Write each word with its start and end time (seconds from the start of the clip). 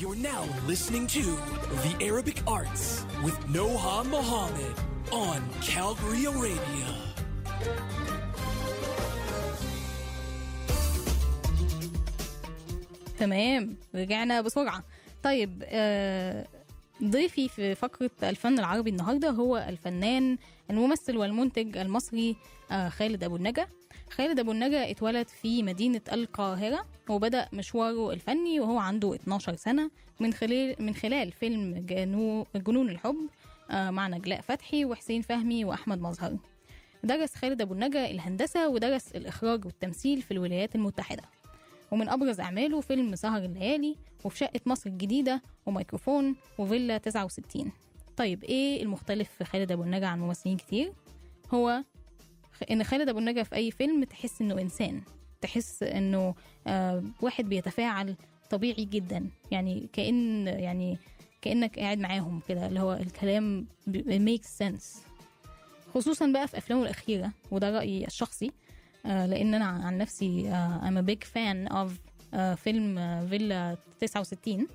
You're 0.00 0.16
now 0.16 0.44
listening 0.66 1.06
to 1.08 1.22
The 1.84 1.92
Arabic 2.00 2.38
Arts 2.46 3.04
with 3.22 3.38
Noha 3.56 3.96
Mohammed 4.08 4.74
on 5.12 5.40
Calgary 5.60 6.24
Arabia. 6.24 6.88
تمام 13.18 13.76
رجعنا 13.94 14.40
بسرعة 14.40 14.84
طيب 15.22 15.62
آه 15.66 16.46
ضيفي 17.04 17.48
في 17.48 17.74
فقرة 17.74 18.10
الفن 18.22 18.58
العربي 18.58 18.90
النهاردة 18.90 19.30
هو 19.30 19.56
الفنان 19.68 20.38
الممثل 20.70 21.16
والمنتج 21.16 21.76
المصري 21.76 22.36
آه 22.70 22.88
خالد 22.88 23.24
أبو 23.24 23.36
النجا 23.36 23.66
خالد 24.10 24.38
أبو 24.38 24.52
النجا 24.52 24.90
اتولد 24.90 25.28
في 25.28 25.62
مدينة 25.62 26.00
القاهرة 26.12 26.86
وبدأ 27.08 27.48
مشواره 27.52 28.12
الفني 28.12 28.60
وهو 28.60 28.78
عنده 28.78 29.14
12 29.14 29.56
سنة 29.56 29.90
من 30.20 30.32
خلال 30.32 30.76
من 30.78 30.94
خلال 30.94 31.32
فيلم 31.32 31.86
جنو 31.86 32.46
جنون 32.56 32.88
الحب 32.88 33.16
آه 33.70 33.90
مع 33.90 34.08
نجلاء 34.08 34.40
فتحي 34.40 34.84
وحسين 34.84 35.22
فهمي 35.22 35.64
وأحمد 35.64 36.00
مظهر 36.00 36.36
درس 37.04 37.34
خالد 37.34 37.60
أبو 37.60 37.74
النجا 37.74 38.10
الهندسة 38.10 38.68
ودرس 38.68 39.12
الإخراج 39.12 39.64
والتمثيل 39.64 40.22
في 40.22 40.30
الولايات 40.30 40.74
المتحدة. 40.74 41.22
ومن 41.90 42.08
أبرز 42.08 42.40
أعماله 42.40 42.80
فيلم 42.80 43.16
سهر 43.16 43.44
الليالي 43.44 43.96
وفي 44.24 44.38
شقة 44.38 44.60
مصر 44.66 44.90
الجديدة 44.90 45.42
وميكروفون 45.66 46.36
وفيلا 46.58 46.98
69 46.98 47.72
طيب 48.16 48.44
إيه 48.44 48.82
المختلف 48.82 49.28
في 49.38 49.44
خالد 49.44 49.72
أبو 49.72 49.82
النجا 49.82 50.06
عن 50.06 50.20
ممثلين 50.20 50.56
كتير؟ 50.56 50.92
هو 51.54 51.82
إن 52.70 52.84
خالد 52.84 53.08
أبو 53.08 53.18
النجا 53.18 53.42
في 53.42 53.54
أي 53.54 53.70
فيلم 53.70 54.04
تحس 54.04 54.40
إنه 54.40 54.60
إنسان 54.60 55.02
تحس 55.40 55.82
إنه 55.82 56.34
آه 56.66 57.02
واحد 57.20 57.44
بيتفاعل 57.44 58.16
طبيعي 58.50 58.84
جدا. 58.84 59.30
يعني 59.50 59.88
كأن 59.92 60.46
يعني 60.46 60.98
كأنك 61.42 61.78
قاعد 61.78 61.98
معاهم 61.98 62.42
كده 62.48 62.66
اللي 62.66 62.80
هو 62.80 62.92
الكلام 62.92 63.66
ميك 64.06 64.44
سنس 64.44 65.02
خصوصا 65.94 66.26
بقى 66.26 66.48
في 66.48 66.58
أفلامه 66.58 66.82
الأخيرة 66.82 67.32
وده 67.50 67.70
رأيي 67.70 68.06
الشخصي 68.06 68.50
آه، 69.06 69.26
لأن 69.26 69.54
أنا 69.54 69.64
عن 69.64 69.98
نفسي 69.98 70.50
a 70.82 71.10
big 71.10 71.26
fan 71.26 71.72
of 71.72 71.90
آه، 72.34 72.54
فيلم 72.54 72.98
آه، 72.98 73.26
فيلا 73.26 73.76
69 74.00 74.66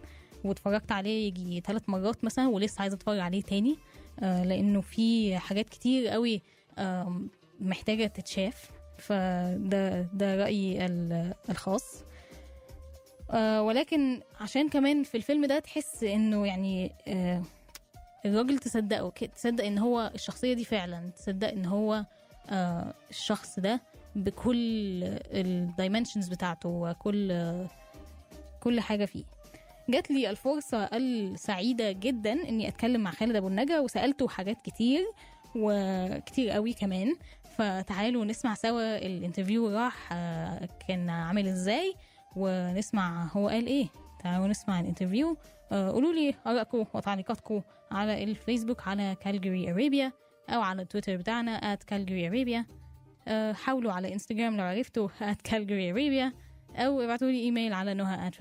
واتفرجت 0.43 0.91
عليه 0.91 1.27
يجي 1.27 1.61
ثلاث 1.61 1.89
مرات 1.89 2.23
مثلا 2.23 2.47
ولسه 2.47 2.81
عايزة 2.81 2.95
أتفرج 2.95 3.19
عليه 3.19 3.41
تاني 3.41 3.77
لأنه 4.21 4.81
في 4.81 5.37
حاجات 5.37 5.69
كتير 5.69 6.07
قوي 6.07 6.41
آم، 7.61 7.69
محتاجة 7.69 8.07
تتشاف 8.07 8.69
فده 8.97 10.01
ده 10.01 10.35
رأيي 10.35 10.85
ال- 10.85 11.33
الخاص. 11.49 12.03
آه، 13.31 13.61
ولكن 13.63 14.21
عشان 14.41 14.69
كمان 14.69 15.03
في 15.03 15.15
الفيلم 15.17 15.45
ده 15.45 15.59
تحس 15.59 16.03
إنه 16.03 16.47
يعني 16.47 16.91
آه، 17.07 17.41
الراجل 18.25 18.57
تصدقه 18.59 19.09
تصدق 19.35 19.63
إن 19.65 19.77
هو 19.77 20.11
الشخصية 20.15 20.53
دي 20.53 20.65
فعلا 20.65 21.09
تصدق 21.09 21.47
إن 21.47 21.65
هو 21.65 22.05
آه، 22.49 22.93
الشخص 23.09 23.59
ده 23.59 23.81
بكل 24.15 25.03
الدايمنشنز 25.33 26.27
بتاعته 26.27 26.69
وكل 26.69 27.33
كل 28.63 28.79
حاجة 28.79 29.05
فيه. 29.05 29.23
جات 29.89 30.11
لي 30.11 30.29
الفرصة 30.29 30.83
السعيدة 30.83 31.91
جدا 31.91 32.31
إني 32.33 32.67
أتكلم 32.67 33.01
مع 33.01 33.11
خالد 33.11 33.35
أبو 33.35 33.47
النجا 33.47 33.79
وسألته 33.79 34.27
حاجات 34.27 34.57
كتير 34.63 35.01
وكتير 35.55 36.49
قوي 36.49 36.73
كمان. 36.73 37.15
فتعالوا 37.57 38.25
نسمع 38.25 38.53
سوا 38.53 38.97
ال 38.97 39.05
interview 39.05 39.69
راح 39.69 40.09
آه، 40.13 40.69
كان 40.87 41.09
عامل 41.09 41.47
إزاي 41.47 41.93
ونسمع 42.35 43.27
هو 43.33 43.47
قال 43.47 43.67
إيه. 43.67 43.87
تعالوا 44.23 44.47
نسمع 44.47 44.79
ال 44.79 44.85
interview. 44.85 45.37
آه، 45.71 45.91
قولوا 45.91 46.13
لي 46.13 46.33
آرائكم 46.47 46.85
وتعليقاتكم 46.93 47.61
على 47.91 48.23
الفيسبوك 48.23 48.87
على 48.87 49.15
كالجري 49.21 49.71
أرابيا 49.71 50.11
أو 50.49 50.61
على 50.61 50.81
التويتر 50.81 51.17
بتاعنا 51.17 51.75
at 51.75 51.83
كالجري 51.85 52.27
أرابيا. 52.27 52.65
آه، 53.27 53.53
حاولوا 53.53 53.91
على 53.91 54.13
إنستجرام 54.13 54.57
لو 54.57 54.63
عرفتوا 54.63 55.07
at 55.21 55.41
كالجري 55.43 55.91
أرابيا 55.91 56.33
أو 56.75 57.01
ابعتوا 57.01 57.27
لي 57.27 57.39
إيميل 57.39 57.73
على 57.73 57.93
نهى 57.93 58.31
at 58.31 58.35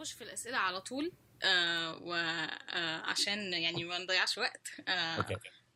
هخش 0.00 0.12
في 0.12 0.24
الأسئلة 0.24 0.56
على 0.58 0.80
طول 0.80 1.12
آه 1.42 1.96
وعشان 2.02 3.52
يعني 3.52 3.84
ما 3.84 3.98
نضيعش 3.98 4.38
وقت. 4.38 4.68
آه 4.88 5.26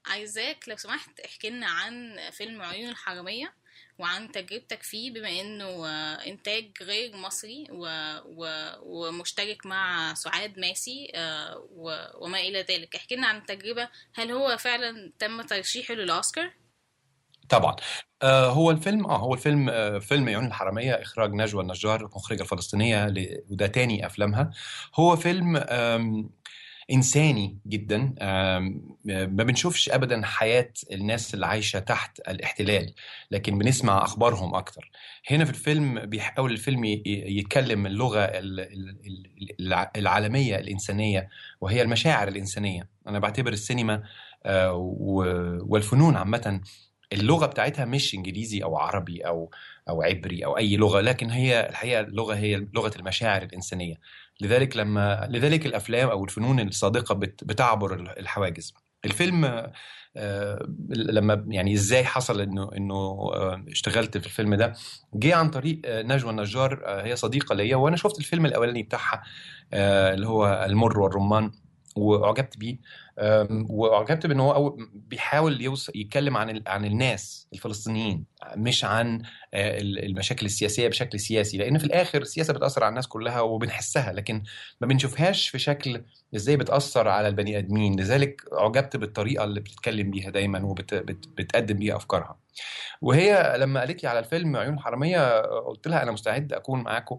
عايزاك 0.07 0.69
لو 0.69 0.77
سمحت 0.77 1.21
احكي 1.21 1.51
لنا 1.51 1.67
عن 1.67 2.19
فيلم 2.33 2.63
عيون 2.63 2.91
الحرامية 2.91 3.55
وعن 3.99 4.33
تجربتك 4.33 4.83
فيه 4.83 5.11
بما 5.11 5.29
إنه 5.41 5.87
آه 5.87 6.27
إنتاج 6.27 6.83
غير 6.83 7.17
مصري 7.17 7.67
و 7.71 7.87
و 8.25 8.47
ومشترك 8.83 9.67
مع 9.67 10.15
سعاد 10.15 10.59
ماسي 10.59 11.13
آه 11.15 11.69
و 11.71 12.07
وما 12.25 12.41
إلى 12.41 12.63
ذلك. 12.63 12.97
احكي 12.97 13.17
لنا 13.17 13.27
عن 13.27 13.37
التجربة. 13.37 13.89
هل 14.15 14.31
هو 14.31 14.57
فعلا 14.57 15.13
تم 15.19 15.43
ترشيحه 15.43 15.95
للأوسكار؟ 15.95 16.53
طبعا. 17.49 17.77
آه 18.25 18.51
هو 18.51 18.71
الفيلم 18.71 19.07
آه 19.07 19.17
هو 19.19 19.35
الفيلم 19.35 19.69
آه 19.69 19.99
فيلم 19.99 20.29
عيون 20.29 20.47
الحرامية 20.47 20.93
إخراج 20.93 21.33
نجوى 21.35 21.63
النجار 21.63 22.05
مخرجه 22.17 22.43
الفلسطينية 22.43 23.15
وده 23.51 23.67
تاني 23.67 24.07
أفلامها. 24.07 24.51
هو 24.95 25.17
فيلم 25.17 25.57
إنساني 26.93 27.59
جدا 27.67 28.15
ما 29.05 29.45
بنشوفش 29.45 29.89
ابدا 29.89 30.23
حياة 30.25 30.73
الناس 30.93 31.35
اللي 31.35 31.47
عايشة 31.47 31.79
تحت 31.79 32.21
الاحتلال 32.29 32.95
لكن 33.31 33.59
بنسمع 33.59 34.05
أخبارهم 34.05 34.55
أكتر. 34.55 34.91
هنا 35.31 35.45
في 35.45 35.51
الفيلم 35.51 36.07
بيحاول 36.07 36.53
الفيلم 36.53 36.85
يتكلم 37.07 37.87
اللغة 37.87 38.19
ال- 38.25 38.61
ال- 38.61 38.97
ال- 39.07 39.61
الع- 39.61 39.91
العالمية 39.97 40.57
الإنسانية 40.57 41.29
وهي 41.61 41.83
المشاعر 41.83 42.29
الإنسانية. 42.29 42.89
أنا 43.09 43.19
بعتبر 43.19 43.53
السينما 43.53 44.03
آه، 44.47 44.73
والفنون 45.69 46.17
عامة 46.17 46.61
اللغة 47.15 47.47
بتاعتها 47.47 47.85
مش 47.85 48.15
إنجليزي 48.15 48.63
أو 48.63 48.77
عربي 48.77 49.21
أو 49.27 49.51
أو 49.89 50.03
عبري 50.03 50.45
أو 50.45 50.57
أي 50.59 50.77
لغة 50.77 51.01
لكن 51.01 51.31
هي 51.31 51.69
الحقيقة 51.71 52.01
اللغة 52.01 52.35
هي 52.35 52.67
لغة 52.75 52.93
المشاعر 52.97 53.43
الإنسانية. 53.43 53.95
لذلك 54.41 54.77
لما 54.77 55.27
لذلك 55.31 55.67
الأفلام 55.67 56.09
أو 56.09 56.25
الفنون 56.25 56.61
الصادقة 56.61 57.15
بت- 57.15 57.45
بتعبر 57.45 57.95
الحواجز. 58.19 58.75
الفيلم 59.05 59.71
آه، 60.17 60.67
لما 60.89 61.45
يعني 61.49 61.75
إزاي 61.75 62.05
حصل 62.05 62.41
إنه 62.41 62.71
إنه 62.77 62.95
آه، 63.35 63.65
اشتغلت 63.69 64.19
في 64.19 64.27
الفيلم 64.27 64.55
ده 64.55 64.73
جه 65.15 65.35
عن 65.37 65.51
طريق 65.51 65.81
آه، 65.85 66.03
نجوى 66.03 66.31
النجار 66.31 66.83
هي 66.87 67.17
صديقة 67.17 67.55
ليا 67.55 67.77
وأنا 67.77 67.97
شفت 67.97 68.19
الفيلم 68.19 68.47
الأولاني 68.47 68.83
بتاعها 68.83 69.23
اللي 69.73 70.27
هو 70.27 70.65
المر 70.69 71.01
والرمان. 71.01 71.51
واعجبت 71.97 72.59
بيه. 72.59 72.77
واعجبت 73.71 74.27
بان 74.27 74.41
هو 74.41 74.77
بيحاول 74.95 75.61
يوصل 75.63 75.93
يتكلم 75.95 76.37
عن 76.37 76.63
عن 76.67 76.85
الناس 76.85 77.49
الفلسطينيين 77.53 78.25
مش 78.57 78.85
عن 78.85 79.23
آه، 79.55 79.79
ال- 79.79 80.05
المشاكل 80.05 80.47
السياسية 80.47 80.89
بشكل 80.89 81.21
سياسي. 81.21 81.59
لأن 81.59 81.79
في 81.79 81.85
الآخر 81.85 82.23
السياسة 82.23 82.53
بتأثر 82.55 82.85
على 82.85 82.89
الناس 82.91 83.07
كلها 83.09 83.41
وبنحسها 83.41 84.13
لكن 84.13 84.43
ما 84.81 84.87
بنشوفهاش 84.87 85.49
في 85.49 85.59
شكل 85.59 86.03
إزاي 86.37 86.57
بتأثر 86.57 87.09
على 87.09 87.29
البني 87.29 87.59
آدمين. 87.59 88.01
لذلك 88.01 88.43
أعجبت 88.53 88.97
بالطريقة 88.97 89.45
اللي 89.45 89.61
بتتكلم 89.61 90.11
بيها 90.11 90.31
دايما 90.31 90.63
وبتقدم 90.65 91.77
بيها 91.77 91.97
أفكارها. 91.97 92.39
وهي 93.03 93.55
لما 93.59 93.81
قالت 93.81 94.03
لي 94.03 94.09
على 94.09 94.19
الفيلم 94.19 94.57
عيون 94.57 94.75
الحراميه 94.75 95.41
قلت 95.41 95.89
لها 95.89 96.03
أنا 96.03 96.13
مستعد 96.13 96.53
أكون 96.53 96.83
معاكم. 96.83 97.19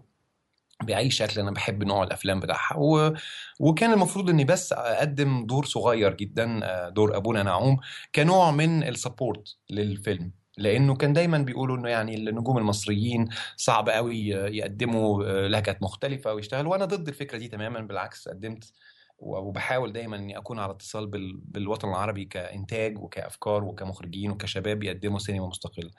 بأي 0.82 1.10
شكل 1.10 1.40
أنا 1.40 1.50
بحب 1.50 1.84
نوع 1.84 2.02
الأفلام 2.02 2.40
بتاعها. 2.40 2.76
و... 2.76 3.14
وكان 3.60 3.92
المفروض 3.92 4.30
إني 4.30 4.44
بس 4.44 4.72
أقدم 4.72 5.46
دور 5.46 5.64
صغير 5.64 6.14
جدا 6.14 6.60
آه، 6.64 6.88
دور 6.88 7.16
أبونا 7.16 7.42
نعوم 7.42 7.76
كنوع 8.14 8.50
من 8.50 8.82
السبورت 8.88 9.56
للفيلم. 9.70 10.32
لأنه 10.58 10.94
كان 10.96 11.12
دايما 11.12 11.38
بيقولوا 11.38 11.76
إنه 11.76 11.88
يعني 11.88 12.14
النجوم 12.14 12.58
المصريين 12.58 13.28
صعب 13.56 13.88
قوي 13.88 14.28
يقدموا 14.28 15.24
آه، 15.24 15.46
لهجات 15.48 15.82
مختلفة 15.82 16.34
ويشتغلوا. 16.34 16.72
وأنا 16.72 16.84
ضد 16.84 17.08
الفكرة 17.08 17.38
دي 17.38 17.48
تماما 17.48 17.80
بالعكس 17.80 18.28
قدمت 18.28 18.72
وبحاول 19.18 19.92
دايما 19.92 20.16
إني 20.16 20.38
أكون 20.38 20.58
على 20.58 20.72
اتصال 20.72 21.06
بال- 21.06 21.36
بالوطن 21.36 21.88
العربي 21.88 22.24
كإنتاج 22.24 22.98
وكأفكار 22.98 23.64
وكمخرجين 23.64 24.30
وكشباب 24.30 24.82
يقدموا 24.82 25.18
سينما 25.18 25.46
مستقلة. 25.46 25.90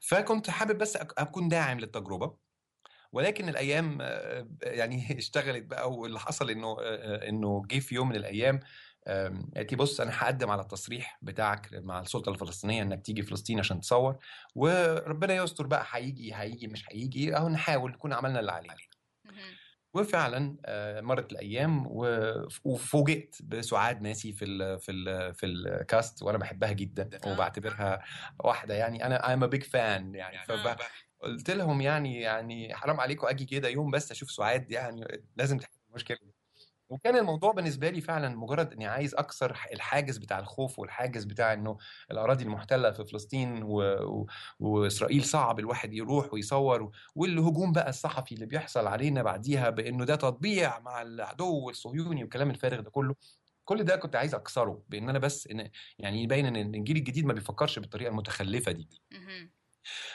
فكنت 0.00 0.50
حابب 0.50 0.78
بس 0.78 0.96
أكون 0.96 1.48
داعم 1.48 1.80
للتجربة. 1.80 2.51
ولكن 3.12 3.48
الأيام 3.48 3.98
آه، 4.00 4.46
يعني 4.62 5.06
اشتغلت 5.18 5.64
بقى 5.64 5.92
واللي 5.92 6.20
حصل 6.20 6.50
إنه 6.50 6.76
آه، 6.80 7.28
إنه 7.28 7.62
جه 7.70 7.78
في 7.78 7.94
يوم 7.94 8.08
من 8.08 8.16
الأيام 8.16 8.60
قالت 9.56 9.72
لي 9.72 9.76
بص 9.76 10.00
أنا 10.00 10.10
هقدم 10.14 10.50
على 10.50 10.62
التصريح 10.62 11.18
بتاعك 11.22 11.68
مع 11.72 12.00
السلطة 12.00 12.30
الفلسطينية 12.30 12.82
إنك 12.82 13.02
تيجي 13.06 13.22
فلسطين 13.22 13.58
عشان 13.58 13.80
تصور 13.80 14.18
وربنا 14.54 15.34
يستر 15.34 15.66
بقى 15.66 15.86
هيجي 15.90 16.34
هيجي 16.34 16.66
مش 16.66 16.84
هيجي 16.92 17.36
أهو 17.36 17.48
نحاول 17.48 17.90
نكون 17.90 18.12
عملنا 18.12 18.40
اللي 18.40 18.52
علينا. 18.52 18.74
وفعلا 19.94 20.56
آه، 20.66 21.00
مرت 21.00 21.32
الأيام 21.32 21.86
وفوجئت 22.64 23.36
بسعاد 23.42 24.02
ناسي 24.02 24.32
في 24.32 24.44
ال 24.44 24.78
في 24.80 24.92
ال 24.92 25.34
في 25.34 25.46
الكاست 25.46 26.22
وأنا 26.22 26.38
بحبها 26.38 26.72
جدا 26.72 27.10
وبعتبرها 27.26 28.02
واحدة 28.44 28.74
يعني 28.74 29.06
أنا 29.06 29.18
I'm 29.18 29.48
a 29.48 29.52
big 29.54 29.62
fan 29.62 30.14
يعني 30.14 30.46
فب... 30.46 30.76
قلت 31.22 31.50
لهم 31.50 31.80
يعني 31.80 32.20
يعني 32.20 32.74
حرام 32.74 33.00
عليكم 33.00 33.26
أجي 33.26 33.44
كده 33.44 33.68
يوم 33.68 33.90
بس 33.90 34.10
أشوف 34.10 34.30
سعاد 34.30 34.70
يعني 34.70 35.22
لازم 35.36 35.58
تحل 35.58 35.70
المشكلة 35.90 36.16
دي. 36.22 36.34
وكان 36.88 37.16
الموضوع 37.16 37.52
بالنسبة 37.52 37.90
لي 37.90 38.00
فعلا 38.00 38.28
مجرد 38.36 38.72
إني 38.72 38.86
عايز 38.86 39.14
أكسر 39.14 39.50
الحاجز 39.72 40.18
بتاع 40.18 40.38
الخوف 40.38 40.78
والحاجز 40.78 41.24
بتاع 41.24 41.52
إنه 41.52 41.78
الأراضي 42.10 42.44
المحتلة 42.44 42.90
في 42.90 43.04
فلسطين 43.04 43.62
و... 43.62 43.76
و... 43.82 44.26
وإسرائيل 44.60 45.24
صعب 45.24 45.58
الواحد 45.58 45.92
يروح 45.92 46.34
ويصور 46.34 46.90
والهجوم 47.14 47.72
بقى 47.72 47.88
الصحفي 47.88 48.34
اللي 48.34 48.46
بيحصل 48.46 48.86
علينا 48.86 49.22
بعديها 49.22 49.70
بإنه 49.70 50.04
ده 50.04 50.16
تطبيع 50.16 50.78
مع 50.78 51.02
العدو 51.02 51.70
الصهيوني 51.70 52.22
والكلام 52.22 52.50
الفارغ 52.50 52.80
ده 52.80 52.90
كله. 52.90 53.14
كل 53.64 53.84
ده 53.84 53.96
كنت 53.96 54.16
عايز 54.16 54.34
أكسره 54.34 54.82
بإن 54.88 55.08
أنا 55.08 55.18
بس 55.18 55.46
إن 55.46 55.70
يعني 55.98 56.22
يبين 56.22 56.46
إن 56.46 56.74
الجيل 56.74 56.96
الجديد 56.96 57.24
ما 57.26 57.32
بيفكرش 57.32 57.78
بالطريقة 57.78 58.08
المتخلفة 58.10 58.72
دي. 58.72 58.88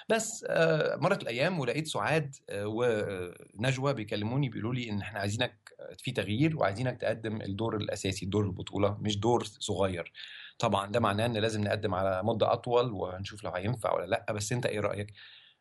بس 0.09 0.45
آه، 0.49 0.95
مرت 0.95 1.21
الأيام 1.23 1.59
ولقيت 1.59 1.87
سعاد 1.87 2.35
آه، 2.49 2.65
ونجوى 2.67 3.93
بيكلموني 3.93 4.49
بيقولوا 4.49 4.73
لي 4.73 4.89
إن 4.89 5.01
إحنا 5.01 5.19
عايزينك 5.19 5.69
في 5.97 6.11
تغيير 6.11 6.57
وعايزينك 6.57 7.01
تقدم 7.01 7.41
الدور 7.41 7.75
الأساسي 7.77 8.25
دور 8.25 8.45
البطولة 8.45 8.97
مش 9.01 9.19
دور 9.19 9.43
صغير. 9.43 10.13
طبعا 10.59 10.91
ده 10.91 10.99
معناه 10.99 11.25
إن 11.25 11.37
لازم 11.37 11.63
نقدم 11.63 11.95
على 11.95 12.23
مدة 12.23 12.53
أطول 12.53 12.91
وهنشوف 12.91 13.43
لو 13.43 13.51
هينفع 13.51 13.93
ولا 13.95 14.05
لأ 14.05 14.31
بس 14.33 14.51
أنت 14.51 14.65
إيه 14.65 14.79
رأيك؟ 14.79 15.13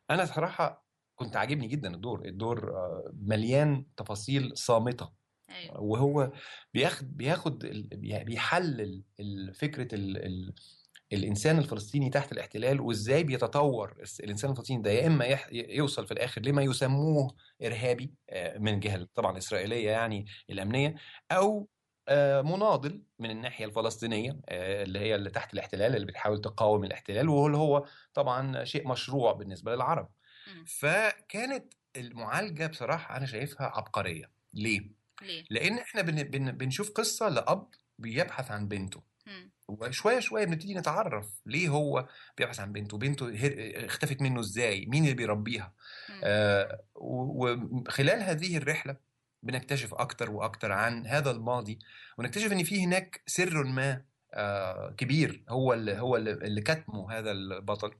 أنا 0.09 0.25
صراحة 0.25 0.87
كنت 1.15 1.35
عاجبني 1.35 1.67
جدا 1.67 1.95
الدور 1.95 2.25
الدور 2.25 2.71
آه، 2.75 3.11
مليان 3.21 3.85
تفاصيل 3.97 4.57
صامتة. 4.57 5.09
أيوه. 5.49 5.81
وهو 5.81 6.31
بياخد 6.73 7.17
بياخد 7.17 7.59
بي- 7.91 8.23
بيحلل 8.23 9.03
فكرة 9.53 9.87
الإنسان 11.13 11.57
الفلسطيني 11.57 12.09
تحت 12.09 12.31
الاحتلال 12.31 12.81
وإزاي 12.81 13.23
بيتطور 13.23 14.03
الإنسان 14.19 14.51
الفلسطيني 14.51 14.81
ده 14.81 14.91
يا 14.91 15.07
إما 15.07 15.25
يح- 15.25 15.49
يوصل 15.51 16.05
في 16.05 16.11
الآخر 16.11 16.41
لما 16.41 16.61
يسموه 16.61 17.35
إرهابي 17.63 18.13
آه، 18.29 18.57
من 18.57 18.73
الجهه 18.73 19.07
طبعا 19.15 19.31
الاسرائيليه 19.31 19.89
يعني 19.89 20.25
الأمنية 20.49 20.95
أو 21.31 21.69
آه، 22.09 22.41
مناضل 22.41 23.03
من 23.19 23.31
الناحية 23.31 23.65
الفلسطينية 23.65 24.39
آه، 24.49 24.83
اللي 24.83 24.99
هي 24.99 25.15
اللي 25.15 25.29
تحت 25.29 25.53
الاحتلال 25.53 25.95
اللي 25.95 26.05
بتحاول 26.07 26.41
تقاوم 26.41 26.83
الاحتلال 26.83 27.29
واللي 27.29 27.57
هو 27.57 27.85
طبعا 28.13 28.63
شيء 28.63 28.87
مشروع 28.87 29.33
بالنسبة 29.33 29.75
للعرب. 29.75 30.09
فكانت 30.65 31.73
المعالجة 31.97 32.67
بصراحة 32.67 33.17
أنا 33.17 33.25
شايفها 33.25 33.67
عبقرية 33.67 34.31
ليه؟ 34.53 34.79
ليه؟ 35.21 35.43
لأن 35.49 35.77
إحنا 35.77 36.01
بن 36.01 36.23
بن 36.23 36.51
بنشوف 36.51 36.91
قصة 36.91 37.29
لأب 37.29 37.67
بيبحث 37.99 38.51
عن 38.51 38.67
بنته. 38.67 39.01
وشوية 39.67 40.19
شوية 40.19 40.45
بنبتدي 40.45 40.73
نتعرف 40.73 41.27
ليه 41.45 41.69
هو 41.69 42.07
بيبحث 42.37 42.59
عن 42.59 42.71
بنته 42.71 42.97
بنته 42.97 43.25
هر- 43.29 43.85
اختفت 43.85 44.21
منه 44.21 44.39
إزاي 44.39 44.85
مين 44.85 45.03
اللي 45.03 45.15
بيربيها. 45.15 45.73
آه 46.23 46.81
وخلال 46.95 48.21
هذه 48.23 48.57
الرحلة 48.57 48.95
بنكتشف 49.43 49.93
أكتر 49.93 50.31
وأكتر 50.31 50.71
عن 50.71 51.07
هذا 51.07 51.31
الماضي 51.31 51.79
ونكتشف 52.17 52.51
إن 52.51 52.63
في 52.63 52.83
هناك 52.83 53.21
سر 53.27 53.63
ما 53.63 54.01
آه 54.33 54.93
كبير 54.97 55.43
هو 55.49 55.73
اللي 55.73 55.99
هو 55.99 56.15
اللي 56.17 56.61
كتمه 56.61 57.11
هذا 57.11 57.31
البطل. 57.31 57.91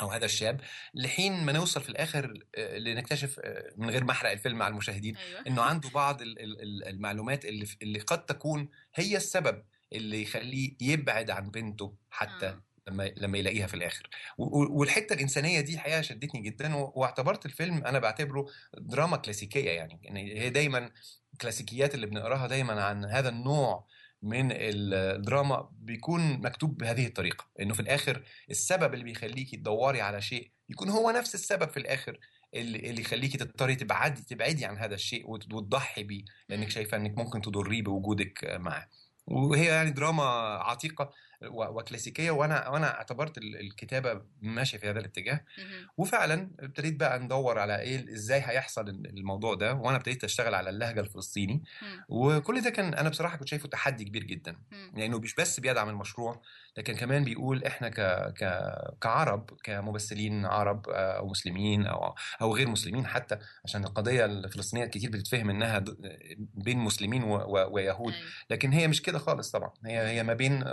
أو 0.00 0.08
هذا 0.08 0.24
الشاب 0.24 0.60
لحين 0.94 1.44
ما 1.44 1.52
نوصل 1.52 1.80
في 1.82 1.88
الآخر 1.88 2.44
آه، 2.58 2.78
لنكتشف 2.78 3.40
آه، 3.44 3.72
من 3.76 3.90
غير 3.90 4.04
ما 4.04 4.10
أحرق 4.12 4.30
الفيلم 4.30 4.58
مع 4.58 4.68
المشاهدين 4.68 5.16
أيوه 5.16 5.40
إنه 5.46 5.62
عنده 5.62 5.88
بعض 5.90 6.22
ال- 6.22 6.38
ال- 6.40 6.62
ال- 6.62 6.88
المعلومات 6.88 7.44
اللي 7.44 7.66
اللي 7.82 7.98
قد 7.98 8.26
تكون 8.26 8.68
هي 8.94 9.16
السبب 9.16 9.62
اللي 9.92 10.22
يخليه 10.22 10.76
يبعد 10.80 11.30
عن 11.30 11.50
بنته 11.50 11.94
حتى 12.10 12.46
آه. 12.46 12.62
لما 12.88 13.12
لما 13.16 13.38
يلاقيها 13.38 13.66
في 13.66 13.74
الآخر. 13.74 14.08
والحتة 14.38 15.14
الإنسانية 15.14 15.60
دي 15.60 15.74
الحقيقة 15.74 16.00
شدتني 16.00 16.40
جدا 16.40 16.74
واعتبرت 16.74 17.46
الفيلم 17.46 17.84
أنا 17.86 17.98
بعتبره 17.98 18.46
دراما 18.78 19.16
كلاسيكية 19.16 19.70
يعني. 19.70 20.00
يعني 20.02 20.40
هي 20.40 20.50
دايما 20.50 20.90
الكلاسيكيات 21.32 21.94
اللي 21.94 22.06
بنقراها 22.06 22.46
دايما 22.46 22.82
عن 22.84 23.04
هذا 23.04 23.28
النوع 23.28 23.86
من 24.22 24.48
الدراما 24.52 25.68
بيكون 25.72 26.40
مكتوب 26.40 26.78
بهذه 26.78 27.06
الطريقة 27.06 27.46
إنه 27.60 27.74
في 27.74 27.80
الآخر 27.80 28.22
السبب 28.50 28.94
اللي 28.94 29.04
بيخليكي 29.04 29.56
تدوري 29.56 30.00
على 30.00 30.22
شيء 30.22 30.50
يكون 30.68 30.88
هو 30.88 31.10
نفس 31.10 31.34
السبب 31.34 31.68
في 31.70 31.76
الآخر 31.76 32.18
اللي 32.54 32.78
اللي 32.90 33.00
يخليكي 33.00 33.38
تضطري 33.38 33.74
تبعدي 33.76 34.22
تبعدي 34.22 34.64
عن 34.64 34.78
هذا 34.78 34.94
الشيء 34.94 35.30
وت- 35.30 35.52
وتضحي 35.54 36.02
بيه 36.02 36.24
لأنك 36.48 36.70
شايفة 36.70 36.96
إنك 36.96 37.18
ممكن 37.18 37.40
تضريه 37.40 37.82
بوجودك 37.82 38.44
معاه. 38.44 38.88
وهي 39.28 39.66
يعني 39.66 39.90
دراما 39.90 40.22
عتيقة. 40.62 41.10
وكلاسيكية 41.46 42.30
وأنا 42.30 42.68
وأنا 42.68 42.94
اعتبرت 42.96 43.38
ال- 43.38 43.60
الكتابة 43.60 44.22
ماشية 44.42 44.78
في 44.78 44.90
هذا 44.90 44.98
الاتجاه. 45.00 45.40
وفعلا 45.96 46.50
ابتديت 46.60 46.96
بقى 47.00 47.18
ندور 47.18 47.58
على 47.58 47.80
إيه 47.80 48.12
إزاي 48.12 48.40
هيحصل 48.44 48.88
الموضوع 48.88 49.54
ده 49.54 49.74
وأنا 49.74 49.96
ابتديت 49.96 50.24
أشتغل 50.24 50.54
على 50.54 50.70
اللهجة 50.70 51.00
الفلسطيني. 51.00 51.62
وكل 52.08 52.60
ده 52.60 52.70
كان 52.70 52.94
أنا 52.94 53.08
بصراحة 53.08 53.36
كنت 53.36 53.48
شايفه 53.48 53.68
تحدي 53.68 54.04
كبير 54.04 54.24
جدا. 54.24 54.56
لأنه 54.94 55.18
مش 55.18 55.34
بس 55.34 55.60
بيدعم 55.60 55.88
المشروع 55.88 56.42
لكن 56.76 56.94
كمان 56.94 57.24
بيقول 57.24 57.64
إحنا 57.64 57.88
ك... 57.88 58.00
ك... 58.38 58.68
كعرب 59.00 59.50
كممثلين 59.64 60.44
عرب 60.46 60.88
آه، 60.88 61.18
أو 61.18 61.28
مسلمين 61.28 61.86
أو 61.86 62.14
أو 62.42 62.54
غير 62.56 62.68
مسلمين 62.68 63.06
حتى 63.06 63.38
عشان 63.64 63.84
القضية 63.84 64.24
الفلسطينية 64.24 64.84
كتير 64.86 65.10
بتتفهم 65.10 65.50
إنها 65.50 65.84
بين 66.54 66.78
مسلمين 66.78 67.22
و... 67.22 67.34
و... 67.36 67.74
ويهود 67.74 68.12
أيوة. 68.12 68.26
لكن 68.50 68.72
هي 68.72 68.88
مش 68.88 69.02
كده 69.02 69.18
خالص 69.18 69.50
طبعا 69.50 69.70
هي 69.86 69.98
هي 70.08 70.22
ما 70.22 70.34
بين. 70.34 70.64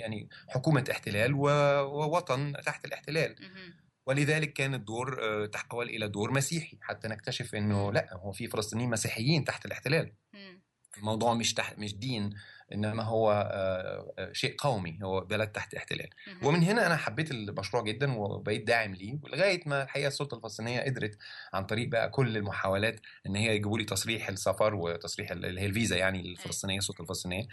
يعني 0.00 0.28
حكومة 0.48 0.84
احتلال. 0.90 1.34
ووطن 1.34 2.52
تحت 2.66 2.84
الاحتلال. 2.84 3.36
ولذلك 4.06 4.52
كان 4.52 4.74
الدور 4.74 5.18
آه، 5.22 5.46
تحول 5.46 5.88
إلى 5.88 6.08
دور 6.08 6.30
مسيحي 6.32 6.78
حتى 6.82 7.08
نكتشف 7.08 7.54
إنه 7.54 7.92
لا 7.92 8.08
هو 8.14 8.32
في 8.32 8.46
فلسطينيين 8.46 8.90
مسيحيين 8.90 9.44
تحت 9.44 9.66
الاحتلال. 9.66 10.12
الموضوع 10.98 11.34
مش 11.34 11.54
تحت 11.54 11.78
مش 11.78 11.94
دين 11.96 12.30
إنما 12.74 13.02
هو 13.02 13.32
آه، 13.32 14.14
آه، 14.18 14.32
شيء 14.32 14.54
قومي 14.58 14.98
هو 15.02 15.20
بلد 15.20 15.48
تحت 15.48 15.74
احتلال. 15.74 16.10
ومن 16.42 16.62
هنا 16.62 16.86
أنا 16.86 16.96
حبيت 16.96 17.30
المشروع 17.30 17.82
جدا 17.82 18.12
وبقيت 18.18 18.66
داعم 18.66 18.94
ليه 18.94 19.18
لغاية 19.32 19.62
ما 19.66 19.82
الحقيقة 19.82 20.08
السلطة 20.08 20.36
الفلسطينية 20.36 20.80
قدرت 20.80 21.18
عن 21.54 21.64
طريق 21.66 21.88
بقى 21.88 22.10
كل 22.10 22.36
المحاولات 22.36 23.00
إن 23.26 23.36
هي 23.36 23.54
يجيبوا 23.54 23.78
لي 23.78 23.84
تصريح 23.84 24.28
السفر 24.28 24.74
وتصريح 24.74 25.30
ال- 25.30 25.44
اللي 25.46 25.60
هي 25.60 25.66
الفيزا 25.66 25.96
يعني 25.96 26.20
الفلسطينية 26.20 26.78
السلطة 26.78 27.02
الفلسطينية. 27.02 27.48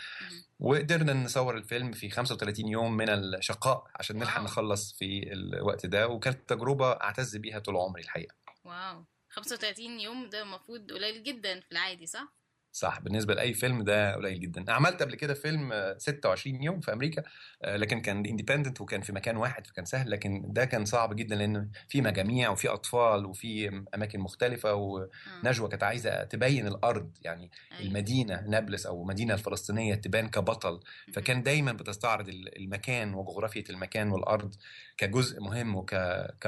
وقدرنا 0.60 1.14
نصور 1.14 1.58
الفيلم 1.58 1.92
في 1.92 2.10
35 2.10 2.68
يوم 2.68 2.98
من 2.98 3.10
الشقاء 3.10 3.88
عشان 3.96 4.18
نلحق. 4.18 4.42
نخلص 4.42 4.94
في 4.94 5.34
الوقت 5.34 5.86
ده 5.86 6.08
وكانت 6.08 6.50
تجربة 6.50 6.92
أعتز 6.92 7.38
بيها 7.38 7.60
طول 7.60 7.76
عمري 7.78 8.02
الحقيقة 8.02 8.36
wow 8.66 9.06
35 9.30 10.00
يوم 10.00 10.30
ده 10.30 10.42
المفروض 10.42 10.92
قليل 10.92 11.24
جدا 11.24 11.60
في 11.60 11.72
العادي 11.72 12.06
صح؟ 12.06 12.34
صح 12.78 13.00
بالنسبة 13.02 13.34
لأي 13.34 13.54
فيلم 13.54 13.84
ده 13.84 14.16
قليل 14.16 14.40
جدا 14.40 14.72
عملت 14.72 15.02
قبل 15.04 15.16
كده 15.16 15.34
فيلم 15.34 15.72
آه، 15.74 15.98
26 15.98 16.64
يوم 16.64 16.80
في 16.80 16.94
أمريكا 16.94 17.24
آه، 17.64 17.76
لكن 17.78 18.02
كان 18.02 18.26
independent 18.26 18.82
وكان 18.82 19.02
في 19.02 19.14
مكان 19.14 19.38
واحد 19.38 19.68
فكان 19.68 19.86
سهل 19.86 20.12
لكن 20.12 20.44
ده 20.48 20.66
كان 20.66 20.86
صعب 20.86 21.16
جدا 21.16 21.36
لأن 21.36 21.70
في 21.90 22.02
مجاميع 22.02 22.50
وفي 22.50 22.68
أطفال 22.68 23.26
وفي 23.26 23.82
أماكن 23.96 24.20
مختلفة 24.20 24.70
آه. 24.70 25.08
ونجوى 25.44 25.70
كانت 25.70 25.84
عايزة 25.84 26.24
تبين 26.24 26.68
الأرض 26.68 27.12
يعني 27.22 27.52
أيوة. 27.72 27.82
المدينة 27.82 28.42
نابلس 28.48 28.86
أو 28.86 29.02
المدينة 29.02 29.34
الفلسطينية 29.34 29.96
تبان 29.96 30.30
كبطل. 30.30 30.80
فكان 31.14 31.44
دايما 31.44 31.72
بتستعرض 31.72 32.30
ال- 32.30 32.58
المكان 32.58 33.14
وجغرافية 33.14 33.64
المكان 33.70 34.12
والأرض 34.12 34.56
كجزء 34.98 35.42
مهم 35.42 35.76
وك 35.76 35.96
ك... 36.42 36.48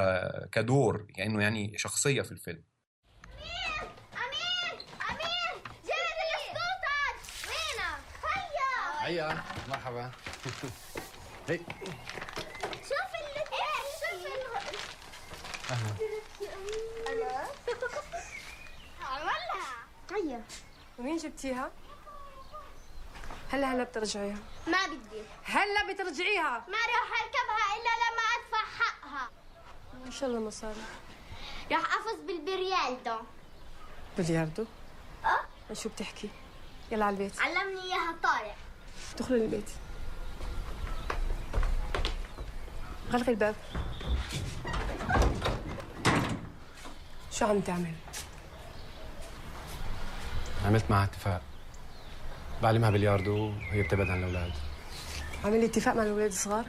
كدور 0.52 1.08
كأنه 1.16 1.42
يعني 1.42 1.74
شخصية 1.78 2.22
في 2.22 2.32
الفيلم 2.32 2.64
هيا 9.10 9.30
هيا 9.30 9.44
مرحبا. 9.70 10.12
هي. 11.50 11.60
شوف 12.90 13.10
اللي 13.20 13.44
شوف 14.00 14.26
ال- 14.28 14.68
أنا 17.08 17.46
عملها 19.02 19.70
هيا 20.12 20.44
وين 21.00 21.18
جبتيها؟ 21.18 21.72
هلا 23.52 23.74
هلا 23.74 23.84
بترجعيها. 23.84 24.38
ما 24.68 24.88
بدي. 24.88 25.24
هلا 25.44 25.94
بترجعيها. 25.94 26.66
ما 26.68 26.78
راح 26.78 27.22
أركبها 27.24 27.76
إلا 27.76 27.94
لما 28.06 28.24
أدفع 28.38 28.64
حقها. 28.84 29.30
إن 30.06 30.12
شاء 30.12 30.30
الله 30.30 30.40
مصاري. 30.40 30.82
راح 31.72 31.96
أفوز 31.96 32.20
بالبريال 32.28 33.04
ده 33.04 33.20
بلياردو 34.18 34.66
أه؟ 35.26 35.74
شو 35.74 35.90
بتحكي؟ 35.90 36.30
يلا 36.92 37.06
على 37.06 37.14
البيت. 37.14 37.40
علمني 37.42 37.82
إياها 37.84 38.16
طارق. 38.24 38.56
ادخلي 39.16 39.46
البيت. 39.46 39.70
غلقي 43.12 43.32
الباب. 43.32 43.56
شو 47.32 47.46
عم 47.46 47.60
تعمل؟ 47.60 47.94
عملت 50.66 50.92
معها 50.92 51.04
اتفاق. 51.04 51.42
بعلمها 52.62 52.90
بلياردو 52.90 53.48
وهي 53.48 53.84
بتبعد 53.84 54.10
عن 54.10 54.20
الأولاد. 54.20 54.52
عامل 55.46 55.60
لي 55.60 55.66
اتفاق 55.66 55.96
مع 55.96 56.04
الأولاد 56.04 56.32
الصغار؟ 56.32 56.66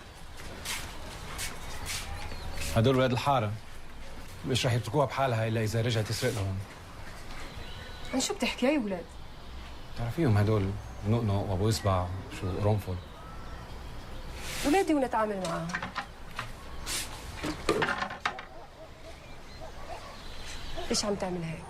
هدول 2.76 2.96
ولاد 2.96 3.12
الحارة. 3.12 3.52
مش 4.46 4.66
رح 4.66 4.72
يتركوها 4.72 5.06
بحالها 5.06 5.48
إلا 5.48 5.62
إذا 5.62 5.82
رجعت 5.82 6.06
تسرق 6.06 6.32
لهم. 6.34 6.58
عن 8.14 8.20
شو 8.20 8.34
بتحكي 8.34 8.66
يا 8.66 8.80
أولاد 8.80 9.04
بتعرفيهم 9.94 10.36
هدول؟ 10.36 10.70
نقنق 11.08 11.50
وابو 11.50 11.68
اصبع 11.68 12.06
شو 12.40 12.46
قرنفل 12.60 12.94
اولادي 14.66 14.94
وأنا 14.94 15.06
اتعامل 15.06 15.40
معاهم؟ 15.46 15.68
ليش 20.88 21.04
عم 21.04 21.14
تعمل 21.14 21.42
هيك؟ 21.42 21.64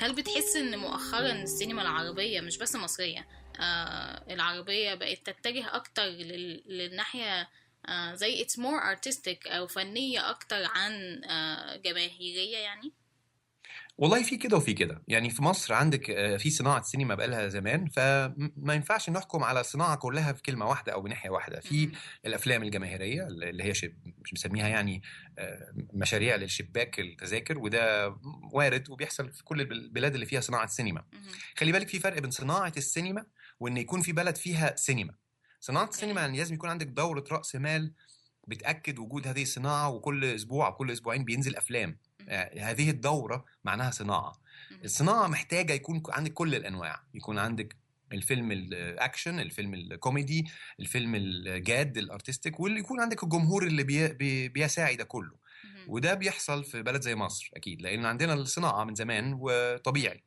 هل 0.00 0.14
بتحس 0.14 0.56
إن 0.56 0.78
مؤخرا 0.78 1.32
السينما 1.32 1.82
العربية 1.82 2.40
مش 2.40 2.58
بس 2.58 2.74
مصرية 2.76 3.26
آه 3.60 4.22
العربية 4.34 4.94
بقت 4.94 5.18
تتجه 5.30 5.76
أكتر 5.76 6.02
لل... 6.02 6.62
للناحية 6.66 7.48
آه 7.88 8.14
زي 8.14 8.44
it's 8.44 8.52
more 8.56 8.82
artistic 8.96 9.52
أو 9.52 9.66
فنية 9.66 10.30
أكتر 10.30 10.64
عن 10.64 11.24
آه 11.24 11.76
جماهيرية 11.76 12.58
يعني؟ 12.58 12.92
والله 13.98 14.22
في 14.22 14.36
كده 14.36 14.56
وفي 14.56 14.72
كده 14.72 15.02
يعني 15.08 15.30
في 15.30 15.42
مصر 15.42 15.74
عندك 15.74 16.10
آه، 16.10 16.36
في 16.36 16.50
صناعة 16.50 16.82
سينما 16.82 17.14
بقالها 17.14 17.48
زمان 17.48 17.88
فما 17.88 18.74
ينفعش 18.74 19.10
نحكم 19.10 19.44
على 19.44 19.60
الصناعة 19.60 19.96
كلها 19.96 20.32
في 20.32 20.42
كلمة 20.42 20.66
واحدة 20.68 20.92
أو 20.92 21.02
بناحية 21.02 21.30
واحدة 21.30 21.60
في 21.60 21.86
مهم. 21.86 21.92
الأفلام 22.26 22.62
الجماهيرية 22.62 23.26
اللي 23.26 23.64
هي. 23.64 23.70
مش 23.70 24.32
مسميها 24.32 24.68
يعني 24.68 25.02
آه، 25.38 25.72
مشاريع 25.92 26.36
للشباك 26.36 27.00
التذاكر 27.00 27.58
وده 27.58 28.16
وارد 28.52 28.90
وبيحصل 28.90 29.32
في 29.32 29.44
كل 29.44 29.60
البلاد 29.60 30.14
اللي 30.14 30.26
فيها 30.26 30.40
صناعة 30.40 30.66
سينما. 30.66 31.04
خلي 31.56 31.72
بالك 31.72 31.88
في 31.88 31.98
فرق 31.98 32.18
بين 32.18 32.30
صناعة 32.30 32.72
السينما 32.76 33.26
وإن 33.60 33.76
يكون 33.76 34.00
في 34.00 34.12
بلد 34.12 34.36
فيها 34.36 34.76
سينما 34.76 35.14
صناعة 35.60 35.88
السينما 35.88 36.20
يعني 36.20 36.38
لازم 36.38 36.54
يكون 36.54 36.70
عندك 36.70 36.86
دورة 36.86 37.24
رأس 37.32 37.56
مال 37.56 37.92
بتأكد 38.48 38.98
وجود 38.98 39.26
هذه 39.26 39.42
الصناعة 39.42 39.88
وكل 39.90 40.24
أسبوع 40.24 40.66
أو 40.66 40.72
كل 40.72 40.90
أسبوعين 40.90 41.24
بينزل 41.24 41.56
أفلام 41.56 41.90
آه، 41.90 42.05
هذه 42.58 42.90
الدورة 42.90 43.44
معناها 43.64 43.90
صناعة. 43.90 44.40
الصناعة 44.84 45.26
محتاجة 45.26 45.72
يكون 45.72 46.02
عندك 46.08 46.32
كل 46.32 46.54
الأنواع 46.54 47.02
يكون 47.14 47.38
عندك 47.38 47.76
الفيلم 48.12 48.52
الأكشن 48.52 49.40
الفيلم 49.40 49.74
الكوميدي 49.74 50.44
الفيلم 50.80 51.14
الجاد 51.14 51.98
ال 51.98 52.05
artistic 52.05 52.60
واللي 52.60 52.80
يكون 52.80 53.00
عندك 53.00 53.22
الجمهور 53.22 53.66
اللي 53.66 53.82
بي 53.84 54.08
بي 54.08 54.48
بيساعي 54.48 54.96
ده 54.96 55.04
كله. 55.04 55.46
وده 55.88 56.14
بيحصل 56.14 56.64
في 56.64 56.82
بلد 56.82 57.00
زي 57.00 57.14
مصر 57.14 57.50
أكيد 57.56 57.82
لأن 57.82 58.04
عندنا 58.04 58.34
الصناعة 58.34 58.84
من 58.84 58.94
زمان 58.94 59.36
وطبيعي 59.40 60.22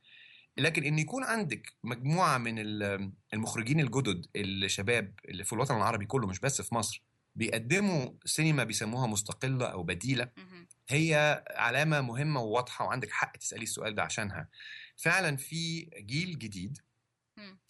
لكن 0.58 0.84
إن 0.84 1.00
يكون 1.00 1.24
عندك 1.24 1.74
مجموعة 1.84 2.38
من 2.38 2.60
ال- 2.60 3.12
المخرجين 3.34 3.80
الجدد 3.80 4.26
الشباب 4.36 5.14
اللي 5.30 5.44
في 5.44 5.54
الوطن 5.54 5.76
العربي 5.78 6.06
كله 6.06 6.28
مش 6.28 6.40
بس 6.40 6.62
في 6.62 6.76
مصر 6.76 7.04
بيقدموا 7.36 8.10
سينما 8.26 8.64
بيسموها 8.64 9.08
مستقلة 9.08 9.66
أو 9.66 9.84
بديلة. 9.84 10.30
هي 10.90 11.44
علامة 11.50 12.02
مهمة 12.02 12.42
وواضحة 12.42 12.86
وعندك 12.86 13.12
حق 13.12 13.38
تسألي 13.38 13.64
السؤال 13.64 13.96
ده 13.96 14.04
عشانها 14.04 14.50
فعلا 14.98 15.38
في 15.38 15.82
جيل 16.00 16.40
جديد. 16.40 16.78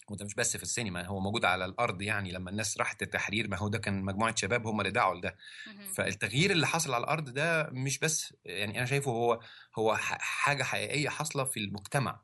وده 0.09 0.25
مش 0.25 0.35
بس 0.35 0.57
في 0.57 0.63
السينما 0.63 1.05
هو 1.05 1.19
موجود 1.19 1.45
على 1.45 1.65
الأرض 1.65 2.01
يعني 2.01 2.31
لما 2.31 2.49
الناس 2.49 2.77
راحت 2.77 3.01
التحرير 3.01 3.47
ما 3.47 3.57
هو 3.57 3.67
ده 3.67 3.77
كان 3.77 4.01
مجموعة 4.03 4.35
شباب 4.35 4.67
هم 4.67 4.79
اللي 4.81 4.91
دعوا 4.91 5.15
لده. 5.15 5.37
فالتغيير 5.93 6.51
اللي 6.51 6.67
حصل 6.67 6.93
على 6.93 7.03
الأرض 7.03 7.29
ده 7.29 7.69
مش 7.71 7.99
بس 7.99 8.33
يعني 8.45 8.77
أنا 8.77 8.85
شايفه 8.85 9.11
هو 9.11 9.39
هو 9.79 9.95
حاجة 10.19 10.63
حقيقية 10.63 11.09
حاصلة 11.09 11.43
في 11.43 11.59
المجتمع 11.59 12.21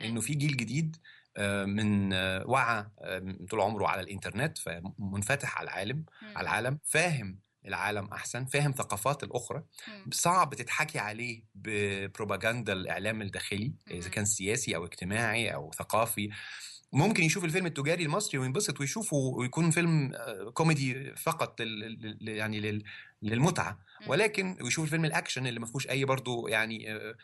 إنه 0.00 0.20
في 0.20 0.34
جيل 0.34 0.56
جديد 0.56 0.96
آه، 1.36 1.64
من 1.64 2.12
آه، 2.12 2.46
وعى 2.46 2.90
آه، 3.00 3.36
طول 3.50 3.60
عمره 3.60 3.86
على 3.88 4.00
الإنترنت 4.00 4.58
فمنفتح 4.58 5.58
على 5.58 5.64
العالم. 5.64 6.04
على 6.22 6.40
العالم 6.40 6.78
فاهم 6.84 7.38
العالم 7.68 8.06
أحسن 8.12 8.44
فاهم 8.44 8.72
ثقافات 8.72 9.22
الأخرى 9.22 9.62
مم. 9.88 10.10
صعب 10.12 10.54
تتحكي 10.54 10.98
عليه 10.98 11.42
ببروباغندا 11.54 12.72
الإعلام 12.72 13.22
الداخلي 13.22 13.72
إذا 13.90 14.06
مم. 14.06 14.10
كان 14.10 14.24
سياسي 14.24 14.76
أو 14.76 14.84
اجتماعي 14.84 15.54
أو 15.54 15.72
ثقافي 15.78 16.30
ممكن 16.92 17.22
يشوف 17.22 17.44
الفيلم 17.44 17.66
التجاري 17.66 18.04
المصري 18.04 18.38
وينبسط 18.38 18.80
ويشوفه 18.80 19.16
ويكون 19.16 19.70
فيلم 19.70 20.12
آه، 20.14 20.50
كوميدي 20.50 21.14
فقط 21.16 21.60
لل 21.60 22.28
يعني 22.28 22.60
لل 22.60 22.82
للمتعة 23.22 23.78
مم. 24.00 24.08
ولكن 24.08 24.56
ويشوف 24.62 24.84
الفيلم 24.84 25.04
الأكشن 25.04 25.46
اللي 25.46 25.60
ما 25.60 25.66
فيهوش 25.66 25.88
أي 25.88 26.04
برضه 26.04 26.48
يعني 26.48 26.92
آه، 26.92 27.14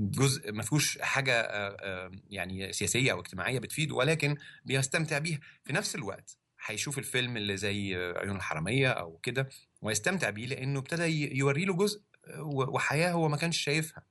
جزء 0.00 0.52
ما 0.52 0.62
فيهوش 0.62 0.98
حاجة 0.98 1.32
آه، 1.40 2.10
يعني 2.30 2.72
سياسية 2.72 3.12
أو 3.12 3.20
اجتماعية 3.20 3.58
بتفيده 3.58 3.94
ولكن 3.94 4.36
بيستمتع 4.64 5.18
بيها 5.18 5.40
في 5.64 5.72
نفس 5.72 5.94
الوقت 5.94 6.38
هيشوف 6.66 6.98
الفيلم 6.98 7.36
اللي 7.36 7.56
زي 7.56 7.94
عيون 7.96 8.36
الحرامية 8.36 8.88
أو 8.88 9.18
كده 9.18 9.48
ويستمتع 9.82 10.30
بيه 10.30 10.46
لأنه 10.46 10.78
ابتدى 10.78 11.36
يوري 11.38 11.64
له 11.64 11.74
جزء 11.76 12.02
وحياة 12.40 13.12
هو 13.12 13.28
ما 13.28 13.36
كانش 13.36 13.60
شايفها. 13.60 14.02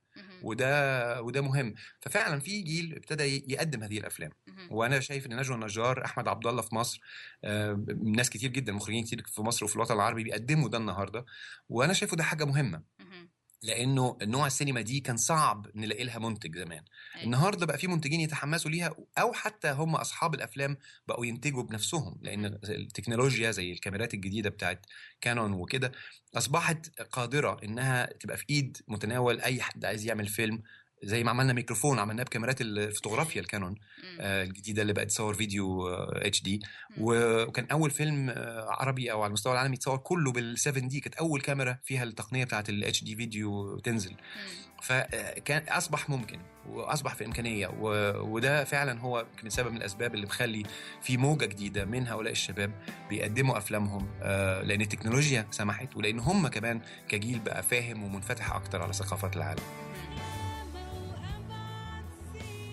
وده 0.43 1.21
وده 1.21 1.41
مهم 1.41 1.73
ففعلا 1.99 2.39
في 2.39 2.61
جيل 2.61 2.95
ابتدى 2.95 3.53
يقدم 3.53 3.83
هذه 3.83 3.97
الأفلام. 3.97 4.31
وأنا 4.71 4.99
شايف 4.99 5.25
إن 5.25 5.35
نجوى 5.37 5.55
النجار 5.55 6.05
أحمد 6.05 6.27
عبد 6.27 6.47
الله 6.47 6.61
في 6.61 6.75
مصر 6.75 7.01
آه، 7.43 7.85
ناس 8.03 8.29
كتير 8.29 8.49
جدا 8.51 8.73
مخرجين 8.73 9.03
كتير 9.03 9.23
في 9.27 9.41
مصر 9.41 9.65
وفي 9.65 9.75
الوطن 9.75 9.95
العربي 9.95 10.23
بيقدموا 10.23 10.69
ده 10.69 10.77
النهارده 10.77 11.25
وأنا 11.69 11.93
شايفه 11.93 12.17
ده 12.17 12.23
حاجة 12.23 12.45
مهمة 12.45 12.81
مهم. 12.99 13.29
لأنه 13.65 14.17
نوع 14.21 14.47
السينما 14.47 14.81
دي 14.81 14.99
كان 14.99 15.17
صعب 15.17 15.67
نلاقي 15.75 16.03
لها 16.03 16.19
منتج 16.19 16.57
زمان 16.57 16.83
أيوة. 17.15 17.25
النهارده 17.25 17.65
بقى 17.65 17.77
في 17.77 17.87
منتجين 17.87 18.19
يتحمسوا 18.19 18.71
ليها 18.71 18.95
أو 19.17 19.33
حتى 19.33 19.71
هم 19.71 19.95
أصحاب 19.95 20.33
الأفلام 20.35 20.77
بقوا 21.07 21.25
ينتجوا 21.25 21.63
بنفسهم 21.63 22.17
لأن 22.21 22.45
التكنولوجيا 22.63 23.51
زي 23.51 23.71
الكاميرات 23.71 24.13
الجديدة 24.13 24.49
بتاعت 24.49 24.85
كانون 25.21 25.53
وكده 25.53 25.91
أصبحت 26.37 27.01
قادرة 27.01 27.57
إنها 27.63 28.05
تبقى 28.05 28.37
في 28.37 28.45
إيد 28.49 28.77
متناول 28.87 29.41
أي 29.41 29.61
حد 29.61 29.85
عايز 29.85 30.05
يعمل 30.05 30.27
فيلم 30.27 30.63
زي 31.03 31.23
ما 31.23 31.31
عملنا 31.31 31.53
ميكروفون 31.53 31.99
عملناه 31.99 32.23
بكاميرات 32.23 32.61
الفوتوغرافيا 32.61 33.41
الكانون. 33.41 33.75
آه، 34.19 34.43
الجديدة 34.43 34.81
اللي 34.81 34.93
بقت 34.93 35.07
تصور 35.07 35.33
فيديو 35.33 35.87
HD 35.89 36.59
مم. 36.89 36.97
وكان 36.99 37.65
أول 37.71 37.91
فيلم 37.91 38.29
آه، 38.29 38.67
عربي 38.69 39.11
أو 39.11 39.21
على 39.21 39.27
المستوى 39.27 39.53
العالمي 39.53 39.75
يتصور 39.75 39.97
كله 39.97 40.31
بال 40.31 40.59
7D 40.59 40.99
كانت 40.99 41.15
أول 41.15 41.41
كاميرا 41.41 41.77
فيها 41.83 42.03
التقنية 42.03 42.43
بتاعت 42.43 42.69
ال 42.69 43.03
HD 43.03 43.15
فيديو 43.15 43.77
تنزل 43.79 44.11
مم. 44.11 44.75
فكان 44.81 45.63
أصبح 45.69 46.09
ممكن 46.09 46.39
وأصبح 46.69 47.15
في 47.15 47.25
إمكانية 47.25 47.67
و... 47.67 48.11
وده 48.35 48.63
فعلا 48.63 48.99
هو 48.99 49.25
يمكن 49.33 49.49
سبب 49.49 49.71
من 49.71 49.77
الأسباب 49.77 50.15
اللي 50.15 50.25
مخلي 50.25 50.63
في 51.01 51.17
موجة 51.17 51.45
جديدة 51.45 51.85
من 51.85 52.07
هؤلاء 52.07 52.31
الشباب 52.31 52.71
بيقدموا 53.09 53.57
أفلامهم 53.57 54.07
آه، 54.21 54.61
لأن 54.61 54.81
التكنولوجيا 54.81 55.47
سمحت 55.51 55.95
ولأن 55.95 56.19
هم 56.19 56.47
كمان 56.47 56.81
كجيل 57.07 57.39
بقى 57.39 57.63
فاهم 57.63 58.03
ومنفتح 58.03 58.51
أكتر 58.55 58.81
على 58.81 58.93
ثقافات 58.93 59.35
العالم 59.35 59.63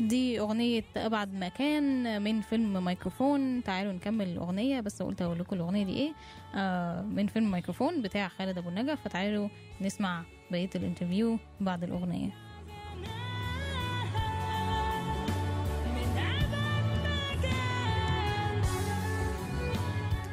دي 0.01 0.41
أغنية 0.41 0.85
أبعد 0.97 1.35
مكان 1.35 2.23
من 2.23 2.41
فيلم 2.41 2.85
ميكروفون 2.85 3.63
تعالوا 3.63 3.93
نكمل 3.93 4.29
الأغنية 4.29 4.81
بس 4.81 5.03
قلت 5.03 5.23
أقول 5.23 5.39
لكم 5.39 5.57
الأغنية 5.57 5.85
دي 5.85 5.93
إيه؟ 5.93 6.13
آه 6.55 7.03
من 7.03 7.27
فيلم 7.27 7.51
ميكروفون 7.51 8.03
بتاع 8.03 8.29
خالد 8.29 8.59
أبو 8.59 8.69
النجا. 8.69 8.95
فتعالوا 8.95 9.49
نسمع 9.81 10.25
بقية 10.51 10.71
ال 10.75 10.81
interview 10.81 11.39
بعد 11.61 11.85
الأغنية. 11.85 12.31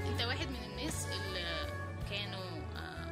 أنت 0.08 0.22
واحد 0.28 0.48
من 0.48 0.64
الناس 0.72 1.08
اللي 1.08 1.74
كانوا 2.10 2.62
آه، 2.78 3.12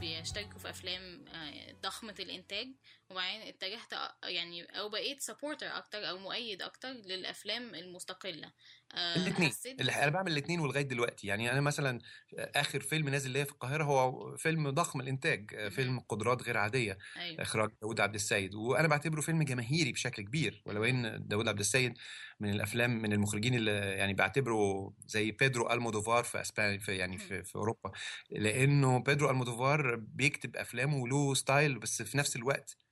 بيشتركوا 0.00 0.58
في 0.58 0.70
أفلام 0.70 1.02
آه، 1.34 1.74
ضخمة 1.82 2.14
الإنتاج. 2.20 2.68
وبعدين 3.10 3.42
اتجهت 3.42 3.92
يعني 4.24 4.62
أو 4.62 4.88
بقيت 4.88 5.20
supporter 5.20 5.66
أكتر 5.66 6.08
أو 6.08 6.18
مؤيد 6.18 6.62
أكتر 6.62 6.88
للأفلام 6.88 7.74
المستقلة. 7.74 8.52
آه، 8.94 9.16
الاثنين 9.16 9.52
أنا 9.80 10.10
بعمل 10.10 10.32
الاثنين 10.32 10.60
ولغاية 10.60 10.82
دلوقتي. 10.82 11.26
يعني 11.26 11.52
أنا 11.52 11.60
مثلا 11.60 12.00
آخر 12.38 12.80
فيلم 12.80 13.08
نازل 13.08 13.30
ليا 13.30 13.44
في 13.44 13.52
القاهرة 13.52 13.84
هو 13.84 14.36
فيلم 14.36 14.70
ضخم 14.70 15.00
الإنتاج 15.00 15.68
فيلم 15.70 16.00
قدرات 16.00 16.42
غير 16.42 16.56
عادية. 16.56 16.98
أيوه. 17.16 17.42
إخراج 17.42 17.70
داوود 17.80 18.00
عبد 18.00 18.14
السيد. 18.14 18.54
وأنا 18.54 18.88
بعتبره 18.88 19.20
فيلم 19.20 19.42
جماهيري 19.42 19.92
بشكل 19.92 20.22
كبير. 20.22 20.62
ولو 20.66 20.84
إن 20.84 21.26
داوود 21.26 21.48
عبد 21.48 21.60
السيد 21.60 21.98
من 22.40 22.50
الأفلام 22.50 23.02
من 23.02 23.12
المخرجين 23.12 23.54
اللي 23.54 23.70
يعني 23.70 24.14
بعتبره 24.14 24.92
زي 25.06 25.30
بيدرو 25.30 25.72
ألمودوفار 25.72 26.24
في 26.24 26.40
اسبانيا 26.40 26.78
في 26.78 26.96
يعني 26.96 27.18
في, 27.18 27.42
في 27.42 27.56
أوروبا. 27.56 27.92
لأنه 28.30 28.98
بيدرو 28.98 29.30
ألمودوفار 29.30 29.96
بيكتب 29.96 30.56
أفلامه 30.56 30.96
وله 30.96 31.34
style 31.34 31.78
بس 31.78 32.02
في 32.02 32.18
نفس 32.18 32.36
الوقت 32.36 32.76
آه، 32.76 32.85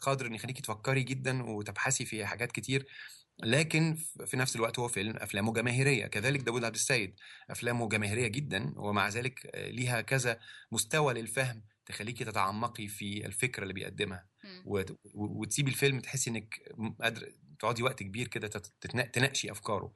قادر 0.00 0.26
إن 0.26 0.34
يخليكي 0.34 0.62
تفكري 0.62 1.02
جدا 1.02 1.42
وتبحثي 1.42 2.04
في 2.04 2.26
حاجات 2.26 2.52
كتير 2.52 2.86
لكن 3.42 3.96
في 4.26 4.36
نفس 4.36 4.56
الوقت 4.56 4.78
هو 4.78 4.88
فيلم 4.88 5.16
أفلامه 5.16 5.52
جماهيرية. 5.52 6.06
كذلك 6.06 6.40
داوود 6.40 6.64
عبد 6.64 6.74
السيد 6.74 7.14
أفلامه 7.50 7.88
جماهيرية 7.88 8.26
جدا 8.28 8.72
ومع 8.76 9.08
ذلك 9.08 9.50
آه، 9.54 9.70
ليها 9.70 10.00
كذا 10.00 10.40
مستوى 10.72 11.14
للفهم 11.14 11.62
تخليكي 11.86 12.24
تتعمقي 12.24 12.88
في 12.88 13.26
الفكرة 13.26 13.62
اللي 13.62 13.74
بيقدمها. 13.74 14.26
وت- 14.64 14.98
وتسيبي 15.14 15.70
الفيلم 15.70 16.00
تحسي 16.00 16.30
إنك 16.30 16.54
قادرة 17.02 17.28
تقعدي 17.58 17.82
وقت 17.82 18.02
كبير 18.02 18.28
كده 18.28 18.48
تناقشي 19.12 19.50
أفكاره. 19.52 19.92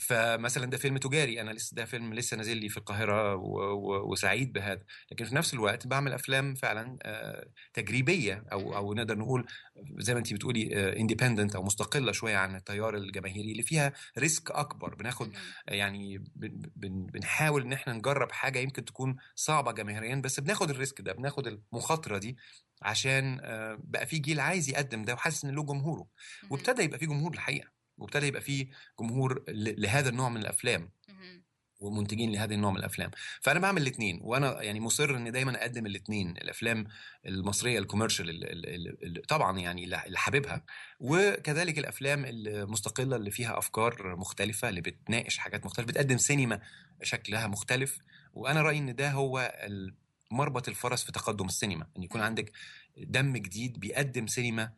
فمثلا 0.00 0.66
ده 0.66 0.76
فيلم 0.76 0.98
تجاري 0.98 1.40
أنا 1.40 1.50
لسه 1.50 1.74
ده 1.74 1.84
فيلم 1.84 2.14
لسه 2.14 2.36
نازل 2.36 2.56
لي 2.56 2.68
في 2.68 2.76
القاهرة 2.76 3.34
و... 3.34 3.58
و... 3.58 4.12
وسعيد 4.12 4.52
بهذا. 4.52 4.82
لكن 5.12 5.24
في 5.24 5.34
نفس 5.34 5.54
الوقت 5.54 5.86
بعمل 5.86 6.12
أفلام 6.12 6.54
فعلا 6.54 6.98
آه، 7.02 7.46
تجريبية 7.74 8.44
أو 8.52 8.76
أو 8.76 8.94
نقدر 8.94 9.18
نقول 9.18 9.46
زي 9.98 10.12
ما 10.14 10.18
انت 10.18 10.34
بتقولي 10.34 10.92
independent 11.00 11.56
أو 11.56 11.62
مستقلة 11.62 12.12
شوية 12.12 12.36
عن 12.36 12.56
التيار 12.56 12.96
الجماهيري 12.96 13.52
اللي 13.52 13.62
فيها 13.62 13.92
risk 14.18 14.50
أكبر. 14.50 14.94
بناخد. 14.94 15.32
يعني 15.68 16.18
بن... 16.18 16.62
بن... 16.76 17.06
بنحاول 17.06 17.62
إن 17.62 17.72
إحنا 17.72 17.92
نجرب 17.92 18.32
حاجة 18.32 18.58
يمكن 18.58 18.84
تكون 18.84 19.16
صعبة 19.34 19.72
جماهيريا 19.72 20.14
بس 20.16 20.40
بناخد 20.40 20.70
ال 20.70 20.76
risk 20.76 21.00
ده 21.00 21.12
بناخد 21.12 21.46
المخاطرة 21.46 22.18
دي 22.18 22.36
عشان 22.82 23.40
آه، 23.42 23.78
بقى 23.84 24.06
في 24.06 24.18
جيل 24.18 24.40
عايز 24.40 24.68
يقدم 24.70 25.02
ده 25.02 25.14
وحاسس 25.14 25.44
إن 25.44 25.50
له 25.50 25.62
جمهوره. 25.62 26.06
وابتدى 26.50 26.82
يبقى 26.82 26.98
في 26.98 27.06
جمهور 27.06 27.32
الحقيقة. 27.32 27.75
وابتدى 27.98 28.26
يبقى 28.26 28.40
في 28.40 28.68
جمهور 29.00 29.44
لهذا 29.48 30.08
النوع 30.08 30.28
من 30.28 30.40
الأفلام. 30.40 30.90
ومنتجين 31.80 32.32
لهذا 32.32 32.54
النوع 32.54 32.70
من 32.70 32.76
الأفلام 32.78 33.10
فأنا 33.40 33.60
بعمل 33.60 33.82
الاثنين 33.82 34.20
وأنا 34.22 34.62
يعني 34.62 34.80
مصر 34.80 35.16
ان 35.16 35.32
دايما 35.32 35.60
أقدم 35.62 35.86
الاثنين 35.86 36.30
الأفلام 36.30 36.86
المصرية 37.26 37.78
الكوميرشال 37.78 38.30
ال- 38.30 38.44
ال- 38.44 38.68
ال- 38.68 39.16
ال- 39.18 39.22
طبعا 39.22 39.58
يعني 39.58 39.84
اللي 39.84 40.18
حاببها 40.18 40.64
وكذلك 41.00 41.78
الأفلام 41.78 42.24
المستقلة 42.26 43.16
اللي 43.16 43.30
فيها 43.30 43.58
أفكار 43.58 44.16
مختلفة 44.16 44.68
اللي 44.68 44.80
بتناقش 44.80 45.38
حاجات 45.38 45.66
مختلفة 45.66 45.86
بتقدم 45.88 46.18
سينما 46.18 46.60
شكلها 47.02 47.46
مختلف 47.46 47.98
وأنا 48.34 48.62
رأيي 48.62 48.78
إن 48.78 48.94
ده 48.94 49.10
هو 49.10 49.52
مربط 50.30 50.68
الفرس 50.68 51.04
في 51.04 51.12
تقدم 51.12 51.46
السينما 51.46 51.86
إن 51.96 52.02
يكون 52.02 52.20
مم. 52.20 52.26
عندك 52.26 52.52
دم 52.96 53.36
جديد 53.36 53.80
بيقدم 53.80 54.26
سينما 54.26 54.72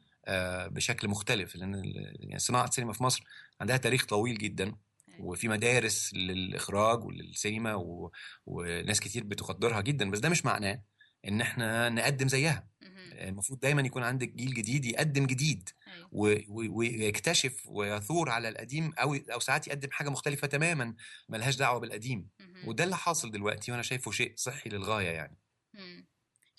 بشكل 0.69 1.09
مختلف 1.09 1.57
لأن 1.57 1.83
يعني 2.21 2.39
صناعة 2.39 2.65
السينما 2.69 2.93
في 2.93 3.03
مصر 3.03 3.25
عندها 3.61 3.77
تاريخ 3.77 4.07
طويل 4.07 4.39
جدا 4.39 4.75
وفي 5.21 5.49
مدارس 5.49 6.15
للإخراج 6.15 7.05
وللسينما 7.05 7.75
و... 7.75 8.11
وناس 8.47 9.01
كتير 9.01 9.25
بتقدرها 9.25 9.81
جدا 9.81 10.11
بس 10.11 10.19
ده 10.19 10.29
مش 10.29 10.45
معناه 10.45 10.83
إن 11.29 11.41
إحنا 11.41 11.89
نقدم 11.89 12.29
زيها 12.29 12.69
مم. 12.83 13.13
المفروض 13.13 13.61
دايما 13.61 13.83
يكون 13.83 14.03
عندك 14.03 14.29
جيل 14.29 14.55
جديد 14.55 14.85
يقدم 14.85 15.27
جديد 15.27 15.69
أيوة. 15.89 16.09
و... 16.13 16.35
و... 16.49 16.79
ويكتشف 16.79 17.67
ويثور 17.67 18.31
على 18.31 18.49
القديم 18.49 18.93
أو 18.99 19.15
أو 19.15 19.41
ساعات 19.41 19.67
يقدم 19.67 19.89
حاجة 19.91 20.09
مختلفة 20.09 20.47
تماما 20.47 20.95
ملهاش 21.29 21.57
دعوة 21.57 21.81
بالقديم. 21.81 22.29
وده 22.67 22.85
اللي 22.85 22.97
حاصل 22.97 23.31
دلوقتي 23.31 23.73
وأنا 23.73 23.83
شايفه 23.83 24.11
شيء 24.11 24.33
صحي 24.37 24.71
للغاية 24.71 25.09
يعني. 25.09 25.39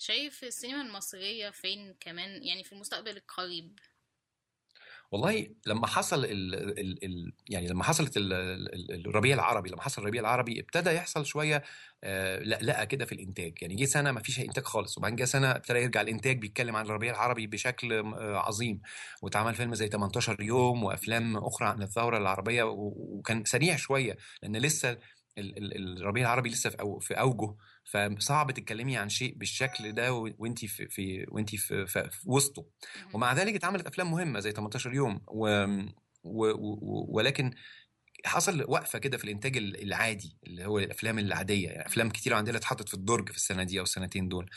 شايف 0.02 0.44
السينما 0.44 0.82
المصرية 0.82 1.50
فين 1.50 1.94
كمان؟ 2.00 2.42
يعني 2.42 2.64
في 2.64 2.72
المستقبل 2.72 3.16
القريب. 3.16 3.78
والله 5.12 5.48
لما 5.66 5.86
حصل 5.86 6.24
ال 6.24 6.54
ال 6.54 7.04
ال 7.04 7.32
يعني 7.48 7.68
لما 7.68 7.84
حصلت 7.84 8.16
ال 8.16 8.32
ال 8.32 9.06
الربيع 9.06 9.34
العربي 9.34 9.70
لما 9.70 9.82
حصل 9.82 10.02
الربيع 10.02 10.20
العربي 10.20 10.60
ابتدى 10.60 10.90
يحصل 10.90 11.26
شوية 11.26 11.62
آه، 12.04 12.38
لقلقه 12.38 12.84
كده 12.84 13.04
في 13.04 13.12
الإنتاج. 13.12 13.58
يعني 13.62 13.74
جه 13.74 13.84
سنة 13.84 14.12
ما 14.12 14.20
فيش 14.20 14.40
إنتاج 14.40 14.64
خالص 14.64 14.98
وبعدين 14.98 15.16
جه 15.16 15.24
سنة 15.24 15.50
ابتدى 15.50 15.78
يرجع 15.78 16.00
الإنتاج 16.00 16.38
بيتكلم 16.38 16.76
عن 16.76 16.84
الربيع 16.86 17.10
العربي 17.10 17.46
بشكل 17.46 17.92
آه، 17.92 18.36
عظيم. 18.38 18.80
واتعمل 19.22 19.54
فيلم 19.54 19.74
زي 19.74 19.88
18 19.88 20.42
يوم 20.42 20.84
وأفلام 20.84 21.36
أخرى 21.36 21.68
عن 21.68 21.82
الثورة 21.82 22.18
العربية 22.18 22.62
وكان 22.62 23.44
سريع 23.44 23.76
شوية 23.76 24.16
لأن 24.42 24.56
لسه 24.56 24.90
ال- 25.38 25.58
ال- 25.58 25.98
الربيع 25.98 26.22
العربي 26.22 26.48
لسه 26.48 26.70
في 27.00 27.14
أوجه. 27.14 27.54
فصعب 27.90 28.50
تتكلمي 28.50 28.96
عن 28.96 29.08
شيء 29.08 29.34
بالشكل 29.34 29.92
ده 29.92 30.12
وانت 30.12 30.64
في 30.64 30.88
في 30.88 31.26
وانت 31.28 31.56
في, 31.56 31.86
في, 31.86 32.10
في 32.10 32.20
وسطه. 32.30 32.66
ومع 33.12 33.32
ذلك 33.32 33.54
اتعملت 33.54 33.86
أفلام 33.86 34.10
مهمة 34.10 34.40
زي 34.40 34.52
18 34.52 34.94
يوم 34.94 35.20
و... 35.28 35.64
و... 36.24 36.46
و... 36.50 37.06
ولكن 37.08 37.54
حصل 38.24 38.64
وقفة 38.68 38.98
كده 38.98 39.18
في 39.18 39.24
الإنتاج 39.24 39.56
ال- 39.56 39.82
العادي 39.82 40.36
اللي 40.46 40.64
هو 40.66 40.78
الأفلام 40.78 41.18
العادية. 41.18 41.68
يعني 41.68 41.86
أفلام 41.86 42.10
كتير 42.10 42.34
عندنا 42.34 42.56
اتحطت 42.58 42.88
في 42.88 42.94
الدرج 42.94 43.28
في 43.30 43.36
السنة 43.36 43.62
دي 43.62 43.78
أو 43.78 43.82
السنتين 43.82 44.28
دول. 44.28 44.50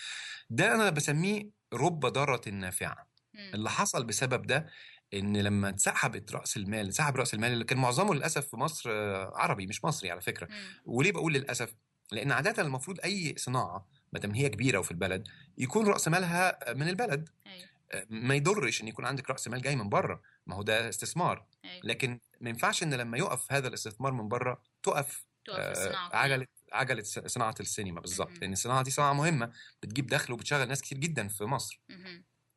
ده 0.49 0.75
أنا 0.75 0.89
بسميه 0.89 1.49
رب 1.73 1.99
ضارة 2.05 2.49
نافعة. 2.49 3.07
اللي 3.53 3.69
حصل 3.69 4.03
بسبب 4.05 4.47
ده 4.47 4.69
إن 5.13 5.37
لما 5.37 5.69
اتسحبت 5.69 6.31
رأس 6.31 6.57
المال 6.57 6.85
انسحب 6.85 7.15
رأس 7.15 7.33
المال 7.33 7.51
اللي 7.51 7.63
كان 7.65 7.77
معظمه 7.77 8.13
للأسف 8.15 8.47
في 8.47 8.57
مصر 8.57 8.89
آه، 8.91 9.31
عربي 9.35 9.67
مش 9.67 9.83
مصري 9.85 10.11
على 10.11 10.21
فكرة. 10.21 10.47
وليه 10.85 11.11
بقول 11.11 11.33
للأسف؟ 11.33 11.73
لأن 12.13 12.31
عادة 12.31 12.61
المفروض 12.61 12.99
أي 13.03 13.33
صناعة 13.37 13.87
ما 14.13 14.19
دام 14.19 14.31
هي 14.31 14.49
كبيرة 14.49 14.79
وفي 14.79 14.91
البلد 14.91 15.27
يكون 15.57 15.87
رأس 15.87 16.07
مالها 16.07 16.73
من 16.73 16.89
البلد 16.89 17.29
أيوة. 17.47 17.67
ما 18.09 18.35
يضرش 18.35 18.81
إن 18.81 18.87
يكون 18.87 19.05
عندك 19.05 19.29
رأس 19.29 19.47
مال 19.47 19.61
جاي 19.61 19.75
من 19.75 19.89
بره 19.89 20.21
ما 20.47 20.55
هو 20.55 20.61
ده 20.61 20.89
استثمار 20.89 21.45
أيوة. 21.65 21.81
لكن 21.83 22.19
ما 22.41 22.49
ينفعش 22.49 22.83
إن 22.83 22.93
لما 22.93 23.17
يقف 23.17 23.51
هذا 23.53 23.67
الاستثمار 23.67 24.13
من 24.13 24.27
بره 24.27 24.61
تقف 24.83 25.25
تقف 25.45 25.77
آه،. 25.77 26.15
عجلة 26.15 26.47
عجلة 26.73 27.03
صناعة 27.03 27.55
السينما 27.59 28.01
بالظبط. 28.01 28.31
لأن 28.41 28.53
الصناعة 28.53 28.83
دي 28.83 28.91
صناعة 28.91 29.13
مهمة 29.13 29.51
بتجيب 29.83 30.07
دخل 30.07 30.33
وبتشغل 30.33 30.67
ناس 30.67 30.81
كتير 30.81 30.97
جدا 30.97 31.27
في 31.27 31.43
مصر. 31.43 31.81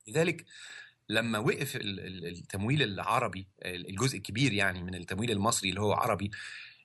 لذلك 0.08 0.44
لما 1.08 1.38
وقف 1.38 1.76
ال- 1.76 2.00
ال- 2.00 2.26
التمويل 2.26 2.82
العربي 2.82 3.48
الجزء 3.64 4.16
الكبير 4.16 4.52
يعني 4.52 4.82
من 4.82 4.94
التمويل 4.94 5.30
المصري 5.30 5.70
اللي 5.70 5.80
هو 5.80 5.92
عربي 5.92 6.30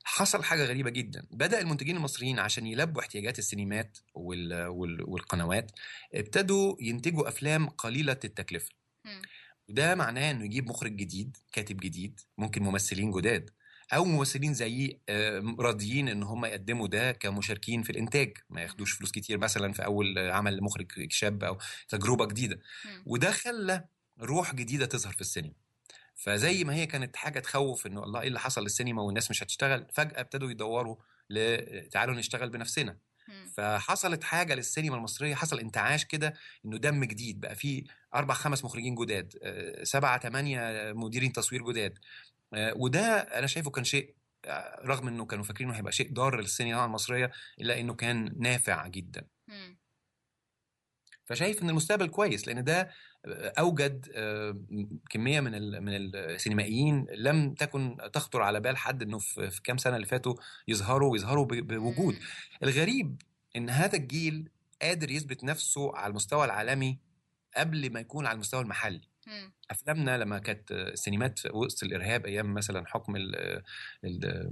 حصل 0.04 0.44
حاجة 0.44 0.66
غريبة 0.66 0.90
جدا. 0.90 1.28
بدأ 1.32 1.60
المنتجين 1.62 1.96
المصريين 1.98 2.40
عشان 2.40 2.68
يلبوا 2.68 3.02
احتياجات 3.02 3.40
السينمات 3.40 3.98
وال 4.14 4.68
وال 4.68 5.10
والقنوات 5.10 5.72
ابتدوا 6.14 6.76
ينتجوا 6.80 7.28
أفلام 7.28 7.70
قليلة 7.70 8.20
التكلفة. 8.24 8.70
وده 9.70 9.96
معناه 9.96 10.32
إنه 10.32 10.46
يجيب 10.46 10.70
مخرج 10.70 10.96
جديد 10.96 11.38
كاتب 11.52 11.78
جديد 11.78 12.20
ممكن 12.38 12.64
ممثلين 12.64 13.12
جداد 13.12 13.50
أو 13.94 14.06
ممثلين 14.06 14.54
زيي 14.54 15.00
راضيين 15.60 16.10
إن 16.10 16.24
هم 16.24 16.46
يقدموا 16.46 16.88
ده 16.88 17.12
كمشاركين 17.12 17.84
في 17.84 17.90
الإنتاج. 17.90 18.38
ما 18.50 18.62
ياخدوش 18.62 18.92
فلوس 18.92 19.12
كتير 19.12 19.38
مثلا 19.38 19.74
في 19.74 19.86
أول 19.86 20.18
عمل 20.18 20.58
لمخرج 20.58 21.12
شاب 21.12 21.44
أو 21.44 21.58
تجربة 21.90 22.26
جديدة. 22.26 22.60
وده 23.06 23.32
خلى 23.32 23.84
روح 24.20 24.56
جديدة 24.56 24.86
تظهر 24.86 25.14
في 25.14 25.22
السينما. 25.22 25.54
فزي 26.24 26.64
ما 26.64 26.74
هي 26.76 26.86
كانت 26.86 27.16
حاجة 27.16 27.40
تخوف 27.40 27.88
إنه 27.88 28.04
الله 28.04 28.22
إيه 28.22 28.28
اللي 28.28 28.40
حصل 28.40 28.64
للسينما 28.64 29.02
والناس 29.02 29.32
مش 29.32 29.44
هتشتغل 29.44 29.88
فجأة 29.94 30.22
ابتدوا 30.22 30.52
يدوروا 30.52 30.96
تعالوا 31.92 32.16
نشتغل 32.16 32.50
بنفسنا. 32.50 32.98
فحصلت 33.54 34.24
حاجة 34.24 34.56
للسينما 34.56 34.96
المصرية 34.96 35.36
حصل 35.36 35.60
انتعاش 35.60 36.06
كده 36.06 36.34
إنه 36.66 36.78
دم 36.78 37.04
جديد 37.04 37.40
بقى 37.40 37.56
فيه 37.56 37.84
أربع 38.16 38.34
خمس 38.34 38.66
مخرجين 38.66 38.96
جداد 38.96 39.34
آه، 39.44 39.84
سبعة 39.84 40.20
ثمانيه 40.20 40.92
مديرين 40.94 41.34
تصوير 41.34 41.72
جداد 41.72 42.00
آه، 42.54 42.74
وده 42.78 43.18
أنا 43.18 43.48
شايفه 43.48 43.72
كان 43.72 43.84
شيء 43.84 44.16
آه، 44.46 44.82
رغم 44.86 45.08
إنه 45.08 45.26
كانوا 45.26 45.44
فاكرين 45.44 45.70
إنه 45.70 45.78
هيبقى 45.78 45.92
شيء 45.92 46.14
ضار 46.14 46.40
للسينما 46.42 46.86
المصرية 46.86 47.32
إلا 47.62 47.80
إنه 47.80 47.94
كان 47.94 48.36
نافع 48.38 48.88
جدا 48.88 49.28
مم. 49.48 49.78
فشايف 51.32 51.64
إن 51.64 51.70
المستقبل 51.70 52.08
كويس 52.08 52.48
لأن 52.48 52.64
ده 52.64 52.90
أوجد 53.60 54.06
كمية 55.10 55.40
من 55.40 55.84
من 55.84 55.96
السينمائيين 56.16 57.06
لم 57.16 57.54
تكن 57.54 57.98
تخطر 58.14 58.42
على 58.42 58.60
بال 58.60 58.78
حد 58.78 59.02
إنه 59.02 59.18
في 59.20 59.62
كام 59.64 59.78
سنة 59.78 59.96
اللي 59.96 60.08
فاتوا 60.08 60.36
يظهروا 60.68 61.12
ويظهروا 61.12 61.46
بوجود. 61.46 62.16
الغريب 62.64 63.22
إن 63.56 63.70
هذا 63.70 63.98
الجيل 63.98 64.50
قادر 64.82 65.12
يثبت 65.12 65.44
نفسه 65.44 65.96
على 65.96 66.12
المستوى 66.12 66.46
العالمي 66.46 67.00
قبل 67.58 67.94
ما 67.94 68.00
يكون 68.00 68.26
على 68.26 68.36
المستوى 68.36 68.62
المحلي. 68.62 69.02
أفلامنا 69.72 70.18
لما 70.18 70.40
كانت 70.40 70.72
السينمات 70.72 71.40
في 71.40 71.50
وسط 71.54 71.84
الإرهاب 71.84 72.26
أيام 72.26 72.54
مثلا 72.54 72.88
حكم 72.88 73.16
ال 73.16 73.36
ال 74.06 74.52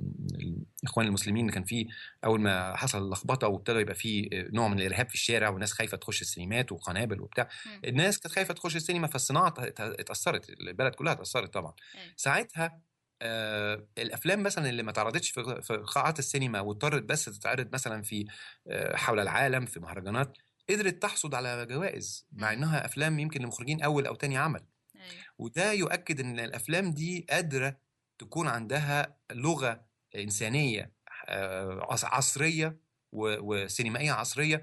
الاخوان 0.84 1.08
المسلمين 1.08 1.50
كان 1.50 1.64
فيه 1.64 1.86
أول 2.26 2.42
ما 2.42 2.76
حصل 2.76 2.98
اللخبطة 3.04 3.48
وابتدى 3.48 3.80
يبقى 3.80 3.96
فيه 3.96 4.30
نوع 4.34 4.68
من 4.68 4.80
الإرهاب 4.80 5.10
في 5.10 5.16
الشارع 5.16 5.50
والناس 5.50 5.72
خايفة 5.72 5.98
تخش 5.98 6.22
السينمات 6.22 6.72
وقنابل 6.72 7.22
وبتاع 7.22 7.50
مم. 7.66 7.82
الناس 7.86 8.20
كانت 8.20 8.36
خايفة 8.36 8.54
تخش 8.54 8.76
السينما 8.76 9.08
فالصناعة 9.08 9.54
ات- 9.58 9.82
اتأثرت 9.82 10.50
البلد 10.50 10.96
كلها 10.96 11.14
اتأثرت 11.14 11.54
طبعا 11.54 11.74
أيوة. 11.96 12.14
ساعتها 12.18 12.82
آه 13.22 13.88
الأفلام 13.98 14.44
مثلا 14.44 14.70
اللي 14.70 14.84
ما 14.84 14.92
تعرضتش 14.92 15.30
في 15.30 15.62
في 15.62 15.74
قاعات 15.78 16.20
السينما 16.20 16.60
واضطرت 16.62 17.04
بس 17.04 17.26
تتعرض 17.26 17.74
مثلا 17.74 18.02
في 18.02 18.26
آه 18.68 18.96
حول 18.96 19.20
العالم 19.20 19.66
في 19.66 19.80
مهرجانات 19.80 20.38
قدرت 20.70 21.02
تحصد 21.02 21.36
على 21.36 21.66
جوائز 21.66 22.28
مع 22.32 22.48
مم. 22.48 22.58
إنها 22.58 22.86
أفلام 22.86 23.20
يمكن 23.20 23.42
لمخرجين 23.42 23.82
أول 23.82 24.08
أو 24.08 24.16
تاني 24.16 24.38
عمل 24.38 24.66
أيوة. 24.96 25.24
وده 25.38 25.72
يؤكد 25.72 26.20
إن 26.20 26.40
الأفلام 26.40 26.92
دي 26.92 27.26
قادرة 27.30 27.80
تكون 28.20 28.48
عندها 28.48 29.18
لغة 29.32 29.86
إنسانية 30.16 30.94
آه، 31.28 31.88
عص- 31.92 32.06
عصرية 32.06 32.80
وسينمائية 33.12 34.12
عصرية 34.12 34.62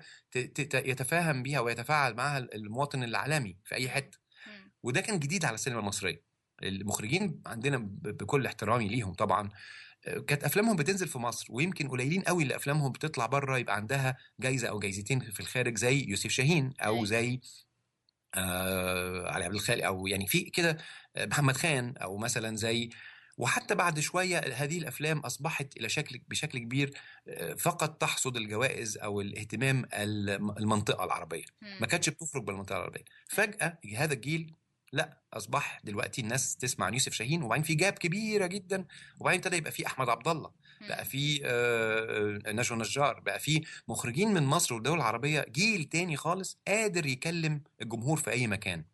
يتفاهم 0.75 1.43
بيها 1.43 1.61
ويتفاعل 1.61 2.15
معها 2.15 2.39
المواطن 2.39 3.03
العالمي 3.05 3.59
في 3.65 3.75
أي 3.75 3.89
حتة 3.89 4.19
مم. 4.47 4.73
وده 4.83 5.01
كان 5.01 5.19
جديد 5.19 5.45
على 5.45 5.55
السينما 5.55 5.81
المصرية 5.81 6.25
المخرجين 6.63 7.43
عندنا 7.47 7.79
بكل 8.03 8.47
احترامي 8.47 8.89
ليهم 8.89 9.15
طبعا 9.15 9.51
كانت 10.27 10.45
أفلامهم 10.45 10.77
بتنزل 10.77 11.09
في 11.09 11.19
مصر 11.19 11.47
ويمكن 11.51 11.89
قليلين 11.89 12.23
قوي 12.23 12.43
اللي 12.43 12.57
أفلامهم 12.57 12.93
بتطلع 12.93 13.27
بره 13.27 13.59
يبقى 13.59 13.77
عندها 13.77 14.17
جايزة 14.41 14.69
أو 14.69 14.79
جايزتين 14.79 15.21
في 15.21 15.41
الخارج 15.41 15.79
زي 15.79 16.05
يوسف 16.09 16.31
شاهين 16.31 16.73
أو 16.81 16.95
أيوة. 16.95 17.05
زي 17.05 17.41
آه 18.35 19.31
علي 19.31 19.45
عبد 19.45 19.55
الخالق 19.55 19.85
أو 19.87 20.07
يعني 20.07 20.27
في 20.27 20.41
كده 20.51 20.77
محمد 21.19 21.57
خان 21.57 21.97
أو 21.97 22.17
مثلا 22.17 22.57
زي 22.57 22.91
وحتى 23.39 23.75
بعد 23.75 24.01
شوية 24.01 24.39
هذه 24.39 24.79
الأفلام 24.79 25.19
أصبحت 25.19 25.77
إلى 25.77 25.89
شكل 25.89 26.21
بشكل 26.29 26.59
كبير 26.59 26.95
فقط 27.59 28.01
تحصد 28.01 28.37
الجوائز 28.37 28.99
أو 28.99 29.21
الاهتمام 29.21 29.85
الم- 29.95 30.51
المنطقة 30.51 31.05
العربية. 31.05 31.45
ما 31.81 31.87
كانتش 31.87 32.09
بتخرج 32.09 32.45
بالمنطقة 32.45 32.77
العربية 32.77 33.05
فجأة 33.29 33.79
هذا 33.97 34.15
الجيل 34.15 34.53
لا 34.97 35.21
أصبح 35.33 35.81
دلوقتي 35.85 36.21
الناس 36.21 36.57
تسمع 36.57 36.87
عن 36.87 36.93
يوسف 36.93 37.13
شاهين 37.13 37.43
وبعدين 37.43 37.65
في 37.65 37.75
جاب 37.75 37.93
كبيرة 37.93 38.47
جدا 38.47 38.85
وبعدين 39.21 39.41
ابتدى 39.41 39.57
يبقى 39.57 39.73
في 39.73 39.87
أحمد 39.87 40.09
عبد 40.09 40.29
الله. 40.29 40.51
بقى 40.89 41.05
في 41.05 41.41
آه، 41.45 42.41
آه، 42.47 42.53
نجوى 42.53 42.79
نجار 42.79 43.21
بقى 43.21 43.39
في 43.39 43.65
مخرجين 43.89 44.35
من 44.35 44.43
مصر 44.43 44.75
والدول 44.75 44.97
العربية 44.97 45.47
جيل 45.49 45.85
تاني 45.85 46.17
خالص 46.17 46.59
قادر 46.69 47.07
يكلم 47.07 47.63
الجمهور 47.83 48.17
في 48.17 48.31
أي 48.31 48.47
مكان. 48.47 48.85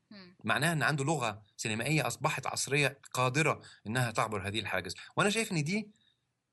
معناها 0.44 0.72
إن 0.72 0.82
عنده 0.82 1.04
لغة 1.04 1.42
سينمائية 1.56 2.06
أصبحت 2.06 2.46
عصرية 2.46 2.98
قادرة 3.12 3.60
إنها 3.86 4.10
تعبر 4.10 4.48
هذه 4.48 4.58
الحاجز 4.60 4.94
وأنا 5.16 5.30
شايف 5.30 5.52
إن 5.52 5.64
دي 5.64 5.90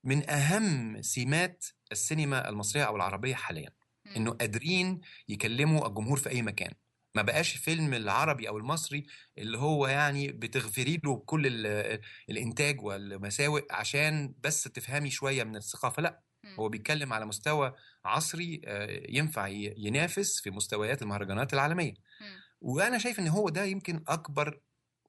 من 0.04 0.30
أهم 0.30 1.02
سمات 1.02 1.64
السينما 1.92 2.48
المصرية 2.48 2.84
أو 2.84 2.96
العربية 2.96 3.34
حاليا. 3.34 3.70
إنه 4.16 4.30
قادرين 4.30 5.00
يكلموا 5.28 5.86
الجمهور 5.88 6.18
في 6.18 6.28
أي 6.30 6.42
مكان 6.42 6.72
ما 7.14 7.22
بقاش 7.22 7.54
الفيلم 7.54 7.94
العربي 7.94 8.48
أو 8.48 8.58
المصري 8.58 9.06
اللي 9.38 9.58
هو 9.58 9.86
يعني 9.86 10.28
بتغفري 10.32 11.00
له 11.04 11.16
كل 11.16 11.46
ال- 11.46 12.00
الإنتاج 12.30 12.80
والمساوئ 12.82 13.62
عشان 13.70 14.34
بس 14.40 14.62
تفهمي 14.62 15.10
شوية 15.10 15.44
من 15.44 15.56
الثقافة 15.56 16.02
لأ 16.02 16.22
مم. 16.44 16.54
هو 16.54 16.68
بيتكلم 16.68 17.12
على 17.12 17.26
مستوى 17.26 17.74
عصري 18.04 18.60
ينفع 19.08 19.46
ينافس 19.76 20.40
في 20.40 20.50
مستويات 20.50 21.02
المهرجانات 21.02 21.54
العالمية 21.54 21.94
مم. 22.20 22.40
وأنا 22.60 22.98
شايف 22.98 23.18
إن 23.20 23.28
هو 23.28 23.48
ده 23.48 23.64
يمكن 23.64 24.04
أكبر 24.08 24.60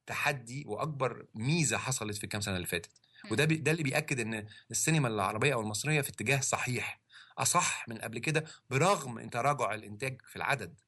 تحدي 0.05 0.63
وأكبر 0.67 1.25
ميزة 1.35 1.77
حصلت 1.77 2.17
في 2.17 2.23
الكام 2.23 2.41
سنة 2.41 2.55
اللي 2.55 2.67
فاتت 2.67 2.91
مم. 3.25 3.31
وده 3.31 3.45
بي 3.45 3.55
ده 3.55 3.71
اللي 3.71 3.83
بيأكد 3.83 4.19
إن 4.19 4.47
السينما 4.71 5.07
العربية 5.07 5.53
أو 5.53 5.61
المصرية 5.61 6.01
في 6.01 6.09
اتجاه 6.09 6.39
صحيح 6.39 7.01
أصح 7.37 7.89
من 7.89 7.97
قبل 7.97 8.19
كده 8.19 8.45
برغم 8.69 9.29
تراجع 9.29 9.73
الإنتاج 9.73 10.21
في 10.27 10.35
العدد. 10.35 10.79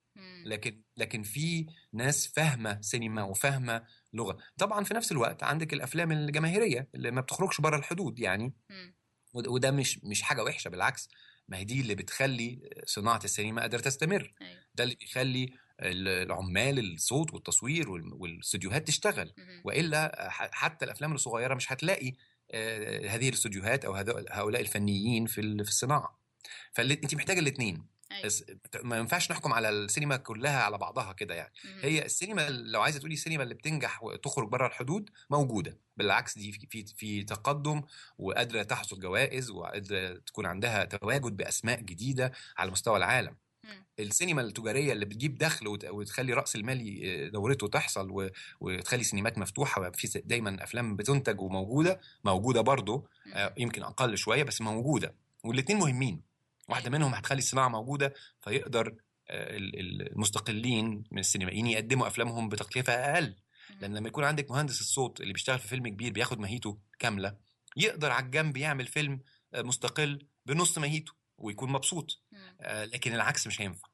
لكن 0.45 0.81
لكن 0.97 1.23
في 1.23 1.65
ناس 1.93 2.27
فاهمة 2.27 2.81
سينما 2.81 3.23
وفاهمة 3.23 3.83
لغة. 4.13 4.37
طبعا 4.57 4.83
في 4.83 4.93
نفس 4.93 5.11
الوقت 5.11 5.43
عندك 5.43 5.73
الأفلام 5.73 6.11
الجماهيرية 6.11 6.89
اللي 6.95 7.11
ما 7.11 7.21
بتخرجش 7.21 7.61
بره 7.61 7.77
الحدود 7.77 8.19
يعني. 8.19 8.53
وده 9.33 9.71
مش 9.71 9.99
مش 10.03 10.21
حاجة 10.21 10.43
وحشة 10.43 10.69
بالعكس 10.69 11.09
ما 11.47 11.57
هي 11.57 11.63
دي 11.63 11.81
اللي 11.81 11.95
بتخلي 11.95 12.69
صناعة 12.85 13.19
السينما 13.23 13.61
قادرة 13.61 13.79
تستمر. 13.81 14.33
أيوة. 14.41 14.59
ده 14.75 14.83
اللي 14.83 14.95
بيخلي 14.95 15.53
ال- 15.79 16.07
العمال 16.07 16.93
الصوت 16.93 17.33
والتصوير 17.33 17.89
وال- 17.89 18.13
والاستوديوهات 18.13 18.87
تشتغل. 18.87 19.33
وإلا 19.65 20.27
حتى 20.29 20.85
الأفلام 20.85 21.13
الصغيرة 21.13 21.53
مش 21.55 21.71
هتلاقي 21.71 22.13
آه، 22.51 23.07
هذه 23.07 23.29
الاستوديوهات 23.29 23.85
أو 23.85 23.93
هؤلاء 24.31 24.61
الفنيين 24.61 25.25
في 25.25 25.41
ال- 25.41 25.63
في 25.65 25.69
الصناعة. 25.71 26.19
فانت 26.73 27.15
محتاجة 27.15 27.39
الاثنين 27.39 27.85
أيوة. 28.13 28.25
بس 28.25 28.45
ما 28.83 28.97
ينفعش 28.97 29.31
نحكم 29.31 29.53
على 29.53 29.69
السينما 29.69 30.17
كلها 30.17 30.63
على 30.63 30.77
بعضها 30.77 31.13
كده 31.13 31.35
يعني 31.35 31.53
مم. 31.65 31.79
هي 31.81 32.05
السينما 32.05 32.49
لو 32.49 32.81
عايزة 32.81 32.99
تقولي 32.99 33.13
السينما 33.13 33.43
اللي 33.43 33.53
بتنجح 33.53 34.03
وتخرج 34.03 34.47
بره 34.49 34.67
الحدود 34.67 35.09
موجودة 35.29 35.77
بالعكس 35.97 36.37
دي 36.37 36.51
في 36.51 36.85
في, 36.97 37.23
تقدم 37.23 37.81
وقادرة 38.17 38.63
تحصد 38.63 38.99
جوائز 38.99 39.49
وقادرة 39.49 40.13
تكون 40.13 40.45
عندها 40.45 40.85
تواجد 40.85 41.37
بأسماء 41.37 41.81
جديدة 41.81 42.31
على 42.57 42.71
مستوى 42.71 42.97
العالم 42.97 43.35
مم. 43.63 43.85
السينما 43.99 44.41
التجارية 44.41 44.93
اللي 44.93 45.05
بتجيب 45.05 45.37
دخل 45.37 45.67
وت- 45.67 45.85
وتخلي 45.85 46.33
رأس 46.33 46.55
المال 46.55 47.31
دورته 47.31 47.67
تحصل 47.67 48.29
وتخلي 48.59 49.03
سينمات 49.03 49.37
مفتوحة 49.37 49.81
وفي 49.89 50.21
دايما 50.25 50.63
أفلام 50.63 50.95
بتنتج 50.95 51.41
وموجودة 51.41 52.01
موجودة 52.23 52.61
برضه. 52.61 53.07
آه، 53.33 53.53
يمكن 53.57 53.83
أقل 53.83 54.17
شوية 54.17 54.43
بس 54.43 54.61
موجودة 54.61 55.15
والاثنين 55.43 55.79
مهمين 55.79 56.21
واحدة 56.69 56.89
منهم 56.89 57.13
هتخلي 57.13 57.37
الصناعة 57.39 57.67
موجودة 57.67 58.13
فيقدر 58.41 58.87
آه، 59.29 59.57
ال- 59.57 59.79
ال- 59.79 60.11
المستقلين 60.11 61.03
من 61.11 61.19
السينمائيين 61.19 61.67
يقدموا 61.67 62.07
أفلامهم 62.07 62.49
بتكلفة 62.49 62.93
أقل. 62.93 63.35
لأن 63.81 63.95
لما 63.97 64.07
يكون 64.07 64.23
عندك 64.23 64.51
مهندس 64.51 64.81
الصوت 64.81 65.21
اللي 65.21 65.33
بيشتغل 65.33 65.59
في 65.59 65.67
فيلم 65.67 65.87
كبير 65.87 66.11
بياخد 66.11 66.39
ماهيته 66.39 66.79
كاملة 66.99 67.37
يقدر 67.77 68.11
على 68.11 68.25
الجنب 68.25 68.57
يعمل 68.57 68.87
فيلم 68.87 69.21
آه، 69.53 69.61
مستقل 69.61 70.27
بنص 70.45 70.77
ماهيته 70.77 71.11
ويكون 71.37 71.71
مبسوط. 71.71 72.21
آه، 72.61 72.85
لكن 72.85 73.13
العكس 73.13 73.47
مش 73.47 73.61
هينفع 73.61 73.87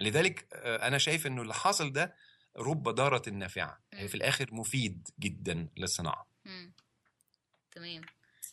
لذلك 0.00 0.48
أنا 0.54 0.98
شايف 0.98 1.26
إنه 1.26 1.42
اللي 1.42 1.54
حاصل 1.54 1.92
ده 1.92 2.14
رب 2.56 2.82
ضارة 2.88 3.30
نافعة 3.30 3.80
مم. 3.92 3.98
هي 3.98 4.08
في 4.08 4.14
الآخر 4.14 4.54
مفيد 4.54 5.08
جدا 5.20 5.68
للصناعة 5.76 6.28
مم. 6.44 6.74
تمام 7.72 8.02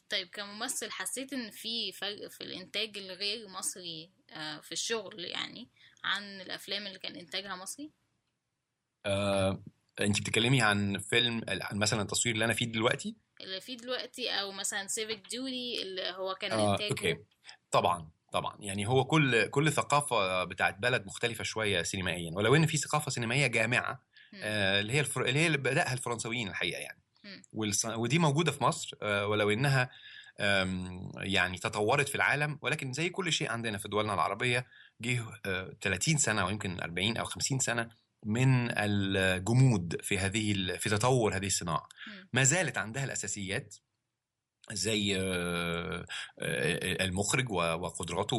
طيب 0.10 0.28
كممثل 0.28 0.92
حسيت 0.92 1.34
إن 1.34 1.52
في 1.52 1.92
فرق 1.92 2.28
في 2.28 2.42
الإنتاج 2.42 2.98
الغير 2.98 3.48
مصري 3.48 4.12
آه، 4.30 4.60
في 4.60 4.72
الشغل 4.72 5.26
يعني 5.26 5.70
عن 6.04 6.42
الأفلام 6.42 6.88
اللي 6.88 7.00
كان 7.00 7.16
إنتاجها 7.16 7.56
مصري؟ 7.56 7.92
آه، 9.06 9.64
انت 10.02 10.22
بتتكلمي 10.22 10.62
عن 10.62 10.98
فيلم 10.98 11.42
عن 11.48 11.80
مثلا 11.80 12.02
التصوير 12.02 12.36
اللي 12.36 12.46
أنا 12.46 12.54
فيه 12.54 12.66
دلوقتي؟ 12.66 13.16
اللي 13.42 13.62
فيه 13.62 13.78
دلوقتي 13.78 14.30
أو 14.30 14.52
مثلا 14.52 14.88
Civic 14.88 15.28
Duty 15.30 15.82
اللي 15.82 16.10
هو 16.12 16.36
كان 16.36 16.52
آه، 16.52 16.72
إنتاجه. 16.72 16.90
okay. 16.90 17.18
طبعا 17.72 18.10
طبعا. 18.32 18.58
يعني 18.60 18.88
هو 18.88 19.06
كل 19.06 19.48
كل 19.48 19.72
ثقافة 19.72 20.44
بتاعت 20.44 20.78
بلد 20.78 21.06
مختلفة 21.06 21.44
شوية 21.44 21.84
سينمائيا. 21.84 22.32
ولو 22.36 22.56
إن 22.56 22.66
في 22.66 22.78
ثقافة 22.78 23.12
سينمائية 23.12 23.48
جامعة 23.48 24.04
مم. 24.34 24.40
آه، 24.44 24.80
اللي 24.80 24.94
هي 24.94 25.00
الفر... 25.00 25.26
اللي 25.26 25.40
هي 25.40 25.48
اللي 25.48 25.58
بدأها 25.58 25.94
الفرنسويين 25.94 26.48
الحقيقة 26.48 26.80
يعني. 26.80 27.05
ودي 27.96 28.20
موجودة 28.20 28.52
في 28.52 28.64
مصر 28.64 28.98
آه، 29.02 29.28
ولو 29.28 29.50
إنها 29.50 29.90
يعني 31.18 31.58
تطورت 31.58 32.10
في 32.10 32.16
العالم 32.16 32.60
ولكن 32.62 32.94
زي 32.94 33.10
كل 33.10 33.34
شيء 33.34 33.52
عندنا 33.52 33.78
في 33.78 33.88
دولنا 33.88 34.14
العربية 34.14 34.68
جه 35.02 35.26
آه، 35.46 35.78
30 35.82 36.18
سنة 36.18 36.42
أو 36.42 36.50
يمكن 36.50 36.80
40 36.82 37.18
أو 37.18 37.26
50 37.26 37.60
سنة 37.60 37.90
من 38.26 38.72
الجمود 38.78 40.02
في 40.02 40.18
هذه. 40.18 40.54
في 40.78 40.90
تطور 40.90 41.36
هذه 41.36 41.48
الصناعة 41.48 41.88
مم. 42.08 42.30
ما 42.34 42.44
زالت 42.44 42.78
عندها 42.78 43.04
الأساسيات 43.04 43.76
زي 44.72 45.18
آه، 45.20 46.06
آه، 46.40 47.06
المخرج 47.06 47.52
وقدراته 47.52 48.38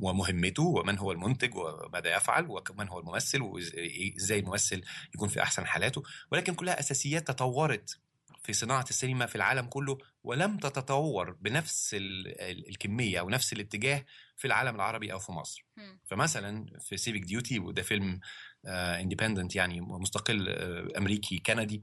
ومهمته 0.00 0.62
ومن 0.62 0.98
هو 0.98 1.12
المنتج 1.12 1.54
وماذا 1.54 2.16
يفعل 2.16 2.46
ومن 2.48 2.88
هو 2.88 2.98
الممثل 2.98 3.42
وازاي 3.42 4.38
الممثل 4.38 4.82
يكون 5.14 5.28
في 5.28 5.42
أحسن 5.42 5.66
حالاته 5.66 6.02
ولكن 6.32 6.54
كلها 6.54 6.80
أساسيات 6.80 7.28
تطورت 7.28 7.98
في 8.42 8.52
صناعة 8.52 8.84
السينما 8.90 9.26
في 9.26 9.36
العالم 9.36 9.66
كله 9.66 9.98
ولم 10.24 10.58
تتطور 10.58 11.30
بنفس 11.40 11.94
ال- 11.94 12.40
ال- 12.40 12.68
الكمية 12.68 13.20
أو 13.20 13.30
نفس 13.30 13.52
الاتجاه 13.52 14.04
في 14.36 14.46
العالم 14.46 14.74
العربي 14.76 15.12
أو 15.12 15.18
في 15.18 15.32
مصر. 15.32 15.64
فمثلا 16.04 16.66
في 16.80 16.96
Civic 16.96 17.22
Duty 17.22 17.58
وده 17.58 17.82
فيلم 17.82 18.20
independent 18.66 19.56
يعني 19.56 19.80
مستقل 19.80 20.48
آه، 20.48 20.98
أمريكي 20.98 21.38
كندي. 21.38 21.82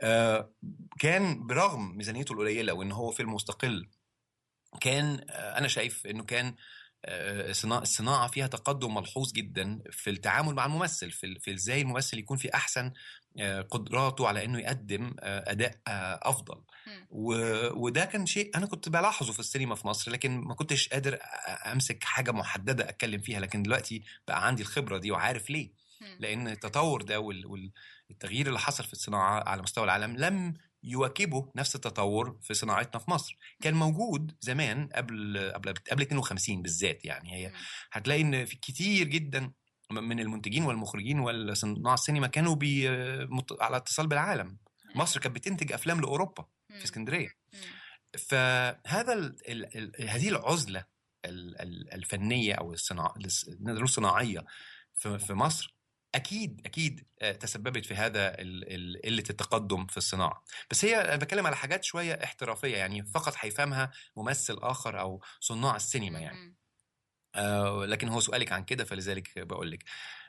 آه، 0.00 0.50
كان 0.98 1.46
برغم 1.46 1.96
ميزانيته 1.96 2.32
القليلة 2.32 2.72
وإن 2.72 2.92
هو 2.92 3.10
فيلم 3.10 3.34
مستقل 3.34 3.88
كان 4.80 5.24
آه، 5.30 5.58
أنا 5.58 5.68
شايف 5.68 6.06
إنه 6.06 6.24
كان 6.24 6.54
آه، 7.06 7.52
صنا- 7.52 7.82
الصناعه 7.82 8.28
فيها 8.28 8.46
تقدم 8.46 8.94
ملحوظ 8.94 9.32
جدا 9.32 9.82
في 9.90 10.10
التعامل 10.10 10.54
مع 10.54 10.66
الممثل 10.66 11.10
في 11.10 11.54
إزاي 11.54 11.80
الممثل 11.80 12.18
يكون 12.18 12.36
في 12.36 12.54
أحسن 12.54 12.92
آه، 13.40 13.60
قدراته 13.62 14.28
على 14.28 14.44
إنه 14.44 14.58
يقدم 14.58 15.14
آه، 15.20 15.50
أداء 15.50 15.78
آه، 15.88 16.20
أفضل 16.22 16.62
وده 17.76 18.04
كان 18.04 18.26
شيء 18.26 18.56
أنا 18.56 18.66
كنت 18.66 18.88
بلاحظه 18.88 19.32
في 19.32 19.40
السينما 19.40 19.74
في 19.74 19.86
مصر 19.86 20.10
لكن 20.10 20.38
ما 20.40 20.54
كنتش 20.54 20.88
قادر 20.88 21.18
أمسك 21.72 22.04
حاجة 22.04 22.30
محددة 22.32 22.88
أتكلم 22.88 23.20
فيها 23.20 23.40
لكن 23.40 23.62
دلوقتي 23.62 24.02
بقى 24.28 24.46
عندي 24.46 24.62
الخبرة 24.62 24.98
دي 24.98 25.10
وعارف 25.10 25.50
ليه. 25.50 25.83
لأن 26.20 26.48
التطور 26.48 27.02
ده 27.02 27.20
وال- 27.20 27.46
والتغيير 28.10 28.46
اللي 28.46 28.58
حصل 28.58 28.84
في 28.84 28.92
الصناعة 28.92 29.48
على 29.48 29.62
مستوى 29.62 29.84
العالم 29.84 30.16
لم 30.16 30.54
يواكبه 30.82 31.52
نفس 31.56 31.74
التطور 31.74 32.38
في 32.42 32.54
صناعتنا 32.54 33.00
في 33.00 33.10
مصر 33.10 33.36
كان 33.62 33.74
موجود 33.74 34.36
زمان 34.40 34.88
قبل 34.94 35.50
قبل 35.54 35.74
قبل 35.90 36.02
52 36.02 36.62
بالذات 36.62 37.04
يعني 37.04 37.32
هي. 37.34 37.52
هتلاقي 37.92 38.20
إن 38.20 38.44
في 38.44 38.56
كتير 38.56 39.06
جدا 39.08 39.52
من 39.90 40.20
المنتجين 40.20 40.64
والمخرجين 40.64 41.18
والصناع 41.20 41.94
السينما 41.94 42.26
كانوا 42.26 42.54
بي 42.54 42.88
على 43.60 43.76
اتصال 43.76 44.06
بالعالم 44.06 44.58
مصر 44.94 45.20
كانت 45.20 45.34
بتنتج 45.34 45.72
أفلام 45.72 46.00
لأوروبا. 46.00 46.44
في 46.78 46.84
اسكندرية. 46.84 47.28
فهذا 48.18 49.12
ال 49.12 49.36
ال 49.48 49.76
ال 50.00 50.08
هذه 50.08 50.28
العزلة 50.28 50.84
ال 51.24 51.60
ال 51.60 51.92
الفنية 51.94 52.54
أو 52.54 52.72
الصناع 52.72 53.14
نقدر 53.16 53.72
نقول 53.74 53.88
صناعيه 53.88 54.44
في 54.94 55.18
في 55.18 55.34
مصر 55.34 55.74
أكيد 56.14 56.60
أكيد 56.66 57.06
آه، 57.22 57.32
تسببت 57.32 57.86
في 57.86 57.94
هذا 57.94 58.36
قلة 59.04 59.24
التقدم 59.30 59.86
في 59.86 59.96
الصناعة. 59.96 60.44
بس 60.70 60.84
هي 60.84 61.00
أنا 61.00 61.16
بتكلم 61.16 61.46
على 61.46 61.56
حاجات 61.56 61.84
شوية 61.84 62.14
احترافية 62.24 62.76
يعني 62.76 63.04
فقط 63.04 63.34
هيفهمها 63.38 63.92
ممثل 64.16 64.58
آخر 64.62 65.00
أو 65.00 65.22
صناع 65.40 65.76
السينما 65.76 66.18
يعني. 66.18 66.38
مم. 66.38 66.56
آه، 67.34 67.86
لكن 67.86 68.08
هو 68.08 68.20
سؤالك 68.20 68.52
عن 68.52 68.64
كده 68.64 68.84
فلذلك 68.84 69.38
بقول 69.38 69.70
لك. 69.70 69.84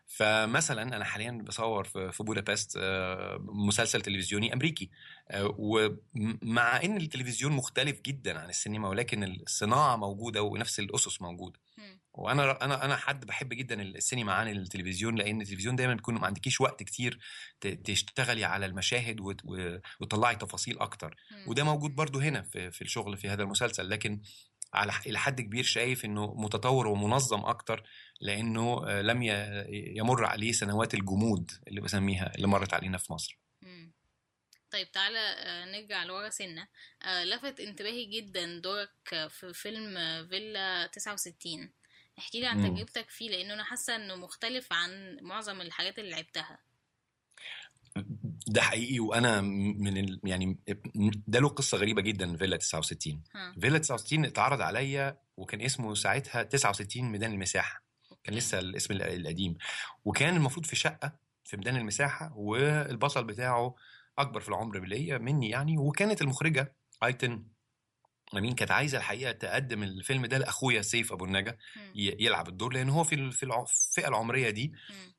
فمثلا 0.08 0.82
أنا 0.82 1.06
حاليا 1.06 1.32
بصور 1.32 1.84
في 1.84 2.24
بودابست 2.24 2.78
آه، 2.82 3.38
مسلسل 3.42 4.02
تلفزيوني 4.02 4.54
أمريكي. 4.54 4.90
آه، 5.30 5.56
ومع 5.58 6.84
إن 6.84 6.98
التلفزيون 6.98 7.52
مختلف 7.52 8.02
جدا 8.02 8.40
عن 8.40 8.50
السينما 8.50 8.90
ولكن 8.90 9.24
الصناعة 9.24 9.96
موجودة 9.96 10.42
ونفس 10.42 10.80
الأسس 10.80 11.22
موجوده 11.22 11.60
مم. 11.78 12.00
وأنا 12.18 12.66
أنا 12.66 12.86
أنا 12.86 12.96
حد 12.96 13.26
بحب 13.26 13.50
جدا 13.50 13.82
السينما 13.82 14.34
عن 14.34 14.50
التلفزيون 14.50 15.16
لأن 15.16 15.42
التلفزيون 15.42 15.76
دايما 15.76 15.94
بيكون 15.94 16.16
ما 16.16 16.28
عندكيش 16.28 16.62
وقت 16.62 16.84
كتير 16.84 17.20
تشتغلي 17.62 18.44
على 18.44 18.66
المشاهد 18.66 19.20
وتطلعي 20.00 20.36
تفاصيل 20.36 20.80
أكتر. 20.80 21.16
وده 21.48 21.64
موجود 21.64 21.96
برضو 21.96 22.20
هنا 22.20 22.42
في 22.42 22.72
في 22.72 22.82
الشغل 22.82 23.18
في 23.18 23.30
هذا 23.30 23.44
المسلسل. 23.44 23.90
لكن 23.90 24.22
على 24.74 24.94
إلى 25.08 25.20
حد 25.20 25.42
كبير 25.42 25.64
شايف 25.64 26.06
إنه 26.06 26.34
متطور 26.34 26.88
ومنظم 26.88 27.46
أكتر 27.46 27.84
لأنه 28.22 28.88
آه، 28.88 29.02
لم 29.02 29.22
يمر 29.72 30.26
عليه 30.26 30.52
سنوات 30.52 30.94
الجمود 30.94 31.52
اللي 31.68 31.82
بسميها 31.82 32.36
اللي 32.36 32.48
مرت 32.48 32.74
علينا 32.74 32.98
في 32.98 33.14
مصر. 33.14 33.40
طيب 34.72 34.92
تعالى 34.92 35.20
آه، 35.20 35.66
نرجع 35.66 36.04
لورا 36.04 36.30
سنة. 36.30 36.68
آه، 37.04 37.24
لفت 37.24 37.60
انتباهي 37.60 38.06
جدا 38.06 38.60
دورك 38.60 39.28
في 39.30 39.54
فيلم 39.54 39.98
فيلا 40.28 40.88
69 40.88 41.72
احكي 42.20 42.40
لي 42.40 42.48
عن. 42.48 42.76
تجربتك 42.76 43.10
فيه 43.10 43.30
لأنه 43.30 43.54
أنا 43.54 43.64
حاسة 43.64 43.96
إنه 43.96 44.16
مختلف 44.16 44.74
عن 44.74 45.18
معظم 45.22 45.62
الحاجات 45.62 46.00
اللي 46.00 46.12
لعبتها. 46.12 46.60
ده 48.48 48.62
حقيقي 48.62 49.00
وأنا 49.00 49.42
من 49.42 49.98
ال... 49.98 50.20
يعني 50.24 50.58
ده 51.28 51.40
له 51.40 51.50
قصة 51.50 51.78
غريبة 51.78 52.02
جدا 52.02 52.38
فيلا 52.38 52.58
69 52.58 53.24
ها. 53.36 53.56
فيلا 53.62 53.78
69 53.78 54.26
اتعرض 54.26 54.62
عليا 54.62 55.18
وكان 55.38 55.62
اسمه 55.62 55.94
ساعتها 55.96 56.44
69 56.44 57.12
ميدان 57.12 57.32
المساحة. 57.32 57.84
كان. 58.24 58.36
لسه 58.36 58.60
الاسم 58.60 58.94
ال- 58.94 59.02
القديم. 59.02 59.58
وكان 60.06 60.36
المفروض 60.36 60.66
في 60.66 60.76
شقة 60.76 61.16
في 61.44 61.58
ميدان 61.58 61.76
المساحة 61.76 62.34
والبطل 62.36 63.24
بتاعه 63.24 63.76
أكبر 64.18 64.40
في 64.40 64.50
العمر 64.50 64.80
ليا 64.80 65.18
مني 65.18 65.50
يعني 65.50 65.78
وكانت 65.78 66.22
المخرجة 66.22 66.76
أيتن 67.04 67.44
أمين 68.34 68.56
كانت 68.56 68.72
عايزة 68.72 68.98
الحقيقة 68.98 69.32
تقدم 69.32 69.84
الفيلم 69.84 70.26
ده 70.26 70.38
لأخويا 70.38 70.82
سيف 70.82 71.12
أبو 71.12 71.26
النجا 71.26 71.58
يلعب 71.96 72.48
الدور 72.48 72.74
لأن 72.74 72.90
هو 72.90 73.04
في 73.04 73.32
في 73.32 73.44
الفئة 73.44 74.08
العمرية 74.08 74.50
دي. 74.50 74.74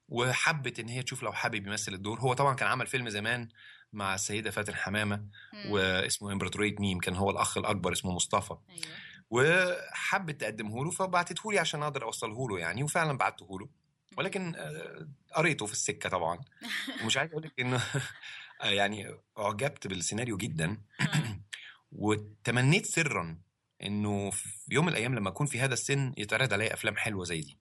وحبت 0.09 0.81
إن 0.81 0.89
هي 0.89 1.03
تشوف 1.03 1.23
لو 1.23 1.33
حابب 1.33 1.67
يمثل 1.67 1.95
الدور. 1.95 2.21
هو 2.21 2.33
طبعا 2.33 2.55
كان 2.55 2.69
عمل 2.69 2.87
فيلم 2.87 3.09
زمان 3.09 3.49
مع 3.93 4.15
السيدة 4.15 4.51
فاتن 4.51 4.75
حمامة. 4.75 5.27
واسمه 5.69 6.33
امبراطوريه 6.33 6.77
ميم 6.79 6.99
كان 6.99 7.15
هو 7.15 7.31
الأخ 7.31 7.59
الأكبر 7.59 7.93
اسمه 7.93 8.13
مصطفى. 8.13 8.57
أيوه. 8.71 8.97
وحبت 9.31 10.41
تقدمه 10.41 10.85
له 10.85 10.91
فبعتته 10.91 11.53
لي 11.53 11.59
عشان 11.59 11.83
أقدر 11.83 12.03
أوصله 12.03 12.49
له 12.49 12.59
يعني 12.59 12.83
وفعلا 12.83 13.19
بعته 13.19 13.59
له. 13.61 13.69
ولكن 14.17 14.55
آه، 14.57 15.09
قريته 15.35 15.67
في 15.67 15.73
السكة 15.73 16.09
طبعا. 16.09 16.39
ومش 17.03 17.17
عايز 17.17 17.31
أقول 17.31 17.43
لك 17.43 17.61
إنه 17.61 17.83
آه، 18.63 18.71
يعني 18.81 19.15
أعجبت 19.39 19.87
بالسيناريو 19.87 20.37
جدا. 20.37 20.79
ها. 21.01 21.41
وتمنيت 21.93 22.87
سرا 22.87 23.39
إنه 23.83 24.31
في 24.31 24.49
يوم 24.71 24.85
من 24.87 24.93
الأيام 24.93 25.15
لما 25.15 25.29
أكون 25.29 25.47
في 25.47 25.61
هذا 25.61 25.73
السن 25.75 26.13
يتعرض 26.19 26.53
عليا 26.53 26.75
أفلام 26.75 26.97
حلوة 26.97 27.25
زي 27.25 27.41
دي. 27.41 27.59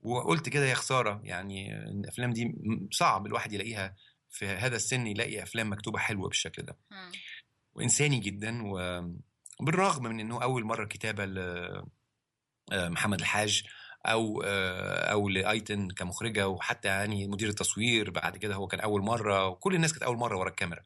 وقلت 0.00 0.48
كده 0.48 0.64
يا 0.64 0.74
خسارة 0.74 1.20
يعني 1.24 1.76
الأفلام 1.82 2.32
دي 2.32 2.54
صعب 2.90 3.26
الواحد 3.26 3.52
يلاقيها 3.52 3.96
في 4.30 4.46
هذا 4.46 4.76
السن 4.76 5.06
يلاقي 5.06 5.42
أفلام 5.42 5.72
مكتوبة 5.72 5.98
حلوة 5.98 6.28
بالشكل 6.28 6.62
ده. 6.62 6.78
وإنساني 7.74 8.18
جدا 8.20 8.62
وبالرغم 9.60 10.02
من 10.02 10.20
إنه 10.20 10.42
أول 10.42 10.64
مرة 10.64 10.84
كتابة 10.84 11.24
لمحمد 12.72 13.20
الحاج 13.20 13.62
أو 14.06 14.42
آه، 14.46 15.12
أو 15.12 15.28
لأيتن 15.28 15.88
كمخرجة 15.90 16.48
وحتى 16.48 16.88
يعني 16.88 17.26
مدير 17.26 17.48
التصوير 17.48 18.10
بعد 18.10 18.36
كده 18.36 18.54
هو 18.54 18.66
كان 18.66 18.80
أول 18.80 19.02
مرة 19.02 19.46
وكل 19.48 19.74
الناس 19.74 19.92
كانت 19.92 20.02
أول 20.02 20.16
مرة 20.16 20.38
ورا 20.38 20.48
الكاميرا. 20.48 20.82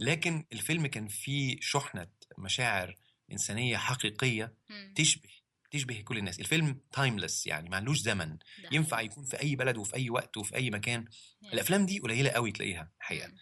لكن 0.00 0.44
الفيلم 0.52 0.86
كان 0.86 1.08
فيه 1.08 1.56
شحنة 1.60 2.06
مشاعر 2.38 2.96
إنسانية 3.32 3.76
حقيقية. 3.76 4.54
تشبه 4.94 5.28
تشبه 5.70 6.00
كل 6.00 6.18
الناس 6.18 6.40
الفيلم 6.40 6.80
تايمليس 6.92 7.46
يعني 7.46 7.68
معلوش 7.68 7.98
زمن 7.98 8.28
ده 8.28 8.68
ينفع. 8.72 9.00
يكون 9.00 9.24
في 9.24 9.40
أي 9.40 9.56
بلد 9.56 9.76
وفي 9.76 9.96
أي 9.96 10.10
وقت 10.10 10.36
وفي 10.36 10.56
أي 10.56 10.70
مكان. 10.70 11.04
الأفلام 11.52 11.86
دي 11.86 11.98
قليلة 11.98 12.30
قوي 12.30 12.52
تلاقيها 12.52 12.90
الحقيقة. 13.00 13.32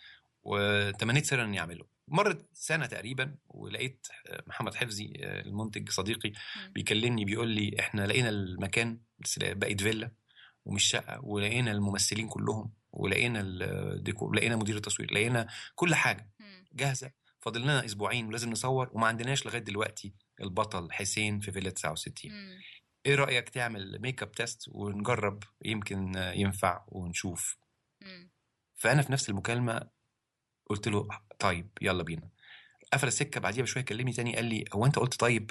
وتمنيت 0.43 1.27
سرا 1.27 1.45
إني 1.45 1.61
أعمله 1.61 1.87
مرت 2.09 2.49
سنة 2.53 2.87
تقريبا 2.87 3.35
ولقيت 3.49 4.07
محمد 4.47 4.75
حفظي 4.75 5.13
المنتج 5.17 5.89
صديقي. 5.91 6.33
بيكلمني 6.75 7.25
بيقول 7.25 7.49
لي 7.49 7.77
إحنا 7.81 8.07
لقينا 8.07 8.29
المكان 8.29 9.01
بقت 9.39 9.81
فيلا 9.81 10.13
ومش 10.65 10.85
شقة 10.85 11.21
ولقينا 11.25 11.71
الممثلين 11.73 12.29
كلهم 12.29 12.73
ولقينا 12.93 13.41
الديكور 13.41 14.35
لقينا 14.35 14.57
مدير 14.57 14.77
التصوير 14.77 15.13
لقينا 15.13 15.49
كل 15.75 15.95
حاجة. 15.95 16.31
جاهزة 16.73 17.11
فاضل 17.41 17.63
لنا 17.63 17.85
أسبوعين 17.85 18.27
ولازم 18.27 18.51
نصور 18.51 18.91
وما 18.93 19.07
عندناش 19.07 19.47
لغاية 19.47 19.61
دلوقتي 19.61 20.13
البطل 20.41 20.93
حسين 20.93 21.41
في 21.41 21.53
فيلا 21.53 21.71
69 21.71 22.33
مم. 22.33 22.61
إيه 23.07 23.15
رأيك 23.15 23.49
تعمل 23.49 23.99
makeup 24.01 24.33
test 24.33 24.69
ونجرب 24.69 25.43
يمكن 25.65 26.13
ينفع 26.17 26.85
ونشوف 26.89 27.57
مم. 28.01 28.31
فأنا 28.75 29.03
في 29.03 29.13
نفس 29.13 29.31
المكالمة 29.31 29.91
قلت 30.67 30.89
له 30.89 31.09
طيب 31.39 31.69
يلا 31.83 32.03
بينا 32.03 32.29
قفل 32.93 33.07
السكة 33.07 33.41
بعديها 33.41 33.63
بشوية 33.63 33.85
كلمني 33.85 34.13
تاني 34.13 34.37
قال 34.37 34.45
لي 34.45 34.65
هو 34.73 34.87
أنت 34.87 34.99
قلت 34.99 35.21
طيب 35.21 35.51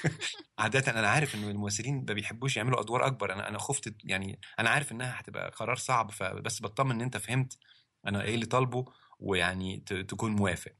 عاده 0.58 1.00
أنا 1.00 1.08
عارف 1.08 1.34
إن 1.34 1.44
الممثلين 1.44 2.04
ما 2.08 2.14
بيحبوش 2.14 2.56
يعملوا 2.56 2.80
أدوار 2.80 3.06
أكبر 3.06 3.32
أنا 3.32 3.48
أنا 3.48 3.58
خفت 3.58 3.94
يعني 4.04 4.40
أنا 4.58 4.70
عارف 4.70 4.92
إنها 4.92 5.20
هتبقى 5.20 5.50
قرار 5.50 5.76
صعب 5.76 6.10
فبس 6.10 6.62
بطمن 6.62 6.90
إن 6.90 7.00
أنت 7.00 7.16
فهمت 7.16 7.58
أنا 8.06 8.22
إيه 8.22 8.34
اللي 8.34 8.46
طالبه 8.46 8.84
ويعني 9.18 9.80
تكون 10.08 10.32
موافق 10.32 10.72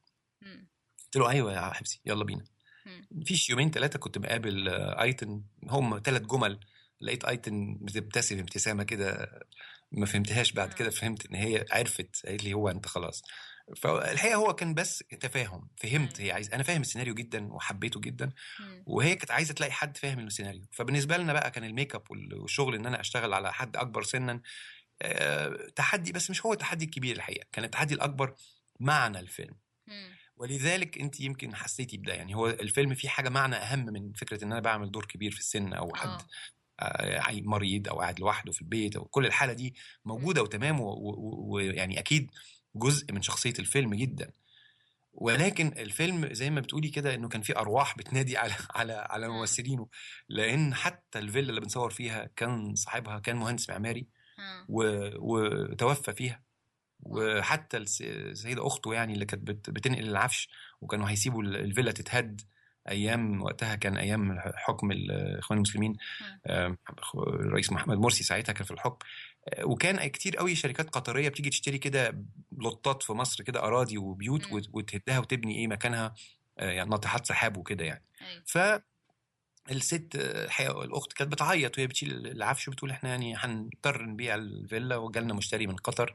مم. 0.43 0.69
قلت 1.05 1.17
له 1.17 1.31
أيوه 1.31 1.53
يا 1.53 1.73
حبيبي 1.73 2.01
يلا 2.07 2.25
بينا 2.25 2.45
مم. 2.87 3.07
مفيش 3.11 3.51
يومين 3.51 3.71
ثلاثة 3.71 3.99
كنت 3.99 4.19
مقابل 4.19 4.69
أيتن 4.69 5.43
هم 5.69 6.01
ثلاث 6.05 6.23
جمل 6.23 6.61
لقيت 7.01 7.25
أيتن 7.25 7.79
بتبتسم 7.81 8.39
ابتسامة 8.39 8.83
كده 8.85 9.41
ما 9.93 10.07
فهمتهاش 10.07 10.53
بعد 10.53 10.71
آه. 10.71 10.75
كده 10.75 10.91
فهمت 10.91 11.27
إن 11.27 11.35
هي 11.35 11.65
عرفت 11.71 12.27
قالت 12.27 12.45
لي 12.45 12.53
هو 12.53 12.69
أنت 12.69 12.87
خلاص 12.87 13.23
فالحقيقة 13.77 14.35
هو 14.37 14.55
كان 14.55 14.75
بس 14.75 14.99
تفاهم 14.99 15.69
فهمت 15.77 16.21
هي 16.21 16.33
عايز 16.33 16.53
أنا 16.53 16.63
فاهم 16.63 16.81
السيناريو 16.81 17.15
جدا 17.15 17.53
وحبيته 17.53 18.01
جدا 18.01 18.33
مم. 18.61 18.83
وهي 18.87 19.15
كانت 19.17 19.31
عايزة 19.31 19.55
تلاقي 19.55 19.73
حد 19.73 19.97
فاهم 19.97 20.19
السيناريو 20.19 20.63
فبالنسبة 20.73 21.17
لنا 21.17 21.33
بقى 21.33 21.51
كان 21.51 21.65
الميك 21.65 21.95
اب 21.95 22.03
وال- 22.11 22.35
والشغل 22.35 22.75
إن 22.75 22.87
أنا 22.87 23.01
أشتغل 23.01 23.35
على 23.35 23.53
حد 23.53 23.77
أكبر 23.77 24.03
سنا 24.03 24.41
تحدي 25.77 26.13
بس 26.13 26.31
مش 26.31 26.47
هو 26.47 26.53
التحدي 26.53 26.85
الكبير 26.85 27.17
الحقيقة 27.17 27.47
كان 27.53 27.65
التحدي 27.65 27.95
الأكبر 27.95 28.35
معنى 28.81 29.19
الفيلم 29.21 29.55
مم. 29.87 30.11
ولذلك 30.37 30.99
انت 30.99 31.21
يمكن 31.21 31.55
حسيتي 31.55 31.97
بده 31.97 32.15
يعني 32.15 32.35
هو 32.35 32.47
الفيلم 32.49 32.95
فيه 32.95 33.09
حاجة 33.09 33.29
معنى 33.29 33.57
أهم 33.57 33.85
من 33.85 34.13
فكرة 34.13 34.45
إن 34.45 34.53
أنا 34.53 34.61
بعمل 34.61 34.91
دور 34.91 35.05
كبير 35.07 35.31
في 35.31 35.39
السن 35.41 35.73
أو 35.73 35.95
حد 35.95 36.23
آه. 36.81 37.31
مريض 37.31 37.89
أو 37.89 38.01
قاعد 38.01 38.21
لوحده 38.21 38.53
في 38.53 38.61
البيت 38.63 38.97
أو 38.97 39.05
كل 39.05 39.27
الحالة 39.27 39.53
دي 39.53 39.75
موجودة 40.05 40.43
وتمام 40.43 40.77
ويعني 40.81 41.99
أكيد 41.99 42.31
جزء 42.75 43.13
من 43.13 43.23
شخصية 43.23 43.55
الفيلم 43.59 43.95
جدا. 43.95 44.33
ولكن 45.13 45.67
الفيلم 45.79 46.29
زي 46.33 46.51
ما 46.51 46.61
بتقولي 46.61 46.89
كده 46.89 47.15
إنه 47.15 47.29
كان 47.29 47.43
فيه 47.43 47.57
أرواح 47.57 47.97
بتنادي 47.97 48.37
على 48.37 48.53
على 48.77 48.93
على 48.93 49.29
مم. 49.29 49.35
ممثلينه. 49.39 49.89
لأن 50.29 50.75
حتى 50.75 51.19
الفيلا 51.19 51.49
اللي 51.51 51.61
بنصور 51.61 51.91
فيها 51.91 52.31
كان 52.37 52.75
صاحبها 52.75 53.19
كان 53.19 53.37
مهندس 53.37 53.71
معماري 53.71 54.07
وتوفى 55.19 56.13
فيها. 56.13 56.43
وحتى 57.01 57.77
الس- 57.77 58.03
السيدة 58.03 58.67
أخته 58.67 58.95
يعني 58.95 59.13
اللي 59.15 59.25
كانت 59.25 59.43
بت- 59.51 59.71
بتنقل 59.71 60.09
العفش 60.09 60.49
وكانوا 60.81 61.11
هيسيبوا 61.11 61.43
ال- 61.43 61.57
الفيلا 61.57 61.93
تتهد. 61.93 62.41
أيام 62.89 63.43
وقتها 63.43 63.75
كان 63.75 63.97
أيام 63.97 64.41
حكم 64.55 64.91
الاخوان 64.91 65.57
المسلمين. 65.57 65.97
آم، 66.47 66.77
الرئيس 67.17 67.73
محمد 67.73 67.97
مرسي 67.99 68.25
ساعتها 68.25 68.53
كان 68.53 68.65
في 68.65 68.71
الحكم. 68.71 68.99
آه، 68.99 69.09
وكان 69.63 70.07
كتير 70.07 70.37
قوي 70.37 70.55
شركات 70.55 70.91
قطرية 70.91 71.29
بتيجي 71.29 71.51
تشتري 71.51 71.79
كده 71.79 72.25
لوطات 72.53 73.03
في 73.03 73.13
مصر 73.13 73.45
كده 73.45 73.61
أراضي 73.63 73.99
وبيوت 73.99 74.47
مم. 74.47 74.53
وت- 74.53 74.69
وتهدها 74.73 75.19
وتبني 75.19 75.57
إيه 75.59 75.67
مكانها 75.67 76.15
آه، 76.59 76.71
يعني 76.71 76.91
ناطحات 76.91 77.27
سحاب 77.27 77.57
وكده 77.57 77.85
يعني 77.85 78.05
أيوه 78.23 78.43
ف 78.47 78.59
الست 79.71 80.09
الحقيقة 80.15 80.85
الأخت 80.85 81.13
كانت 81.13 81.33
بتعيط 81.33 81.79
وهي 81.79 81.87
بتشيل 81.87 82.27
العفش 82.27 82.69
وبتقول 82.69 82.91
إحنا 82.91 83.09
يعني 83.11 83.35
هنضطر 83.37 84.03
نبيع 84.07 84.35
الفيلا 84.35 84.97
وجالنا 84.97 85.35
مشتري 85.35 85.67
من 85.67 85.77
قطر 85.77 86.15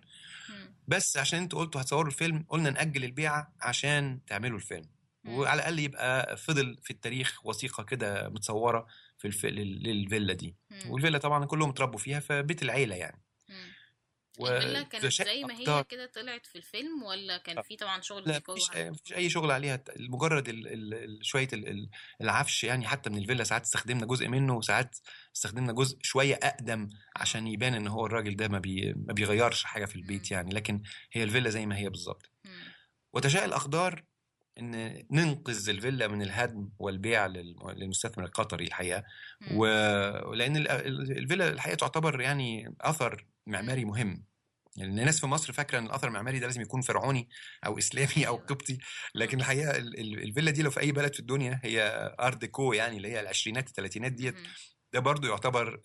مم. 0.50 0.76
بس 0.88 1.18
عشان 1.18 1.40
أنتوا 1.40 1.60
قلتوا 1.60 1.82
هتصوروا 1.82 2.08
الفيلم 2.12 2.46
قلنا 2.50 2.70
نأجل 2.70 3.04
البيعة 3.04 3.54
عشان 3.62 4.20
تعملوا 4.28 4.58
الفيلم 4.58 4.86
مم. 5.24 5.34
وعلى 5.34 5.60
الأقل 5.60 5.80
يبقى 5.80 6.38
فضل 6.38 6.78
في 6.84 6.92
التاريخ 6.92 7.46
وثيقة 7.46 7.84
كده 7.84 8.30
متصورة 8.30 8.88
في 9.18 9.28
الف... 9.28 9.46
لل- 9.46 9.84
للفيلا 9.84 10.34
دي 10.34 10.56
مم. 10.70 10.92
والفيلا 10.92 11.18
طبعا 11.18 11.46
كلهم 11.46 11.70
اتربوا 11.70 12.00
فيها 12.00 12.20
فبيت 12.20 12.64
العيلة 12.64 12.96
يعني 12.96 13.22
مم. 13.50 13.74
الفيلا 14.40 14.84
كانت 14.84 15.04
وتشاء 15.04 15.28
زي 15.28 15.44
ما 15.44 15.54
هي 15.60 15.84
كده 15.84 16.06
طلعت 16.06 16.46
في 16.46 16.56
الفيلم 16.58 17.04
ولا 17.04 17.38
كان 17.38 17.62
في 17.62 17.76
طبعا 17.76 18.02
شغل 18.02 18.24
لا 18.26 18.42
مفيش؟ 18.50 18.70
مفيش 18.78 19.14
أي 19.14 19.30
شغل 19.30 19.52
عليها 19.52 19.84
مجرد 20.00 20.50
ال 20.50 20.68
ال 20.68 20.94
ال 20.94 21.26
شوية 21.26 21.48
ال 21.54 21.68
ال 21.68 21.90
العفش 22.22 22.64
يعني 22.64 22.88
حتى 22.88 23.10
من 23.10 23.18
الفيلا 23.18 23.44
ساعات 23.44 23.62
استخدمنا 23.62 24.06
جزء 24.06 24.28
منه 24.28 24.58
وساعات 24.58 24.98
استخدمنا 25.36 25.74
جزء 25.74 25.98
شوية 26.02 26.40
أقدم 26.44 26.90
عشان 27.16 27.48
يبان 27.48 27.74
إن 27.74 27.88
هو 27.88 28.06
الراجل 28.06 28.36
ده 28.36 28.48
ما, 28.48 28.60
بي 28.60 28.94
ما 28.94 29.14
بيغيرش 29.14 29.64
حاجة 29.64 29.86
في 29.86 29.96
البيت 29.96 30.32
يعني 30.32 30.54
لكن 30.54 30.82
هي 31.12 31.24
الفيلا 31.24 31.50
زي 31.50 31.66
ما 31.66 31.78
هي 31.78 31.90
بالظبط 31.90 32.32
مم. 32.46 32.74
وتشاء 33.14 33.46
الاقدار 33.46 34.04
إن 34.60 35.04
ننقذ 35.12 35.70
الفيلا 35.70 36.08
من 36.08 36.22
الهدم 36.22 36.70
والبيع 36.80 37.28
للم- 37.28 37.70
للمستثمر 37.70 38.26
القطري 38.26 38.66
الحقيقة. 38.66 39.04
ولان 39.52 40.58
ال- 40.58 40.68
ال- 40.72 41.18
الفيلا 41.18 41.50
الحقيقة 41.50 41.76
تعتبر 41.76 42.22
يعني 42.22 42.76
أثر 42.82 43.26
معماري 43.48 43.86
مهم. 43.86 44.26
يعني 44.78 44.92
الناس 44.92 45.20
في 45.20 45.28
مصر 45.28 45.54
فاكرة 45.54 45.80
إن 45.80 45.86
الأثر 45.86 46.08
المعماري 46.08 46.40
ده 46.40 46.46
لازم 46.46 46.62
يكون 46.62 46.82
فرعوني 46.82 47.30
أو 47.66 47.78
إسلامي 47.78 48.28
أو 48.28 48.36
أيوة. 48.36 48.46
قبطي. 48.46 48.78
لكن 49.16 49.40
الحقيقة 49.40 49.78
ال- 49.78 50.00
ال- 50.00 50.24
الفيلا 50.24 50.52
دي 50.52 50.62
لو 50.62 50.70
في 50.72 50.80
أي 50.80 50.92
بلد 50.92 51.14
في 51.14 51.20
الدنيا 51.20 51.60
هي 51.64 51.82
ارت 52.20 52.38
ديكو 52.38 52.74
يعني 52.74 52.98
اللي 52.98 53.08
هي 53.12 53.20
العشرينات 53.20 53.68
الثلاثينات 53.68 54.12
ديت. 54.12 54.36
ده 54.94 55.00
برضو 55.00 55.28
يعتبر 55.28 55.82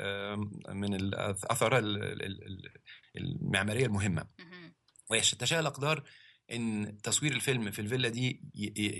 من 0.69 0.95
الاثار 0.95 1.79
ال- 1.79 2.03
ال- 2.03 2.23
ال- 2.47 2.73
المعمارية 3.17 3.87
المهمة. 3.87 4.27
مم. 4.39 4.75
ويتشاء 5.11 5.61
الأقدار 5.61 6.03
إن 6.53 6.99
تصوير 7.03 7.33
الفيلم 7.33 7.71
في 7.71 7.79
الفيلا 7.79 8.09
دي 8.09 8.41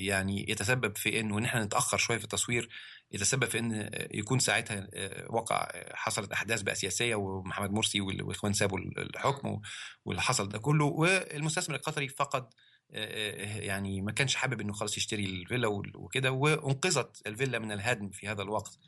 يعني 0.07 0.51
يتسبب 0.51 0.97
في 0.97 1.21
انه 1.21 1.39
ان 1.39 1.45
إحنا 1.45 1.65
نتأخر 1.65 1.99
شوية 1.99 2.19
في 2.19 2.25
التصوير 2.25 2.69
يتسبب 3.13 3.45
في 3.45 3.59
إن 3.59 3.91
يكون 4.15 4.39
ساعتها 4.39 4.89
آه، 4.95 5.27
وقع 5.31 5.69
آه، 5.73 5.97
حصلت 5.97 6.33
أحداث 6.33 6.63
بقى 6.63 6.75
سياسية 6.75 7.15
ومحمد 7.15 7.71
مرسي 7.71 8.01
وال- 8.01 8.23
والاخوان 8.23 8.53
سابوا 8.53 8.79
الحكم 8.79 9.61
واللي 10.05 10.23
حصل 10.23 10.49
ده 10.49 10.59
كله 10.59 10.85
والمستثمر 10.85 11.77
القطري 11.77 12.09
فقد 12.09 12.43
آه، 12.93 13.45
آه، 13.45 13.61
يعني 13.61 14.01
ما 14.01 14.13
كانش 14.13 14.35
حابب 14.35 14.61
إنه 14.61 14.73
خلاص 14.73 14.97
يشتري 14.97 15.25
الفيلا 15.25 15.69
وكده 15.95 16.31
وانقذت 16.33 17.23
الفيلا 17.27 17.59
من 17.59 17.73
الهدم 17.73 18.11
في 18.11 18.29
هذا 18.29 18.43
الوقت. 18.43 18.79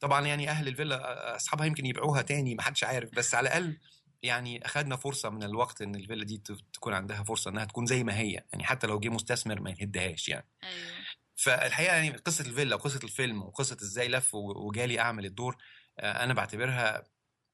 طبعا 0.00 0.26
يعني 0.26 0.48
أهل 0.50 0.68
الفيلا 0.68 1.36
أصحابها 1.36 1.66
يمكن 1.66 1.86
يبيعوها 1.86 2.22
تاني 2.22 2.54
ما 2.54 2.62
حدش 2.62 2.84
عارف 2.84 3.14
بس 3.14 3.34
على 3.34 3.48
الأقل 3.48 3.78
يعني 4.22 4.66
اخذنا 4.66 4.96
فرصة 4.96 5.30
من 5.30 5.42
الوقت 5.42 5.82
إن 5.82 5.94
الفيلا 5.94 6.24
دي 6.24 6.42
تكون 6.72 6.92
عندها 6.92 7.22
فرصة 7.22 7.50
إنها 7.50 7.64
تكون 7.64 7.86
زي 7.86 8.04
ما 8.04 8.18
هي 8.18 8.32
يعني 8.32 8.64
حتى 8.64 8.86
لو 8.86 9.00
جه 9.00 9.08
مستثمر 9.08 9.60
ما 9.60 9.70
يهدهاش 9.70 10.28
يعني. 10.28 10.48
أيوه. 10.62 10.90
فالحقيقة 11.36 11.94
يعني 11.94 12.10
قصة 12.10 12.46
الفيلا 12.46 12.76
وقصة 12.76 13.00
الفيلم 13.04 13.42
وقصة 13.42 13.76
إزاي 13.82 14.08
لف 14.08 14.34
وجالي 14.34 15.00
أعمل 15.00 15.24
الدور 15.26 15.56
آه، 15.98 16.24
أنا 16.24 16.34
بعتبرها 16.34 17.04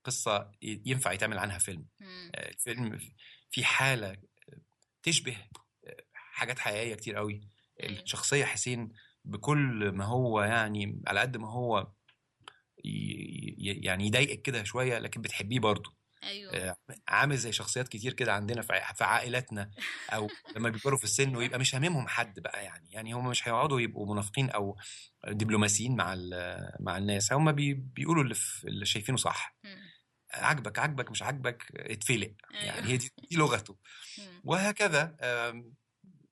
قصة 0.04 0.52
ينفع 0.62 1.12
يتعمل 1.12 1.38
عنها 1.38 1.58
فيلم. 1.58 1.86
مم. 2.00 2.30
آه، 2.34 2.48
الفيلم 2.48 2.98
في 3.50 3.64
حالة 3.64 4.16
تشبه 5.02 5.36
حاجات 6.12 6.58
حقيقية 6.58 6.94
كتير 6.94 7.16
قوي 7.16 7.40
أيوة. 7.82 8.02
الشخصية 8.02 8.44
حسين 8.44 8.92
بكل 9.24 9.92
ما 9.94 10.04
هو 10.04 10.42
يعني 10.42 11.02
على 11.06 11.20
قد 11.20 11.36
ما 11.36 11.50
هو 11.50 11.92
يعني 12.84 14.06
يضايقك 14.06 14.42
كده 14.42 14.64
شوية 14.64 14.98
لكن 14.98 15.22
بتحبيه 15.22 15.60
برضه. 15.60 15.95
أيوه 16.26 16.52
آه، 16.54 16.76
عامل 17.08 17.36
زي 17.36 17.52
شخصيات 17.52 17.88
كتير 17.88 18.12
كده 18.12 18.32
عندنا 18.32 18.62
في 18.62 19.04
عائلاتنا 19.04 19.70
أو 20.10 20.30
لما 20.56 20.68
بيكبروا 20.70 20.98
في 20.98 21.04
السن 21.04 21.36
ويبقى 21.36 21.58
مش 21.58 21.74
هاممهم 21.74 22.08
حد 22.08 22.40
بقى 22.40 22.64
يعني 22.64 22.88
يعني 22.92 23.12
هم 23.12 23.28
مش 23.28 23.48
هيقعدوا 23.48 23.80
يبقوا 23.80 24.12
منافقين 24.12 24.50
أو 24.50 24.76
دبلوماسيين 25.28 25.96
مع 25.96 26.14
ال- 26.14 26.72
مع 26.80 26.98
الناس 26.98 27.32
هم 27.32 27.52
بي 27.52 27.74
بيقولوا 27.74 28.22
اللي, 28.22 28.34
في 28.34 28.68
اللي 28.68 28.86
شايفينه 28.86 29.18
صح. 29.18 29.56
عاجبك 30.30 30.78
عاجبك 30.78 31.10
مش 31.10 31.22
عاجبك 31.22 31.64
اتفلق 31.76 32.34
يعني 32.50 32.78
أيوة. 32.78 32.86
هي 32.86 32.96
دي, 32.96 33.12
دي 33.30 33.36
لغته. 33.36 33.76
وهكذا 34.44 35.16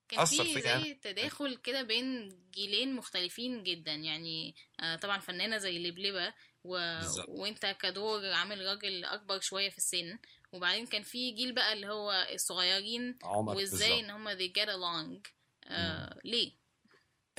كان 0.09 0.25
في. 0.25 0.61
زي 0.61 0.95
تداخل 0.95 1.57
كده 1.57 1.83
بين 1.83 2.29
جيلين 2.51 2.97
مختلفين 2.97 3.63
جدا 3.63 3.93
يعني 3.93 4.55
آه، 4.81 4.97
طبعا 4.97 5.19
فنانة 5.19 5.59
زي 5.59 5.79
لبلبة 5.79 6.35
و... 6.65 6.99
وانت 7.29 7.67
كدور 7.81 8.27
عامل 8.33 8.67
راجل 8.67 9.05
أكبر 9.05 9.41
شوية 9.41 9.71
في 9.71 9.79
السن. 9.79 10.19
وبعدين 10.53 10.87
كان 10.87 11.03
في 11.03 11.31
جيل 11.31 11.55
بقى 11.55 11.73
اللي 11.73 11.87
هو 11.89 12.27
الصغيرين 12.35 13.19
عمر 13.25 13.57
وازاي. 13.57 14.01
إن 14.01 14.11
هم 14.11 14.29
they 14.35 14.51
get 14.59 14.67
along. 14.69 15.31
آه 15.67 16.21
ليه؟ 16.25 16.53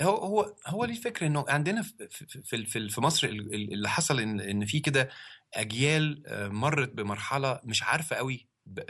هو 0.02 0.16
هو 0.16 0.56
هو 0.68 0.86
ليه 0.86 0.94
الفكرة 0.94 1.28
إنه 1.28 1.46
عندنا 1.48 1.82
في 1.82 2.08
في 2.10 2.26
في- 2.66 2.66
مصر 3.02 3.28
ال- 3.28 3.54
ال- 3.56 3.74
اللي 3.74 3.90
حصل 3.90 4.20
إن 4.20 4.40
إن 4.42 4.66
في 4.66 4.80
كده 4.80 5.10
أجيال 5.54 6.24
آه، 6.28 6.48
مرت 6.48 6.90
بمرحلة 6.90 7.60
مش 7.64 7.84
عارفة 7.84 8.16
قوي 8.16 8.48
ب- 8.66 8.82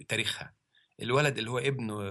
بتاريخها 0.00 0.54
الولد 1.02 1.38
اللي 1.38 1.50
هو 1.50 1.58
ابنه 1.58 2.02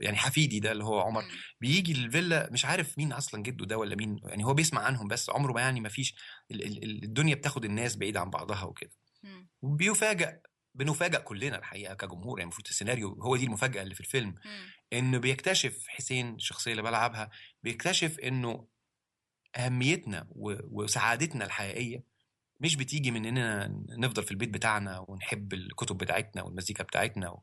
يعني 0.00 0.16
حفيدي 0.16 0.60
ده 0.60 0.72
اللي 0.72 0.84
هو 0.84 1.00
عمر 1.00 1.22
مم. 1.22 1.28
بيجي 1.60 1.92
الفيلا 1.92 2.48
مش 2.52 2.64
عارف 2.64 2.98
مين 2.98 3.12
أصلا 3.12 3.42
جده 3.42 3.66
ده 3.66 3.78
ولا 3.78 3.96
مين 3.96 4.20
يعني 4.24 4.44
هو 4.44 4.54
بيسمع 4.54 4.82
عنهم 4.82 5.08
بس 5.08 5.30
عمره 5.30 5.52
ما 5.52 5.60
يعني 5.60 5.80
ما 5.80 5.88
فيش 5.88 6.14
ال- 6.50 6.64
ال- 6.66 6.84
ال- 6.84 7.04
الدنيا 7.04 7.34
بتاخد 7.34 7.64
الناس 7.64 7.96
بعيد 7.96 8.16
عن 8.16 8.30
بعضها 8.30 8.64
وكده 8.64 8.90
مم. 9.22 9.48
وبيفاجئ 9.62 10.36
بنفاجئ 10.74 11.18
كلنا 11.22 11.58
الحقيقة 11.58 11.94
كجمهور 11.94 12.38
يعني 12.38 12.42
المفروض 12.42 12.66
السيناريو 12.68 13.08
هو 13.22 13.36
دي 13.36 13.44
المفاجأة 13.44 13.82
اللي 13.82 13.94
في 13.94 14.00
الفيلم 14.00 14.28
مم. 14.44 14.66
إنه 14.92 15.18
بيكتشف 15.18 15.84
حسين 15.88 16.34
الشخصية 16.34 16.70
اللي 16.70 16.82
بلعبها 16.82 17.30
بيكتشف 17.62 18.18
إنه 18.18 18.68
أهميتنا 19.56 20.26
وسعادتنا 20.70 21.44
الحقيقية 21.44 22.04
مش 22.60 22.76
بتيجي 22.76 23.10
من 23.10 23.26
اننا 23.26 23.68
نفضل 23.88 24.22
في 24.22 24.30
البيت 24.30 24.48
بتاعنا 24.48 25.04
ونحب 25.08 25.52
الكتب 25.52 25.98
بتاعتنا 25.98 26.42
والمزيكا 26.42 26.84
بتاعتنا 26.84 27.30
و-. 27.30 27.42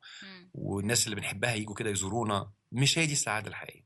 والناس 0.53 1.05
اللي 1.05 1.15
بنحبها 1.15 1.53
يجوا 1.53 1.75
كده 1.75 1.89
يزورونا 1.89 2.51
مش 2.71 2.97
هي 2.99 3.05
دي 3.05 3.13
السعادة 3.13 3.47
الحقيقية. 3.49 3.85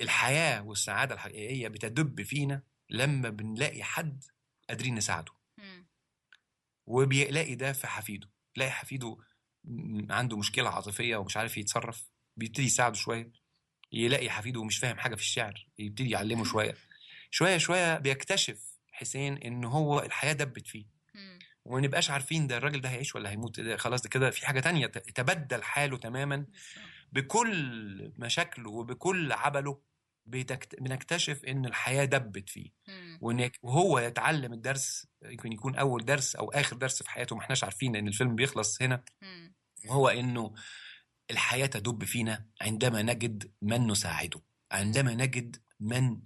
الحياة 0.00 0.62
والسعادة 0.62 1.14
الحقيقية 1.14 1.68
بتدب 1.68 2.22
فينا 2.22 2.62
لما 2.90 3.28
بنلاقي 3.28 3.82
حد 3.82 4.24
قادرين 4.68 4.94
نساعده. 4.94 5.32
وبيلاقي 6.86 7.54
ده 7.54 7.72
في 7.72 7.86
حفيده 7.86 8.30
يلاقي 8.56 8.70
حفيده 8.70 9.16
عنده 10.10 10.36
مشكلة 10.36 10.68
عاطفية 10.70 11.16
ومش 11.16 11.36
عارف 11.36 11.56
يتصرف 11.56 12.10
بيبتدي 12.36 12.66
يساعده 12.66 12.94
شوية 12.94 13.32
يلاقي 13.92 14.30
حفيده 14.30 14.64
مش 14.64 14.78
فاهم 14.78 14.98
حاجة 14.98 15.14
في 15.14 15.20
الشعر 15.20 15.68
يبتدي 15.78 16.10
يعلمه 16.10 16.44
شوية 16.52 16.74
شوية 17.30 17.58
شوية 17.58 17.98
بيكتشف 17.98 18.71
حسين 18.92 19.36
إن 19.36 19.64
هو 19.64 20.00
الحياة 20.00 20.32
دبت 20.32 20.66
فيه. 20.66 20.84
وما 21.64 21.80
نبقاش 21.80 22.10
عارفين 22.10 22.46
ده 22.46 22.56
الراجل 22.56 22.80
ده 22.80 22.88
هيعيش 22.88 23.14
ولا 23.14 23.30
هيموت 23.30 23.60
ده 23.60 23.76
خلاص 23.76 24.02
ده 24.02 24.08
كده 24.08 24.30
في 24.30 24.46
حاجة 24.46 24.60
تانية 24.60 24.86
تبدل 24.86 25.62
حاله 25.62 25.96
تماما. 25.98 26.46
بكل 27.12 28.12
مشاكله 28.18 28.70
وبكل 28.70 29.32
عبله. 29.32 29.80
بنكتشف 30.78 31.44
إن 31.44 31.66
الحياة 31.66 32.04
دبت 32.04 32.48
فيه 32.50 32.70
وهو 33.62 33.98
يتعلم 33.98 34.52
الدرس 34.52 35.06
يمكن 35.24 35.52
يكون 35.52 35.76
أول 35.76 36.04
درس 36.04 36.36
أو 36.36 36.50
آخر 36.50 36.76
درس 36.76 37.02
في 37.02 37.10
حياته 37.10 37.36
ما 37.36 37.42
إحناش 37.42 37.64
عارفين 37.64 37.96
ان 37.96 38.08
الفيلم 38.08 38.34
بيخلص 38.34 38.82
هنا. 38.82 39.04
وهو 39.88 40.08
إنه 40.08 40.54
الحياة 41.30 41.66
تدب 41.66 42.04
فينا 42.04 42.46
عندما 42.60 43.02
نجد 43.02 43.52
من 43.62 43.86
نساعده 43.86 44.40
عندما 44.72 45.14
نجد 45.14 45.56
من 45.80 46.20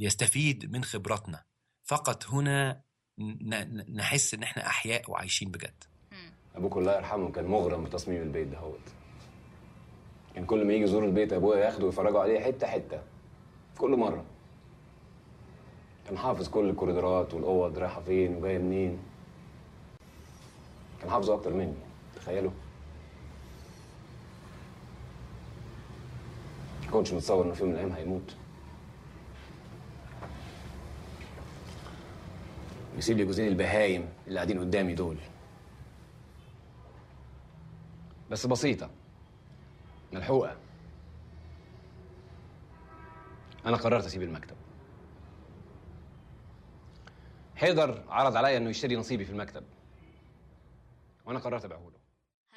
يستفيد 0.00 0.72
من 0.72 0.84
خبراتنا. 0.84 1.44
فقط 1.84 2.26
هنا 2.26 2.82
ن- 3.18 3.54
ن- 3.54 3.96
نحس 3.96 4.34
إن 4.34 4.42
إحنا 4.42 4.66
أحياء 4.66 5.10
وعايشين 5.10 5.50
بجد. 5.50 5.84
أبوك 6.54 6.76
الله 6.76 6.96
يرحمه 6.96 7.32
كان 7.32 7.44
مغرم 7.44 7.84
بتصميم 7.84 8.22
البيت 8.22 8.48
دهوت 8.48 8.80
كان 10.34 10.46
كل 10.46 10.66
ما 10.66 10.72
يجي 10.72 10.84
يزور 10.84 11.04
البيت 11.04 11.32
ابويا 11.32 11.64
ياخده 11.64 11.86
ويفرجوا 11.86 12.20
عليه 12.20 12.40
حتة 12.40 12.66
حتة. 12.66 13.02
كل 13.78 13.90
مرة. 13.96 14.24
كان 16.06 16.18
حافظ 16.18 16.48
كل 16.48 16.70
الكوريدورات 16.70 17.34
والأوض 17.34 17.78
رايحة 17.78 18.00
فين 18.02 18.34
وجاية 18.36 18.58
منين. 18.58 18.98
كان 21.00 21.10
حافظه 21.10 21.34
أكتر 21.34 21.54
مني 21.54 21.74
تخيلوا. 22.16 22.50
ما 26.88 26.94
كنتش 26.94 27.12
متصور 27.12 27.44
إنه 27.44 27.54
في 27.54 27.60
يوم 27.60 27.70
من 27.70 27.74
الأيام 27.74 27.92
هيموت. 27.92 28.36
يسيب 32.96 33.16
لي 33.16 33.24
جوزين 33.24 33.48
البهايم 33.48 34.08
اللي 34.26 34.36
قاعدين 34.38 34.60
قدامي 34.60 34.94
دول. 34.94 35.16
بس 38.30 38.46
بسيطة. 38.46 38.90
ملحوقة. 40.12 40.56
أنا 43.66 43.76
قررت 43.76 44.04
أسيب 44.04 44.22
المكتب. 44.22 44.56
حيدر 47.56 48.04
عرض 48.08 48.36
عليا 48.36 48.56
إنه 48.56 48.70
يشتري 48.70 48.96
نصيبي 48.96 49.24
في 49.24 49.32
المكتب. 49.32 49.64
وأنا 51.26 51.38
قررت 51.38 51.64
أبيعه 51.64 51.78
له 51.78 51.97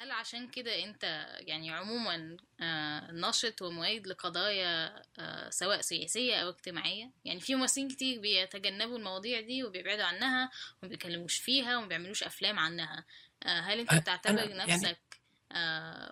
هل 0.02 0.10
عشان 0.10 0.48
كده 0.48 0.84
انت 0.84 1.26
يعني 1.38 1.70
عموما 1.70 2.36
آه، 2.60 3.10
ناشط 3.12 3.62
ومؤيد 3.62 4.06
لقضايا 4.06 5.02
آه، 5.18 5.50
سواء 5.50 5.80
سياسية 5.80 6.36
أو 6.36 6.48
اجتماعية. 6.48 7.10
يعني 7.24 7.40
في 7.40 7.54
ممثلين 7.54 7.88
كتير 7.88 8.20
بيتجنبوا 8.20 8.98
المواضيع 8.98 9.40
دي 9.40 9.64
وبيبعدوا 9.64 10.04
عنها 10.04 10.50
وما 10.82 10.90
بيتكلموش 10.90 11.36
فيها 11.36 11.76
وما 11.78 11.86
بيعملوش 11.86 12.22
أفلام 12.22 12.58
عنها. 12.58 13.04
آه، 13.42 13.60
هل 13.60 13.78
انت 13.80 13.94
بتعتبر 13.94 14.38
يعني- 14.38 14.54
نفسك 14.54 14.98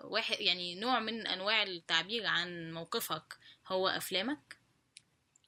واحد 0.03 0.39
يعني 0.39 0.75
نوع 0.75 0.99
من 0.99 1.27
أنواع 1.27 1.63
التعبير 1.63 2.25
عن 2.25 2.71
موقفك 2.73 3.37
هو 3.67 3.87
أفلامك؟ 3.87 4.57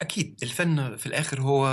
أكيد 0.01 0.39
الفن 0.43 0.95
في 0.97 1.05
الآخر 1.05 1.41
هو 1.41 1.65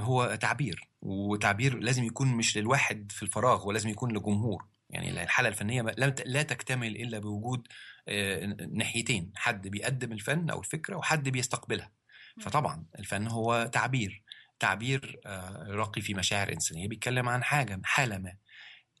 هو 0.00 0.34
تعبير 0.34 0.88
وتعبير 1.02 1.78
لازم 1.78 2.04
يكون 2.04 2.28
مش 2.28 2.56
للواحد 2.56 3.12
في 3.12 3.22
الفراغ 3.22 3.68
ولازم 3.68 3.88
يكون 3.88 4.16
لجمهور. 4.16 4.75
يعني 4.96 5.22
الحالة 5.22 5.48
الفنية 5.48 5.82
ما- 5.82 5.90
لا 6.26 6.42
تكتمل 6.42 6.96
إلا 6.96 7.18
بوجود 7.18 7.68
آه، 8.08 8.46
ناحيتين 8.72 9.32
حد 9.36 9.68
بيقدم 9.68 10.12
الفن 10.12 10.50
أو 10.50 10.60
الفكرة 10.60 10.96
وحد 10.96 11.28
بيستقبلها. 11.28 11.92
فطبعا 12.40 12.84
الفن 12.98 13.26
هو 13.28 13.70
تعبير 13.72 14.22
تعبير 14.58 15.20
آه، 15.26 15.66
راقي 15.68 16.00
في 16.00 16.14
مشاعر 16.14 16.52
إنسانية 16.52 16.88
بيتكلم 16.88 17.28
عن 17.28 17.44
حاجة 17.44 17.80
حالة 17.84 18.18
ما. 18.18 18.36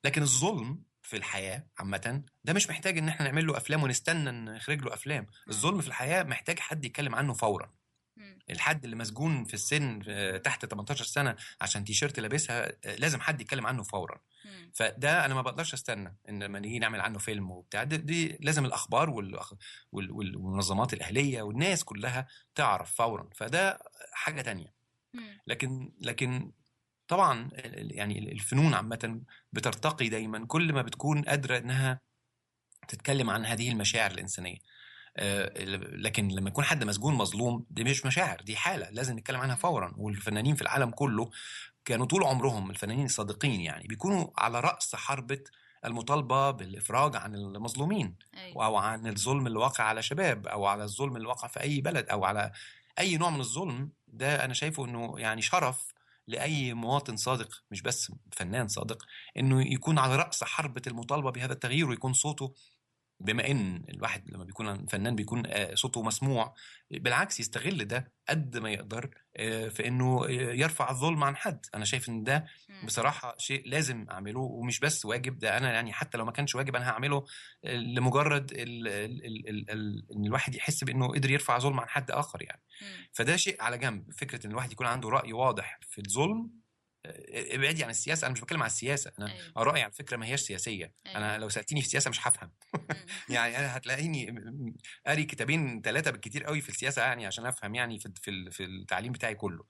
لكن 0.04 0.22
الظلم 0.22 0.82
في 1.02 1.16
الحياة 1.16 1.66
عامة 1.78 2.22
ده 2.44 2.52
مش 2.52 2.68
محتاج 2.70 2.98
إن 2.98 3.08
إحنا 3.08 3.26
نعمل 3.26 3.46
له 3.46 3.56
أفلام 3.56 3.82
ونستنى 3.82 4.30
نخرج 4.30 4.82
له 4.82 4.94
أفلام. 4.94 5.26
الظلم 5.48 5.80
في 5.80 5.88
الحياة 5.88 6.22
محتاج 6.22 6.58
حد 6.58 6.84
يتكلم 6.84 7.14
عنه 7.14 7.32
فورا. 7.34 7.72
الحد 8.50 8.84
اللي 8.84 8.96
مسجون 8.96 9.44
في 9.44 9.54
السن 9.54 10.02
آه، 10.08 10.36
تحت 10.36 10.66
18 10.66 11.04
سنة 11.04 11.36
عشان 11.60 11.84
تيشيرت 11.84 12.20
لابسها 12.20 12.72
آه، 12.84 12.96
لازم 12.96 13.20
حد 13.20 13.40
يتكلم 13.40 13.66
عنه 13.66 13.82
فورا. 13.82 14.20
مم. 14.44 14.72
فده 14.74 15.24
أنا 15.24 15.34
ما 15.34 15.42
بقدرش 15.42 15.74
أستنى 15.74 16.16
إن 16.28 16.42
لما 16.42 16.58
نيجي 16.58 16.78
نعمل 16.78 17.00
عنه 17.00 17.18
فيلم 17.18 17.50
وبتاع 17.50 17.84
دي, 17.84 17.96
دي 17.96 18.38
لازم 18.40 18.64
الأخبار 18.64 19.10
والمنظمات 19.92 20.92
الأهلية 20.92 21.42
والناس 21.42 21.84
كلها 21.84 22.26
تعرف 22.54 22.94
فورا. 22.94 23.28
فده 23.34 23.78
حاجة 24.12 24.42
تانية. 24.42 24.74
مم. 25.14 25.38
لكن 25.46 25.92
لكن 26.00 26.52
طبعا 27.08 27.50
يعني 27.74 28.32
الفنون 28.32 28.74
عامة 28.74 29.20
بترتقي 29.52 30.08
دايما 30.08 30.46
كل 30.46 30.72
ما 30.72 30.82
بتكون 30.82 31.22
قادرة 31.22 31.58
إنها 31.58 32.00
تتكلم 32.88 33.30
عن 33.30 33.46
هذه 33.46 33.70
المشاعر 33.70 34.10
الإنسانية. 34.10 34.58
لكن 36.02 36.28
لما 36.28 36.48
يكون 36.48 36.64
حد 36.64 36.84
مسجون 36.84 37.14
مظلوم 37.14 37.66
دي 37.70 37.84
مش 37.84 38.06
مشاعر 38.06 38.40
دي 38.40 38.56
حالة 38.56 38.90
لازم 38.90 39.18
نتكلم 39.18 39.40
عنها 39.40 39.56
فورا. 39.56 39.92
والفنانين 39.96 40.54
في 40.54 40.62
العالم 40.62 40.90
كله 40.90 41.30
كانوا 41.84 42.06
طول 42.06 42.24
عمرهم 42.24 42.70
الفنانين 42.70 43.04
الصادقين 43.04 43.60
يعني 43.60 43.86
بيكونوا 43.86 44.26
على 44.38 44.60
رأس 44.60 44.96
حربة 44.96 45.40
المطالبة 45.84 46.50
بالإفراج 46.50 47.16
عن 47.16 47.34
المظلومين 47.34 48.16
أيوه. 48.36 48.64
أو 48.66 48.76
عن 48.76 49.06
الظلم 49.06 49.46
اللي 49.46 49.58
واقع 49.58 49.84
على 49.84 50.02
شباب 50.02 50.46
أو 50.46 50.66
على 50.66 50.84
الظلم 50.84 51.16
اللي 51.16 51.28
واقع 51.28 51.48
في 51.48 51.60
أي 51.60 51.80
بلد 51.80 52.08
أو 52.08 52.24
على 52.24 52.52
أي 52.98 53.16
نوع 53.16 53.30
من 53.30 53.40
الظلم. 53.40 53.90
ده 54.08 54.44
أنا 54.44 54.54
شايفه 54.54 54.84
إنه 54.84 55.14
يعني 55.18 55.42
شرف 55.42 55.92
لأي 56.26 56.74
مواطن 56.74 57.16
صادق 57.16 57.62
مش 57.70 57.82
بس 57.82 58.12
فنان 58.32 58.68
صادق 58.68 59.06
إنه 59.36 59.72
يكون 59.72 59.98
على 59.98 60.16
رأس 60.16 60.44
حربة 60.44 60.82
المطالبة 60.86 61.30
بهذا 61.30 61.52
التغيير 61.52 61.88
ويكون 61.88 62.12
صوته 62.12 62.54
بما 63.20 63.50
إن 63.50 63.84
الواحد 63.88 64.30
لما 64.30 64.44
بيكون 64.44 64.86
فنان 64.86 65.14
بيكون 65.14 65.42
آه، 65.46 65.74
صوته 65.74 66.02
مسموع 66.02 66.54
بالعكس 66.90 67.40
يستغل 67.40 67.84
ده 67.84 68.12
قد 68.28 68.58
ما 68.58 68.70
يقدر 68.70 69.10
آه، 69.36 69.68
في 69.68 69.86
إنه 69.86 70.24
آه، 70.24 70.30
يرفع 70.30 70.90
الظلم 70.90 71.24
عن 71.24 71.36
حد 71.36 71.66
أنا 71.74 71.84
شايف 71.84 72.08
إن 72.08 72.24
ده 72.24 72.46
مم. 72.68 72.86
بصراحة 72.86 73.34
شيء 73.38 73.68
لازم 73.68 74.06
أعمله 74.10 74.40
ومش 74.40 74.80
بس 74.80 75.04
واجب 75.04 75.38
ده 75.38 75.56
أنا 75.56 75.72
يعني 75.72 75.92
حتى 75.92 76.18
لو 76.18 76.24
ما 76.24 76.32
كانش 76.32 76.54
واجب 76.54 76.76
أنا 76.76 76.90
هعمله 76.90 77.24
لمجرد 77.64 78.52
ال 78.52 78.88
ال 78.88 79.24
ال 79.26 79.48
ال 79.48 79.70
ال 79.70 80.06
إن 80.16 80.24
الواحد 80.24 80.54
يحس 80.54 80.84
بإنه 80.84 81.08
قدر 81.08 81.30
يرفع 81.30 81.58
ظلم 81.58 81.80
عن 81.80 81.88
حد 81.88 82.10
آخر 82.10 82.42
يعني. 82.42 82.62
فده 83.12 83.36
شيء 83.36 83.62
على 83.62 83.78
جنب 83.78 84.12
فكرة 84.12 84.46
إن 84.46 84.50
الواحد 84.50 84.72
يكون 84.72 84.86
عنده 84.86 85.08
رأي 85.08 85.32
واضح 85.32 85.78
في 85.82 85.98
الظلم 85.98 86.50
ابعدي 87.54 87.84
عن 87.84 87.90
السياسة 87.90 88.26
أنا 88.26 88.32
مش 88.32 88.40
بتكلم 88.40 88.62
عن 88.62 88.66
السياسة 88.66 89.12
أنا 89.18 89.32
أيوة. 89.32 89.52
آرائي 89.56 89.82
على 89.82 89.92
فكرة 89.92 90.16
ما 90.16 90.26
هياش 90.26 90.40
سياسية 90.40 90.94
أيوة. 91.06 91.18
أنا 91.18 91.38
لو 91.38 91.48
سألتني 91.48 91.80
في 91.80 91.86
السياسة 91.86 92.10
مش 92.10 92.28
هفهم. 92.28 92.52
يعني 93.28 93.58
أنا 93.58 93.76
هتلاقيني 93.76 94.42
قاري 95.06 95.24
كتابين 95.24 95.80
ثلاثة 95.82 96.10
بالكتير 96.10 96.44
قوي 96.44 96.60
في 96.60 96.68
السياسة 96.68 97.02
يعني 97.02 97.26
عشان 97.26 97.46
أفهم 97.46 97.74
يعني 97.74 97.98
في 97.98 98.12
في 98.22 98.50
في 98.50 98.64
التعليم 98.64 99.12
بتاعي 99.12 99.34
كله. 99.34 99.64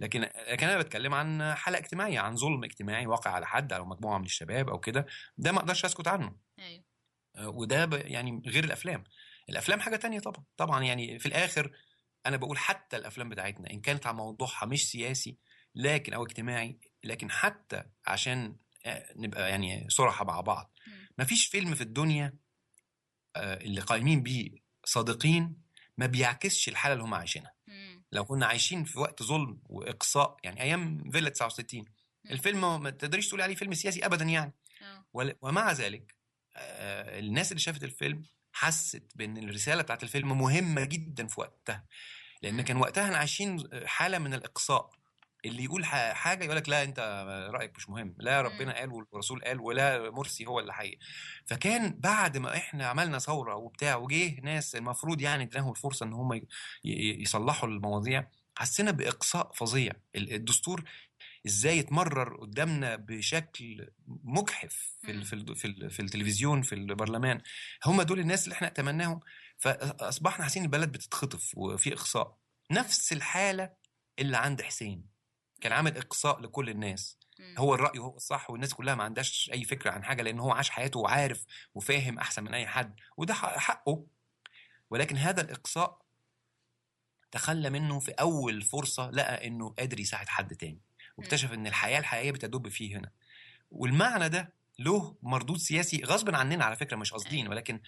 لكن 0.00 0.20
لكن 0.48 0.68
أنا 0.68 0.78
بتكلم 0.78 1.14
عن 1.14 1.54
حالة 1.54 1.78
اجتماعية 1.78 2.20
عن 2.20 2.36
ظلم 2.36 2.64
اجتماعي 2.64 3.06
واقع 3.06 3.30
على 3.30 3.46
حد 3.46 3.72
أو 3.72 3.84
مجموعة 3.84 4.18
من 4.18 4.24
الشباب 4.24 4.68
أو 4.68 4.80
كده 4.80 5.06
ده 5.38 5.52
ما 5.52 5.58
أقدرش 5.58 5.84
أسكت 5.84 6.08
عنه 6.08 6.36
أيوه 6.58 6.84
آه، 7.36 7.48
وده 7.48 7.88
يعني 7.92 8.42
غير 8.46 8.64
الأفلام 8.64 9.04
الأفلام 9.48 9.80
حاجة 9.80 9.96
تانية 9.96 10.20
طبعا 10.20 10.44
طبعا 10.56 10.84
يعني 10.84 11.18
في 11.18 11.26
الآخر 11.26 11.76
أنا 12.26 12.36
بقول 12.36 12.58
حتى 12.58 12.96
الأفلام 12.96 13.28
بتاعتنا 13.28 13.70
إن 13.70 13.80
كانت 13.80 14.06
على 14.06 14.16
موضوعها 14.16 14.66
مش 14.66 14.90
سياسي 14.90 15.38
لكن 15.74 16.12
أو 16.12 16.24
اجتماعي 16.24 16.78
لكن 17.04 17.30
حتى 17.30 17.82
عشان 18.06 18.56
آه، 18.86 19.12
نبقى 19.16 19.50
يعني 19.50 19.86
صراحة 19.90 20.24
مع 20.24 20.40
بعض. 20.40 20.78
مفيش 21.18 21.46
فيلم 21.46 21.74
في 21.74 21.80
الدنيا 21.80 22.34
آه، 23.36 23.54
اللي 23.56 23.80
قايمين 23.80 24.22
بيه 24.22 24.50
صادقين 24.84 25.62
ما 25.98 26.06
بيعكسش 26.06 26.68
الحالة 26.68 26.92
اللي 26.92 27.04
هم 27.04 27.14
عايشينها. 27.14 27.54
لو 28.12 28.24
كنا 28.24 28.46
عايشين 28.46 28.84
في 28.84 28.98
وقت 28.98 29.22
ظلم 29.22 29.60
وإقصاء 29.64 30.36
يعني 30.44 30.62
أيام 30.62 31.10
فيلا 31.10 31.30
69 31.30 31.84
الفيلم 32.30 32.82
ما 32.82 32.90
تقدريش 32.90 33.28
تقولي 33.28 33.42
عليه 33.42 33.54
فيلم 33.54 33.74
سياسي 33.74 34.06
ابدا 34.06 34.24
يعني. 34.24 34.52
ول- 35.12 35.36
ومع 35.42 35.72
ذلك 35.72 36.16
آه، 36.56 37.18
الناس 37.18 37.52
اللي 37.52 37.60
شافت 37.60 37.84
الفيلم 37.84 38.22
حست 38.52 39.02
بإن 39.14 39.36
الرسالة 39.36 39.82
بتاعت 39.82 40.02
الفيلم 40.02 40.38
مهمة 40.38 40.84
جدا 40.84 41.26
في 41.26 41.40
وقتها. 41.40 41.86
لأن 42.42 42.62
كان 42.62 42.76
وقتها 42.76 43.16
عايشين 43.16 43.68
حالة 43.86 44.18
من 44.18 44.34
الإقصاء. 44.34 44.90
اللي 45.44 45.64
يقول 45.64 45.84
حاجة 45.84 46.44
يقول 46.44 46.56
لك 46.56 46.68
لا 46.68 46.82
أنت 46.82 46.98
رأيك 47.54 47.76
مش 47.76 47.88
مهم 47.90 48.14
لا 48.18 48.40
ربنا 48.42 48.72
قال 48.78 48.92
والرسول 48.92 49.44
قال 49.44 49.60
ولا 49.60 50.10
مرسي 50.10 50.46
هو 50.46 50.60
اللي 50.60 50.74
حقيقي. 50.74 50.98
فكان 51.46 52.00
بعد 52.00 52.38
ما 52.38 52.56
إحنا 52.56 52.86
عملنا 52.86 53.18
ثورة 53.18 53.54
وبتاع 53.54 53.96
وجه 53.96 54.40
ناس 54.40 54.76
المفروض 54.76 55.20
يعني 55.20 55.44
إديناهم 55.44 55.70
الفرصة 55.70 56.06
إن 56.06 56.12
هم 56.12 56.40
يصلحوا 56.84 57.68
المواضيع 57.68 58.26
حسينا 58.58 58.90
بإقصاء 58.90 59.52
فظيع. 59.52 59.92
ال- 60.16 60.32
الدستور 60.34 60.84
إزاي 61.46 61.78
يتمرر 61.78 62.36
قدامنا 62.36 62.96
بشكل 62.96 63.88
مجحف 64.24 64.96
في 65.02 65.10
ال 65.10 65.24
في 65.24 65.54
في, 65.54 65.90
في 65.90 66.02
التلفزيون 66.02 66.62
في 66.62 66.74
البرلمان. 66.74 67.40
هم 67.86 68.02
دول 68.02 68.20
الناس 68.20 68.44
اللي 68.44 68.54
إحنا 68.54 68.66
اتمناهم. 68.68 69.20
فأصبحنا 69.58 70.44
حاسين 70.44 70.62
البلد 70.62 70.92
بتتخطف 70.92 71.52
وفي 71.56 71.92
إقصاء. 71.92 72.38
نفس 72.70 73.12
الحالة 73.12 73.70
اللي 74.18 74.36
عند 74.36 74.62
حسين. 74.62 75.11
كان 75.62 75.72
عامل 75.72 75.96
إقصاء 75.96 76.40
لكل 76.40 76.68
الناس. 76.70 77.18
مم. 77.38 77.54
هو 77.58 77.74
الرأي 77.74 77.98
هو 77.98 78.16
الصح 78.16 78.50
والناس 78.50 78.74
كلها 78.74 78.94
ما 78.94 79.04
عندهاش 79.04 79.50
أي 79.52 79.64
فكرة 79.64 79.90
عن 79.90 80.04
حاجة 80.04 80.22
لأن 80.22 80.40
هو 80.40 80.50
عاش 80.50 80.70
حياته 80.70 81.00
وعارف 81.00 81.44
وفاهم 81.74 82.18
أحسن 82.18 82.44
من 82.44 82.54
أي 82.54 82.66
حد 82.66 82.94
وده 83.16 83.34
حق- 83.34 83.58
حقه. 83.58 84.04
ولكن 84.90 85.16
هذا 85.16 85.40
الإقصاء 85.40 86.02
تخلى 87.32 87.70
منه 87.70 87.98
في 87.98 88.10
أول 88.10 88.62
فرصة 88.62 89.10
لقى 89.10 89.46
إنه 89.46 89.68
قادر 89.70 90.00
يساعد 90.00 90.28
حد 90.28 90.54
تاني 90.56 90.80
واكتشف 91.16 91.52
إن 91.52 91.66
الحياة 91.66 91.98
الحقيقية 91.98 92.30
بتدب 92.30 92.68
فيه 92.68 92.96
هنا. 92.96 93.10
والمعنى 93.70 94.28
ده 94.28 94.52
له 94.78 95.16
مردود 95.22 95.56
سياسي 95.58 96.02
غصب 96.04 96.34
عننا 96.34 96.64
على 96.64 96.76
فكرة 96.76 96.96
مش 96.96 97.12
قاصدين 97.12 97.48
ولكن 97.48 97.80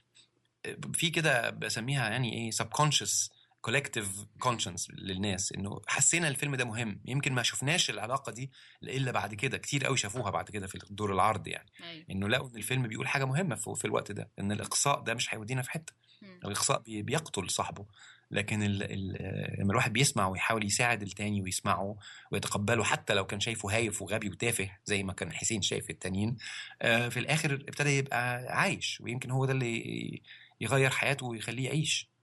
في 0.94 1.10
كده 1.10 1.50
بسميها 1.50 2.08
يعني 2.10 2.32
إيه 2.32 2.50
subconscious 2.50 3.30
collective 3.70 4.44
conscience 4.48 4.86
للناس 4.90 5.52
إنه 5.52 5.80
حسينا 5.86 6.28
الفيلم 6.28 6.56
ده 6.56 6.64
مهم. 6.64 7.00
يمكن 7.04 7.32
ما 7.32 7.42
شفناش 7.42 7.90
العلاقة 7.90 8.32
دي 8.32 8.50
إلا 8.82 9.12
بعد 9.12 9.34
كده. 9.34 9.58
كتير 9.58 9.84
قوي 9.86 9.96
شافوها 9.96 10.30
بعد 10.30 10.50
كده 10.50 10.66
في 10.66 10.78
دور 10.90 11.12
العرض 11.12 11.48
يعني. 11.48 11.70
أيوه. 11.82 12.04
إنه 12.10 12.28
لقوا 12.28 12.48
إن 12.50 12.56
الفيلم 12.56 12.88
بيقول 12.88 13.08
حاجة 13.08 13.24
مهمة 13.24 13.54
في, 13.54 13.84
الوقت 13.84 14.12
ده. 14.12 14.30
إن 14.38 14.52
الإقصاء 14.52 15.00
ده 15.00 15.14
مش 15.14 15.34
هيودينا 15.34 15.62
في 15.62 15.70
حتة. 15.70 15.92
الإقصاء 16.44 16.80
بي- 16.82 17.02
بيقتل 17.02 17.50
صاحبه. 17.50 17.86
لكن 18.30 18.62
ال 18.62 18.82
ال 18.82 19.12
لما 19.60 19.70
الواحد 19.70 19.92
بيسمع 19.92 20.28
ويحاول 20.28 20.64
يساعد 20.64 21.02
التاني 21.02 21.42
ويسمعه 21.42 21.96
ويتقبله 22.32 22.84
حتى 22.84 23.14
لو 23.14 23.26
كان 23.26 23.40
شايفه 23.40 23.76
هايف 23.76 24.02
وغبي 24.02 24.28
وتافه 24.28 24.70
زي 24.84 25.02
ما 25.02 25.12
كان 25.12 25.32
حسين 25.32 25.62
شايف 25.62 25.90
التانيين 25.90 26.36
آه، 26.82 27.08
في 27.08 27.18
الآخر 27.20 27.54
ابتدى 27.54 27.90
يبقى 27.98 28.46
عايش. 28.60 29.00
ويمكن 29.00 29.30
هو 29.30 29.44
ده 29.46 29.52
اللي 29.52 30.22
يغير 30.60 30.90
حياته 30.90 31.26
ويخليه 31.26 31.64
يعيش. 31.66 32.13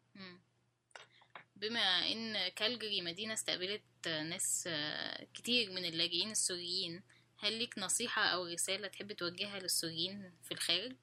بما 1.62 1.80
إن 2.12 2.48
كالجري 2.56 3.02
مدينة 3.02 3.34
استقبلت 3.34 3.82
ناس 4.08 4.64
آه، 4.68 5.28
كتير 5.34 5.72
من 5.72 5.86
اللاجئين 5.86 6.32
السوريين 6.32 7.02
هل 7.40 7.54
ليك 7.54 7.78
نصيحة 7.78 8.22
أو 8.22 8.46
رسالة 8.46 8.88
تحب 8.88 9.12
توجهها 9.12 9.60
للسوريين 9.60 10.32
في 10.44 10.54
الخارج؟ 10.54 10.96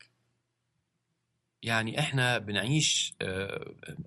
يعني 1.63 1.99
إحنا 1.99 2.39
بنعيش 2.39 3.15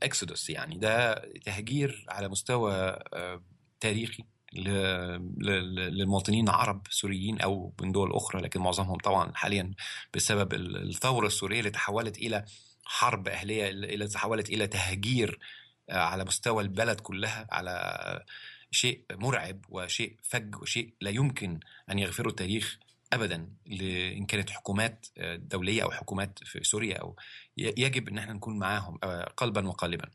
اكسودوس 0.03 0.49
يعني 0.49 0.77
ده 0.77 1.15
تهجير 1.45 2.05
على 2.09 2.27
مستوى 2.29 2.73
آه، 3.13 3.43
تاريخي 3.79 4.23
للمواطنين 4.53 6.49
العرب 6.49 6.87
سوريين 6.89 7.41
أو 7.41 7.73
من 7.81 7.91
دول 7.91 8.13
أخرى 8.13 8.41
لكن 8.41 8.59
معظمهم 8.59 8.97
طبعا 8.97 9.31
حاليا 9.35 9.73
بسبب 10.13 10.53
ال- 10.53 10.89
الثورة 10.89 11.27
السورية 11.27 11.59
اللي 11.59 11.71
تحولت 11.71 12.17
إلى 12.17 12.45
حرب 12.85 13.27
أهلية 13.27 13.69
اللي 13.69 14.07
تحولت 14.07 14.49
إلى 14.49 14.67
تهجير 14.67 15.39
آه، 15.39 15.60
على 15.89 16.23
مستوى 16.25 16.63
البلد 16.63 16.99
كلها 16.99 17.47
على 17.51 18.25
شيء 18.71 19.05
مرعب 19.11 19.65
وشيء 19.69 20.17
فج 20.23 20.55
وشيء 20.55 20.93
لا 21.01 21.09
يمكن 21.09 21.59
أن 21.91 21.99
يغفره 21.99 22.29
التاريخ 22.29 22.79
ابدا 23.13 23.49
ان 23.71 24.25
كانت 24.25 24.49
حكومات 24.49 25.05
آه، 25.17 25.35
دولية 25.35 25.83
أو 25.83 25.91
حكومات 25.91 26.39
في 26.43 26.63
سوريا 26.63 26.97
أو 26.97 27.15
يجب 27.57 28.07
إن 28.09 28.17
إحنا 28.17 28.33
نكون 28.33 28.59
معاهم 28.59 28.99
آه، 29.03 29.23
قلبا 29.37 29.67
وقالبا. 29.67 30.09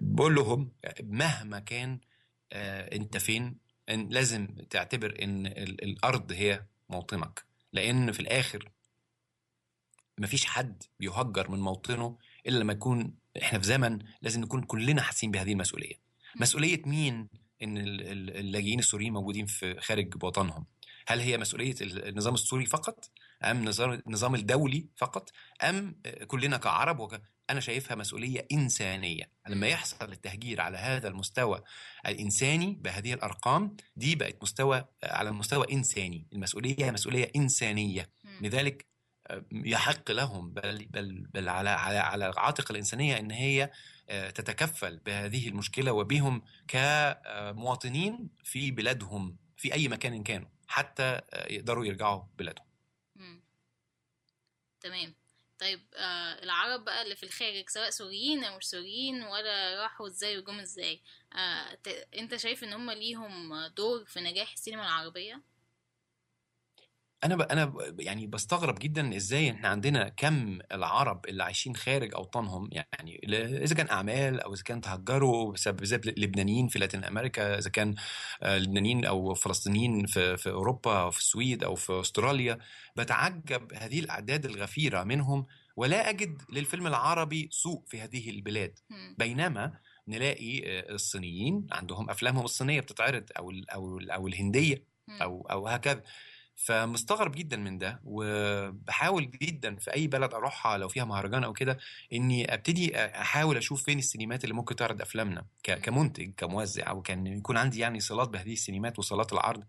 بقول 0.00 0.34
لهم 0.34 0.72
مهما 1.02 1.58
كان 1.58 2.00
آه، 2.52 2.96
أنت 2.96 3.16
فين 3.16 3.58
لازم 3.88 4.46
تعتبر 4.70 5.18
إن 5.22 5.46
ال- 5.46 5.84
الأرض 5.84 6.32
هي 6.32 6.64
موطنك. 6.88 7.44
لأن 7.72 8.12
في 8.12 8.20
الآخر 8.20 8.70
مفيش 10.18 10.44
حد 10.44 10.82
بيهجر 11.00 11.50
من 11.50 11.58
موطنه 11.60 12.18
إلا 12.46 12.58
لما 12.58 12.72
يكون 12.72 13.14
إحنا 13.42 13.58
في 13.58 13.66
زمن 13.66 13.98
لازم 14.22 14.40
نكون 14.40 14.62
كلنا 14.62 15.02
حاسين 15.02 15.30
بهذه 15.30 15.52
المسؤولية. 15.52 15.94
مسؤولية 16.36 16.82
مين؟ 16.86 17.28
إن 17.62 17.78
ال- 17.78 18.00
ال- 18.02 18.36
اللاجئين 18.36 18.78
السوريين 18.78 19.12
موجودين 19.12 19.46
في 19.46 19.80
خارج 19.80 20.24
وطنهم 20.24 20.66
هل 21.08 21.20
هي 21.20 21.38
مسؤولية 21.38 21.74
ال- 21.80 22.08
النظام 22.08 22.34
السوري 22.34 22.66
فقط؟ 22.66 23.10
أم 23.44 23.64
نظام 23.64 24.02
النظام 24.06 24.34
الدولي 24.34 24.86
فقط؟ 24.96 25.30
أم 25.62 26.00
كلنا 26.26 26.56
كعرب 26.56 26.98
وك... 27.00 27.20
أنا 27.50 27.60
شايفها 27.60 27.94
مسؤولية 27.96 28.46
إنسانية. 28.52 29.30
لما 29.48 29.66
يحصل 29.66 30.12
التهجير 30.12 30.60
على 30.60 30.78
هذا 30.78 31.08
المستوى 31.08 31.62
الإنساني 32.06 32.78
بهذه 32.80 33.12
الأرقام 33.14 33.76
دي 33.96 34.14
بقت 34.14 34.42
مستوى 34.42 34.84
على 35.04 35.30
مستوى 35.32 35.66
إنساني. 35.72 36.26
المسؤولية 36.32 36.90
مسؤولية 36.90 37.30
إنسانية. 37.36 38.08
لذلك 38.40 38.86
يحق 39.52 40.10
لهم 40.10 40.50
بل 40.50 40.86
بل 40.86 41.26
بل 41.34 41.48
على 41.48 41.70
على 41.70 41.98
على 41.98 42.32
عاتق 42.36 42.70
الإنسانية 42.70 43.18
إن 43.18 43.30
هي 43.30 43.70
آه، 44.08 44.30
تتكفل 44.30 44.98
بهذه 44.98 45.48
المشكلة 45.48 45.92
وبهم 45.92 46.42
كمواطنين 46.68 48.28
في 48.44 48.70
بلادهم 48.70 49.36
في 49.56 49.74
أي 49.74 49.88
مكان 49.88 50.22
كانوا 50.22 50.48
حتى 50.68 51.02
آه، 51.02 51.52
يقدروا 51.52 51.84
يرجعوا 51.86 52.22
بلادهم. 52.38 52.66
تمام. 54.80 55.14
طيب 55.58 55.86
آه 55.94 56.42
العرب 56.42 56.84
بقى 56.84 57.02
اللي 57.02 57.16
في 57.16 57.22
الخارج 57.22 57.68
سواء 57.68 57.90
سوريين 57.90 58.44
أو 58.44 58.56
مش 58.56 58.64
سوريين 58.64 59.22
ولا 59.22 59.82
راحوا 59.82 60.06
إزاي 60.06 60.38
وجم 60.38 60.58
إزاي 60.60 61.02
آه 61.32 61.78
أنت 62.18 62.36
شايف 62.36 62.64
إن 62.64 62.72
هم 62.72 62.90
ليهم 62.90 63.66
دور 63.66 64.04
في 64.04 64.20
نجاح 64.20 64.52
السينما 64.52 64.82
العربية؟ 64.82 65.42
أنا 67.24 67.36
ب... 67.36 67.40
أنا 67.42 67.64
ب... 67.64 68.00
يعني 68.00 68.26
بستغرب 68.26 68.78
جدا 68.78 69.16
إزاي 69.16 69.50
إحنا 69.50 69.68
عندنا 69.68 70.08
كم 70.08 70.58
العرب 70.72 71.26
اللي 71.28 71.44
عايشين 71.44 71.76
خارج 71.76 72.14
أوطانهم 72.14 72.68
يعني 72.72 73.20
إذا 73.64 73.74
كان 73.74 73.88
أعمال 73.88 74.40
أو 74.40 74.54
إذا 74.54 74.62
كان 74.62 74.80
تهجروا 74.80 75.52
بسبب 75.52 76.06
لبنانيين 76.18 76.68
في 76.68 76.78
لاتين 76.78 77.04
أمريكا 77.04 77.58
إذا 77.58 77.70
كان 77.70 77.94
آه، 78.42 78.58
لبنانيين 78.58 79.04
أو 79.04 79.34
فلسطينيين 79.34 80.06
في 80.06 80.36
في 80.36 80.50
أوروبا 80.50 81.00
أو 81.00 81.10
في 81.10 81.18
السويد 81.18 81.64
أو 81.64 81.74
في 81.74 82.00
أستراليا 82.00 82.58
بتعجب 82.96 83.72
هذه 83.74 84.00
الأعداد 84.00 84.44
الغفيرة 84.44 85.02
منهم 85.04 85.46
ولا 85.76 86.10
أجد 86.10 86.42
للفيلم 86.52 86.86
العربي 86.86 87.48
سوق 87.52 87.84
في 87.88 88.00
هذه 88.00 88.30
البلاد. 88.30 88.78
بينما 89.18 89.72
نلاقي 90.08 90.62
آه، 90.66 90.92
الصينيين 90.92 91.66
عندهم 91.72 92.10
أفلامهم 92.10 92.44
الصينية 92.44 92.80
بتتعرض 92.80 93.24
أو 93.38 93.50
ال- 93.50 93.70
أو 93.70 93.98
ال- 93.98 94.10
أو 94.10 94.26
الهندية. 94.28 94.84
أو 95.22 95.46
أو 95.50 95.68
هكذا 95.68 96.02
فمستغرب 96.56 97.32
جدا 97.32 97.56
من 97.56 97.78
ده 97.78 98.00
وبحاول 98.04 99.30
جدا 99.30 99.76
في 99.76 99.94
أي 99.94 100.06
بلد 100.06 100.34
أروحها 100.34 100.78
لو 100.78 100.88
فيها 100.88 101.04
مهرجان 101.04 101.44
أو 101.44 101.52
كده 101.52 101.78
إني 102.12 102.54
أبتدي 102.54 102.98
أحاول 102.98 103.56
أشوف 103.56 103.82
فين 103.82 103.98
السينمات 103.98 104.44
اللي 104.44 104.54
ممكن 104.54 104.76
تعرض 104.76 105.00
أفلامنا 105.00 105.46
كمنتج 105.62 106.32
كموزع 106.36 106.90
أو 106.90 107.02
كان 107.02 107.26
يكون 107.26 107.56
عندي 107.56 107.78
يعني 107.78 108.00
صلات 108.00 108.28
بهذه 108.28 108.52
السينمات 108.52 108.98
وصلات 108.98 109.32
العرض 109.32 109.64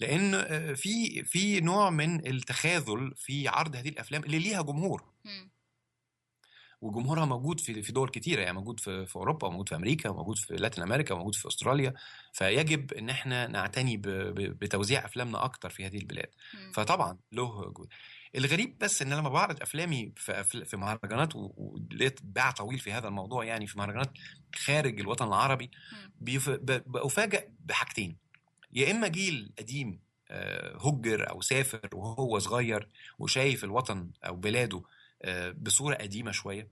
لأن 0.00 0.34
آه، 0.34 0.72
في 0.72 1.24
في 1.24 1.60
نوع 1.60 1.90
من 1.90 2.26
التخاذل 2.26 3.12
في 3.16 3.48
عرض 3.48 3.76
هذه 3.76 3.88
الأفلام 3.88 4.24
اللي 4.24 4.38
ليها 4.38 4.62
جمهور. 4.62 5.04
وجمهورها 6.80 7.24
موجود 7.24 7.60
في 7.60 7.82
في 7.82 7.92
دول 7.92 8.08
كتيرة 8.08 8.40
يعني 8.42 8.56
موجود 8.56 8.80
في 8.80 9.06
في 9.06 9.16
أوروبا 9.16 9.46
وموجود 9.48 9.68
في 9.68 9.74
أمريكا 9.76 10.08
وموجود 10.10 10.38
في 10.38 10.56
لاتين 10.56 10.84
أمريكا 10.84 11.14
وموجود 11.14 11.34
في 11.34 11.48
أستراليا. 11.48 11.94
فيجب 12.32 12.92
إن 12.92 13.10
إحنا 13.10 13.46
نعتني 13.46 13.96
بتوزيع 14.36 15.04
أفلامنا 15.04 15.44
أكتر 15.44 15.70
في 15.70 15.86
هذه 15.86 15.98
البلاد. 15.98 16.30
فطبعا 16.74 17.18
له 17.32 17.72
جهد 17.78 17.86
الغريب 18.36 18.78
بس 18.78 19.02
إن 19.02 19.12
لما 19.12 19.28
بعرض 19.28 19.62
أفلامي 19.62 20.12
في 20.16 20.44
في 20.64 20.76
مهرجانات 20.76 21.32
ولقيت 21.34 22.20
باع 22.22 22.50
طويل 22.50 22.78
في 22.78 22.92
هذا 22.92 23.08
الموضوع 23.08 23.44
يعني 23.44 23.66
في 23.66 23.78
مهرجانات 23.78 24.12
خارج 24.54 25.00
الوطن 25.00 25.28
العربي 25.28 25.70
بفاجئ 26.20 27.48
بحاجتين. 27.60 28.16
يا 28.72 28.90
إما 28.90 29.08
جيل 29.08 29.52
قديم 29.58 30.06
آه، 30.30 30.76
هجر 30.76 31.30
أو 31.30 31.40
سافر 31.40 31.88
وهو 31.92 32.38
صغير 32.38 32.88
وشايف 33.18 33.64
الوطن 33.64 34.10
أو 34.24 34.36
بلاده 34.36 34.82
بصورة 35.56 35.94
قديمة 35.94 36.30
شوية. 36.32 36.68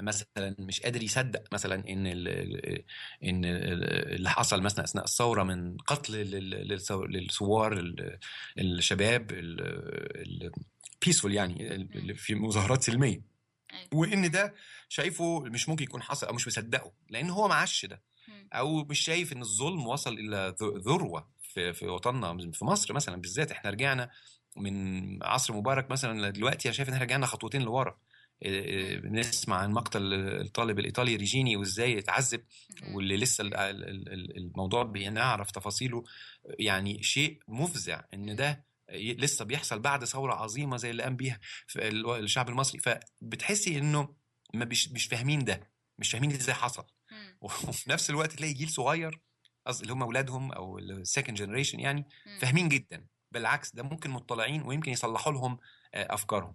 مثلا 0.00 0.56
مش 0.58 0.80
قادر 0.80 1.02
يصدق 1.02 1.42
مثلا 1.54 1.74
إن 1.74 2.06
إن 2.06 3.44
ال- 3.44 4.14
اللي 4.14 4.30
حصل 4.30 4.62
مثلا 4.62 4.84
أثناء 4.84 5.04
الثورة 5.04 5.42
من 5.42 5.76
قتل 5.76 6.12
لل- 6.14 6.78
للثو- 6.78 7.06
للثوار 7.10 7.72
ال- 7.72 8.18
الشباب 8.58 9.30
البيسفول 11.00 11.34
يعني 11.34 11.74
اللي 11.74 12.14
في 12.14 12.34
مظاهرات 12.34 12.82
سلمية 12.82 13.22
أيوة. 13.72 13.88
وإن 13.94 14.30
ده 14.30 14.54
شايفه 14.88 15.40
مش 15.40 15.68
ممكن 15.68 15.84
يكون 15.84 16.02
حصل 16.02 16.26
أو 16.26 16.34
مش 16.34 16.46
مصدقه 16.46 16.92
لأن 17.10 17.30
هو 17.30 17.48
ما 17.48 17.54
عاش 17.54 17.86
ده. 17.86 18.02
أو 18.52 18.84
مش 18.84 19.00
شايف 19.00 19.32
إن 19.32 19.40
الظلم 19.42 19.86
وصل 19.86 20.12
إلى 20.18 20.54
ذروة 20.62 21.30
في 21.42 21.72
في 21.72 21.86
وطننا 21.86 22.52
في 22.52 22.64
مصر 22.64 22.94
مثلا 22.94 23.16
بالذات 23.16 23.50
إحنا 23.50 23.70
رجعنا 23.70 24.10
من 24.56 25.22
عصر 25.22 25.54
مبارك 25.54 25.90
مثلا 25.90 26.30
دلوقتي 26.30 26.68
أنا 26.68 26.76
شايف 26.76 26.88
إن 26.88 26.94
إحنا 26.94 27.04
رجعنا 27.04 27.26
خطوتين 27.26 27.62
لورا 27.62 27.98
إيه، 28.42 28.64
إيه، 28.64 28.98
بنسمع 29.00 29.56
عن 29.56 29.72
مقتل 29.72 30.14
الطالب 30.14 30.78
الإيطالي 30.78 31.16
ريجيني 31.16 31.56
وإزاي 31.56 31.98
اتعذب. 31.98 32.44
واللي 32.94 33.16
لسه 33.16 33.42
ال- 33.42 33.54
ال- 33.54 34.12
ال- 34.12 34.36
الموضوع 34.36 34.82
بنعرف 34.82 35.50
تفاصيله 35.50 36.04
يعني 36.58 37.02
شيء 37.02 37.38
مفزع 37.48 38.02
إن 38.14 38.36
ده 38.36 38.64
لسه 38.94 39.44
بيحصل 39.44 39.78
بعد 39.78 40.04
ثورة 40.04 40.34
عظيمة 40.34 40.76
زي 40.76 40.90
اللي 40.90 41.02
قام 41.02 41.16
بيها 41.16 41.40
الشعب 42.06 42.48
المصري 42.48 42.80
فبتحسي 42.80 43.78
إنه 43.78 44.14
ما 44.54 44.64
مش 44.64 45.06
فاهمين 45.10 45.44
ده 45.44 45.70
مش 45.98 46.10
فاهمين 46.10 46.30
إزاي 46.32 46.54
حصل. 46.54 46.84
وفي 47.40 47.90
نفس 47.90 48.10
الوقت 48.10 48.32
تلاقي 48.32 48.52
جيل 48.52 48.68
صغير 48.68 49.20
قصدي 49.66 49.82
اللي 49.82 49.92
هم 49.92 50.02
أولادهم 50.02 50.52
أو 50.52 50.78
ال 50.78 50.86
second 50.86 51.36
generation 51.36 51.80
يعني. 51.80 52.08
فاهمين 52.40 52.68
جدا 52.68 53.06
بالعكس 53.32 53.74
ده 53.74 53.82
ممكن 53.82 54.10
مطلعين 54.10 54.62
ويمكن 54.62 54.92
يصلحوا 54.92 55.32
لهم 55.32 55.58
آه، 55.94 56.14
أفكارهم. 56.14 56.54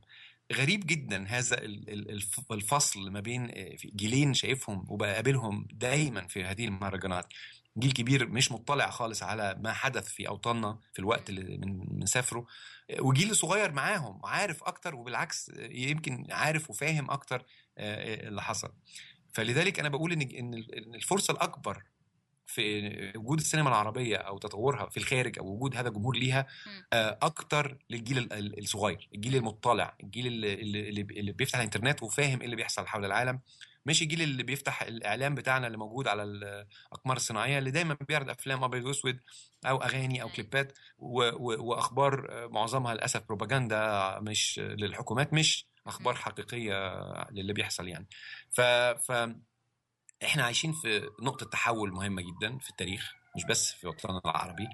غريب 0.53 0.85
جدا 0.85 1.25
هذا 1.27 1.57
ال- 1.57 1.89
ال- 1.89 2.11
الف- 2.11 2.51
الفصل 2.51 3.11
ما 3.11 3.19
بين 3.19 3.49
آه، 3.51 3.75
جيلين 3.95 4.33
شايفهم 4.33 4.85
وبقابلهم 4.89 5.67
دايما 5.73 6.27
في 6.27 6.43
هذه 6.43 6.65
المهرجانات. 6.65 7.33
جيل 7.77 7.91
كبير 7.91 8.27
مش 8.29 8.51
مطلع 8.51 8.89
خالص 8.89 9.23
على 9.23 9.55
ما 9.59 9.73
حدث 9.73 10.07
في 10.07 10.27
أوطاننا 10.27 10.79
في 10.93 10.99
الوقت 10.99 11.29
اللي 11.29 11.57
من- 11.57 11.79
بنسافره 11.85 12.45
آه، 12.89 13.01
وجيل 13.01 13.35
صغير 13.35 13.71
معاهم 13.71 14.25
عارف 14.25 14.63
أكتر 14.63 14.95
وبالعكس 14.95 15.51
يمكن 15.59 16.27
عارف 16.31 16.69
وفاهم 16.69 17.11
أكتر 17.11 17.45
اللي 17.77 18.41
حصل. 18.41 18.73
فلذلك 19.33 19.79
أنا 19.79 19.89
بقول 19.89 20.11
إن 20.11 20.53
الفرصة 20.95 21.31
الأكبر 21.31 21.83
في 22.47 23.11
وجود 23.15 23.39
السينما 23.39 23.69
العربية 23.69 24.17
أو 24.17 24.37
تطورها 24.37 24.89
في 24.89 24.97
الخارج 24.97 25.39
أو 25.39 25.45
وجود 25.47 25.75
هذا 25.77 25.87
الجمهور 25.89 26.15
ليها. 26.17 26.47
آه، 26.93 27.17
أكتر 27.21 27.77
للجيل 27.89 28.17
ال- 28.17 28.33
ال- 28.33 28.59
الصغير 28.59 29.09
الجيل 29.15 29.35
المطلع 29.35 29.97
الجيل 30.03 30.27
اللي, 30.27 30.53
اللي, 30.53 31.31
بيفتح 31.31 31.57
الإنترنت 31.57 32.03
وفاهم 32.03 32.39
إيه 32.39 32.45
اللي 32.45 32.55
بيحصل 32.55 32.87
حول 32.87 33.05
العالم 33.05 33.39
مش 33.85 34.01
الجيل 34.01 34.21
اللي 34.21 34.43
بيفتح 34.43 34.81
الإعلام 34.81 35.35
بتاعنا 35.35 35.67
اللي 35.67 35.77
موجود 35.77 36.07
على 36.07 36.23
الاقمار 36.23 37.17
الصناعية 37.17 37.57
اللي 37.59 37.71
دايما 37.71 37.97
بيعرض 38.07 38.29
أفلام 38.29 38.63
أبيض 38.63 38.85
وأسود 38.85 39.19
أو 39.65 39.77
أغاني 39.77 40.21
أو. 40.21 40.29
كليبات 40.29 40.77
وأخبار 40.97 42.27
آه، 42.29 42.47
معظمها 42.47 42.93
للأسف 42.93 43.23
بروباجندا 43.27 44.19
مش 44.19 44.59
للحكومات 44.59 45.33
مش 45.33 45.67
أخبار. 45.87 46.15
حقيقية 46.15 47.03
للي 47.31 47.53
بيحصل 47.53 47.87
يعني 47.87 48.07
ف 48.51 48.61
ف 48.61 49.11
إحنا 50.23 50.43
عايشين 50.43 50.73
في 50.73 51.09
نقطة 51.21 51.45
تحول 51.45 51.91
مهمة 51.91 52.21
جدا 52.21 52.57
في 52.57 52.69
التاريخ 52.69 53.13
مش 53.35 53.45
بس 53.45 53.71
في 53.71 53.87
وطننا 53.87 54.21
العربي 54.25 54.67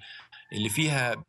اللي 0.54 0.70
فيها 0.70 1.26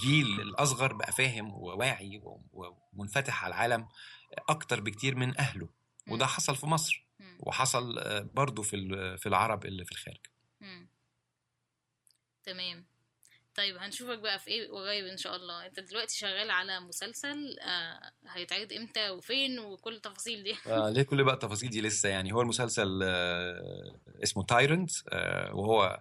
جيل 0.00 0.40
الأصغر 0.40 0.92
بقى 0.92 1.12
فاهم 1.12 1.54
وواعي 1.54 2.20
ومنفتح 2.52 3.44
على 3.44 3.54
العالم 3.54 3.88
أكتر 4.48 4.80
بكتير 4.80 5.14
من 5.16 5.38
أهله 5.38 5.68
وده. 6.08 6.26
حصل 6.26 6.56
في 6.56 6.66
مصر. 6.66 7.04
وحصل 7.40 7.98
آه، 7.98 8.20
برضو 8.34 8.62
في 8.62 8.76
في 9.18 9.28
العرب 9.28 9.64
اللي 9.66 9.84
في 9.84 9.92
الخارج. 9.92 10.26
تمام 12.44 12.86
طيب 13.54 13.76
هنشوفك 13.76 14.18
بقى 14.18 14.38
في 14.38 14.48
إيه 14.50 14.70
قريب 14.70 15.04
إن 15.04 15.16
شاء 15.16 15.36
الله. 15.36 15.66
أنت 15.66 15.80
دلوقتي 15.80 16.16
شغال 16.18 16.50
على 16.50 16.80
مسلسل 16.80 17.56
آه 17.60 18.10
هيتعرض 18.28 18.72
إمتى 18.72 19.10
وفين 19.10 19.58
وكل 19.58 19.94
التفاصيل 19.94 20.42
دي؟ 20.42 20.54
آه 20.66 20.90
ليه 20.90 21.02
كل 21.02 21.24
بقى 21.24 21.34
التفاصيل 21.34 21.70
دي 21.70 21.80
لسه؟ 21.80 22.08
يعني 22.08 22.32
هو 22.32 22.40
المسلسل 22.42 23.00
آه 23.02 23.94
اسمه 24.22 24.44
Tyrant 24.44 24.90
آه 25.08 25.54
وهو 25.54 26.00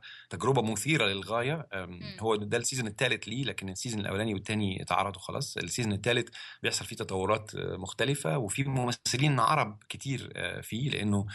للغاية. 1.08 1.68
آم، 1.74 1.90
مم. 1.90 2.18
هو 2.20 2.36
ده 2.36 2.58
ال 2.58 2.62
season 2.62 2.88
الثالث 2.88 3.28
ليه 3.28 3.44
لكن 3.44 3.70
ال 3.70 3.74
season 3.74 4.00
الأولاني 4.02 4.34
والثاني 4.34 4.82
اتعرضوا 4.82 5.22
خلاص. 5.22 5.58
ال 5.58 5.63
season 5.63 5.94
الثالث 5.94 6.30
بيحصل 6.64 6.86
فيه 6.86 6.96
تطورات 6.96 7.56
آه، 7.56 7.76
مختلفة 7.78 8.38
وفي 8.38 8.64
ممثلين 8.64 9.40
عرب 9.40 9.84
كتير 9.90 10.34
آه، 10.36 10.62
فيه 10.62 10.90
لأنه 10.90 11.26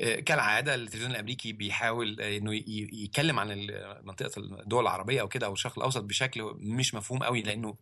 آه، 0.00 0.20
كالعادة 0.20 0.74
التلفزيون 0.74 1.10
الأمريكي 1.10 1.52
بيحاول 1.52 2.20
آه، 2.20 2.24
ي- 2.52 2.64
يتكلم 2.92 3.38
عن 3.38 3.48
منطقة 4.02 4.30
الدول 4.40 4.82
العربية 4.82 5.20
أو 5.20 5.28
كده 5.28 5.46
أو 5.46 5.52
الشرق 5.52 5.78
الأوسط 5.78 6.02
بشكل 6.04 6.42
مش 6.58 6.94
مفهوم 6.94 7.22
قوي 7.22 7.42
لأنه 7.42 7.76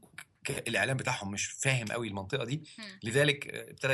ك- 0.45 0.69
الإعلام 0.69 0.97
بتاعهم 0.97 1.31
مش 1.31 1.47
فاهم 1.47 1.87
قوي 1.87 2.09
المنطقة 2.09 2.45
دي. 2.45 2.63
لذلك 3.05 3.47
آه، 3.49 3.71
ابتدى 3.71 3.93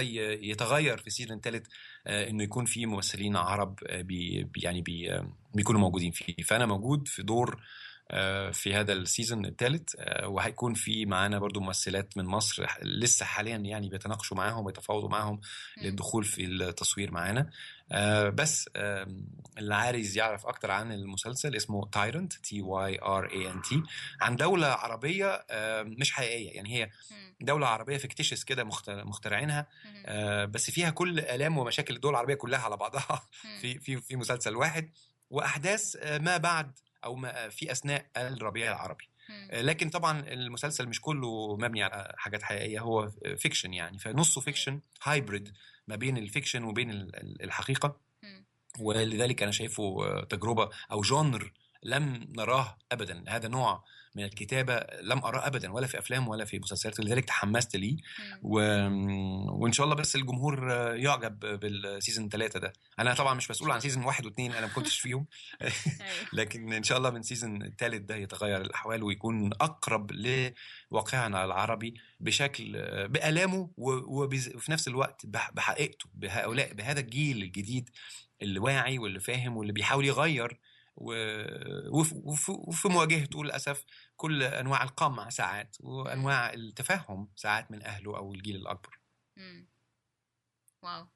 يتغير 0.51 0.99
في 0.99 1.07
ال 1.07 1.11
season 1.11 1.37
الثالث 1.37 1.67
آه، 2.07 2.29
إنه 2.29 2.43
يكون 2.45 2.65
في 2.65 2.87
ممثلين 2.87 3.37
عرب 3.37 3.79
بي 3.93 4.49
يعني 4.57 4.83
بي 4.83 5.21
بيكونوا 5.55 5.81
موجودين 5.81 6.11
فيه 6.11 6.35
فأنا 6.45 6.67
موجود 6.67 7.09
في 7.09 7.23
دور 7.23 7.63
في 8.53 8.75
هذا 8.75 8.93
ال 8.93 9.01
season 9.01 9.47
الثالث 9.47 9.95
آه، 9.99 10.29
وهيكون 10.29 10.75
في 10.75 11.07
معانا 11.07 11.39
برضو 11.39 11.61
ممثلات 11.61 12.17
من 12.17 12.25
مصر 12.25 12.67
لسه 12.83 13.25
حاليا 13.27 13.57
يعني 13.57 13.89
بيتناقشوا 13.89 14.37
معاهم 14.37 14.67
ويتفاوضوا 14.67 15.09
معاهم. 15.09 15.41
للدخول 15.83 16.25
في 16.25 16.45
التصوير 16.45 17.11
معانا 17.11 17.51
آه، 17.93 18.29
بس 18.29 18.69
اللي 19.59 19.75
عايز 19.75 20.17
يعرف 20.17 20.47
أكتر 20.47 20.71
عن 20.71 20.93
المسلسل 20.93 21.57
اسمه 21.57 21.89
Tyrant 21.93 22.33
T 22.33 22.63
Y 22.63 23.03
R 23.03 23.31
A 23.33 23.51
N 23.51 23.63
T 23.63 23.83
عن 24.21 24.37
دولة 24.37 24.67
عربية 24.67 25.45
آه، 25.51 25.83
مش 25.83 26.13
حقيقية 26.13 26.51
يعني 26.51 26.75
هي 26.77 26.91
مم. 27.11 27.35
دولة 27.41 27.67
عربية 27.67 27.97
fictitious 27.97 28.45
كده 28.45 28.65
مخت- 28.65 28.91
مخترعينها. 28.91 29.67
آه، 30.07 30.45
بس 30.45 30.71
فيها 30.71 30.91
كل 30.91 31.21
آلام 31.21 31.59
ومشاكل 31.59 31.95
الدول 31.97 32.11
العربية 32.13 32.35
كلها 32.35 32.61
على 32.61 32.77
بعضها. 32.77 33.23
في 33.61 33.79
في 33.79 33.97
في 33.97 34.17
مسلسل 34.17 34.57
واحد 34.57 34.91
وأحداث 35.31 35.97
آه، 36.01 36.19
ما 36.19 36.37
بعد 36.37 36.73
أو 37.05 37.15
ما 37.15 37.49
في 37.49 37.73
أثناء 37.73 38.07
الربيع 38.17 38.73
العربي. 38.73 39.05
آه، 39.51 39.61
لكن 39.63 39.91
طبعا 39.91 40.21
المسلسل 40.21 40.89
مش 40.89 41.01
كله 41.01 41.57
مبني 41.57 41.83
على 41.83 42.15
حاجات 42.17 42.43
حقيقية 42.43 42.81
هو 42.81 43.11
fiction 43.37 43.75
يعني 43.75 43.99
فنصه 43.99 44.41
fiction 44.41 44.81
hybrid 45.03 45.53
ما 45.89 45.97
بين 45.97 46.17
ال 46.19 46.24
fiction 46.25 46.65
وبين 46.65 46.91
ال- 46.91 47.17
ال- 47.17 47.43
الحقيقة 47.43 47.97
مم. 48.23 48.45
ولذلك 48.81 49.43
أنا 49.43 49.53
شايفه 49.53 49.83
آه، 50.07 50.25
تجربة 50.25 50.71
أو 50.93 51.01
genre 51.01 51.53
لم 51.83 52.27
نراه 52.37 52.79
أبدا 52.93 53.25
هذا 53.29 53.49
نوع 53.49 53.85
من 54.15 54.25
الكتابة 54.25 54.87
لم 55.03 55.19
أراه 55.25 55.47
أبدا 55.47 55.73
ولا 55.73 55.87
في 55.87 55.99
أفلام 55.99 56.29
ولا 56.29 56.45
في 56.45 56.59
مسلسلات 56.59 57.01
لذلك 57.01 57.25
تحمست 57.25 57.77
ليه. 57.77 57.97
و... 58.43 58.55
وإن 59.63 59.73
شاء 59.73 59.85
الله 59.85 59.97
بس 59.97 60.17
الجمهور 60.17 60.71
يعجب 60.97 61.39
بال 61.61 61.78
season 61.78 62.29
ثلاثة 62.29 62.61
ده 62.61 62.73
أنا 62.99 63.15
طبعا 63.15 63.35
مش 63.35 63.51
مسؤول 63.51 63.71
عن 63.71 63.81
season 63.81 64.05
واحد 64.05 64.27
واثنين 64.27 64.53
أنا 64.53 64.67
ما 64.67 64.73
كنتش 64.73 64.99
فيهم 65.01 65.27
أيوة. 65.63 65.73
لكن 66.33 66.73
إن 66.73 66.83
شاء 66.83 66.99
الله 66.99 67.11
من 67.11 67.23
season 67.23 67.63
الثالث 67.63 68.03
ده 68.03 68.17
يتغير 68.17 68.61
الأحوال 68.61 69.03
ويكون 69.03 69.51
أقرب 69.53 70.13
لواقعنا 70.93 71.45
العربي 71.45 71.95
بشكل 72.21 72.73
بآلامه 73.09 73.71
وفي 73.77 74.73
نفس 74.73 74.89
الوقت 74.89 75.27
بح- 75.27 75.51
بحقيقته 75.51 76.07
بهؤلاء 76.15 76.73
بهذا 76.75 77.01
الجيل 77.01 77.43
الجديد 77.43 77.91
اللي 78.43 78.59
واعي 78.59 78.99
واللي 78.99 79.21
فاهم 79.21 79.57
واللي 79.57 79.73
بيحاول 79.73 80.05
يغير 80.05 80.59
وفي 81.01 82.89
مواجهته 82.89 83.45
للأسف 83.45 83.85
كل 84.17 84.43
أنواع 84.43 84.83
القمع 84.83 85.29
ساعات 85.29 85.77
وأنواع 85.81 86.53
التفهم 86.55 87.29
ساعات 87.37 87.71
من 87.71 87.83
أهله 87.83 88.17
أو 88.17 88.35
الجيل 88.35 88.57
الأكبر. 88.57 89.01
Wow. 90.83 91.07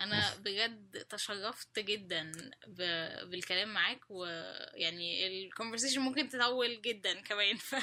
أنا 0.00 0.36
بجد 0.36 1.04
تشرفت 1.08 1.78
جدا 1.78 2.32
ب... 2.66 2.82
بالكلام 3.30 3.74
معاك 3.74 4.00
ويعني 4.10 5.26
ال 5.26 5.32
conversation 5.32 6.00
ممكن 6.00 6.28
تطول 6.28 6.82
جدا 6.82 7.20
كمان 7.20 7.56
ف 7.56 7.74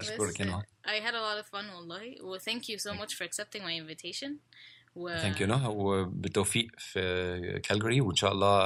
أشكرك 0.00 0.40
يا 0.40 0.62
I 0.86 1.00
had 1.00 1.14
a 1.14 1.20
lot 1.20 1.44
of 1.44 1.50
fun 1.50 1.64
والله 1.64 2.22
و 2.22 2.38
thank 2.38 2.62
you 2.68 2.78
so 2.78 2.94
much 2.94 3.14
for 3.14 3.24
accepting 3.24 3.62
my 3.62 3.74
invitation. 3.82 4.30
و 4.96 5.08
ثانك 5.08 5.40
يو 5.40 5.46
نهى 5.46 5.66
وبالتوفيق 5.66 6.66
في 6.78 7.60
كالجري 7.64 8.00
وإن 8.00 8.14
شاء 8.16 8.32
الله 8.32 8.58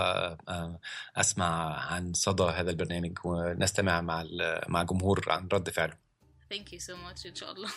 آه، 0.49 0.79
أسمع 1.17 1.81
عن 1.93 2.13
صدى 2.13 2.43
هذا 2.43 2.71
البرنامج 2.71 3.19
ونستمع 3.25 4.01
مع 4.01 4.23
ال- 4.23 4.61
مع 4.69 4.81
الجمهور 4.83 5.25
عن 5.29 5.49
رد 5.53 5.71
فعله. 5.71 5.95
Thank 6.53 6.67
you 6.73 6.79
so 6.81 6.93
much 6.93 7.27
إن 7.27 7.35
شاء 7.35 7.53
الله. 7.53 7.69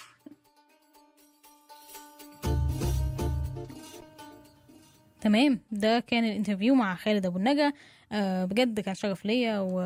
تمام. 5.22 5.60
ده 5.72 6.00
كان 6.00 6.24
الانترفيو 6.24 6.76
مع 6.76 6.96
خالد 6.96 7.26
أبو 7.26 7.38
النجا. 7.38 7.74
آه، 8.12 8.46
بجد 8.46 8.80
كان 8.80 8.96
شرف 8.96 9.26
ليا 9.26 9.60
و 9.60 9.80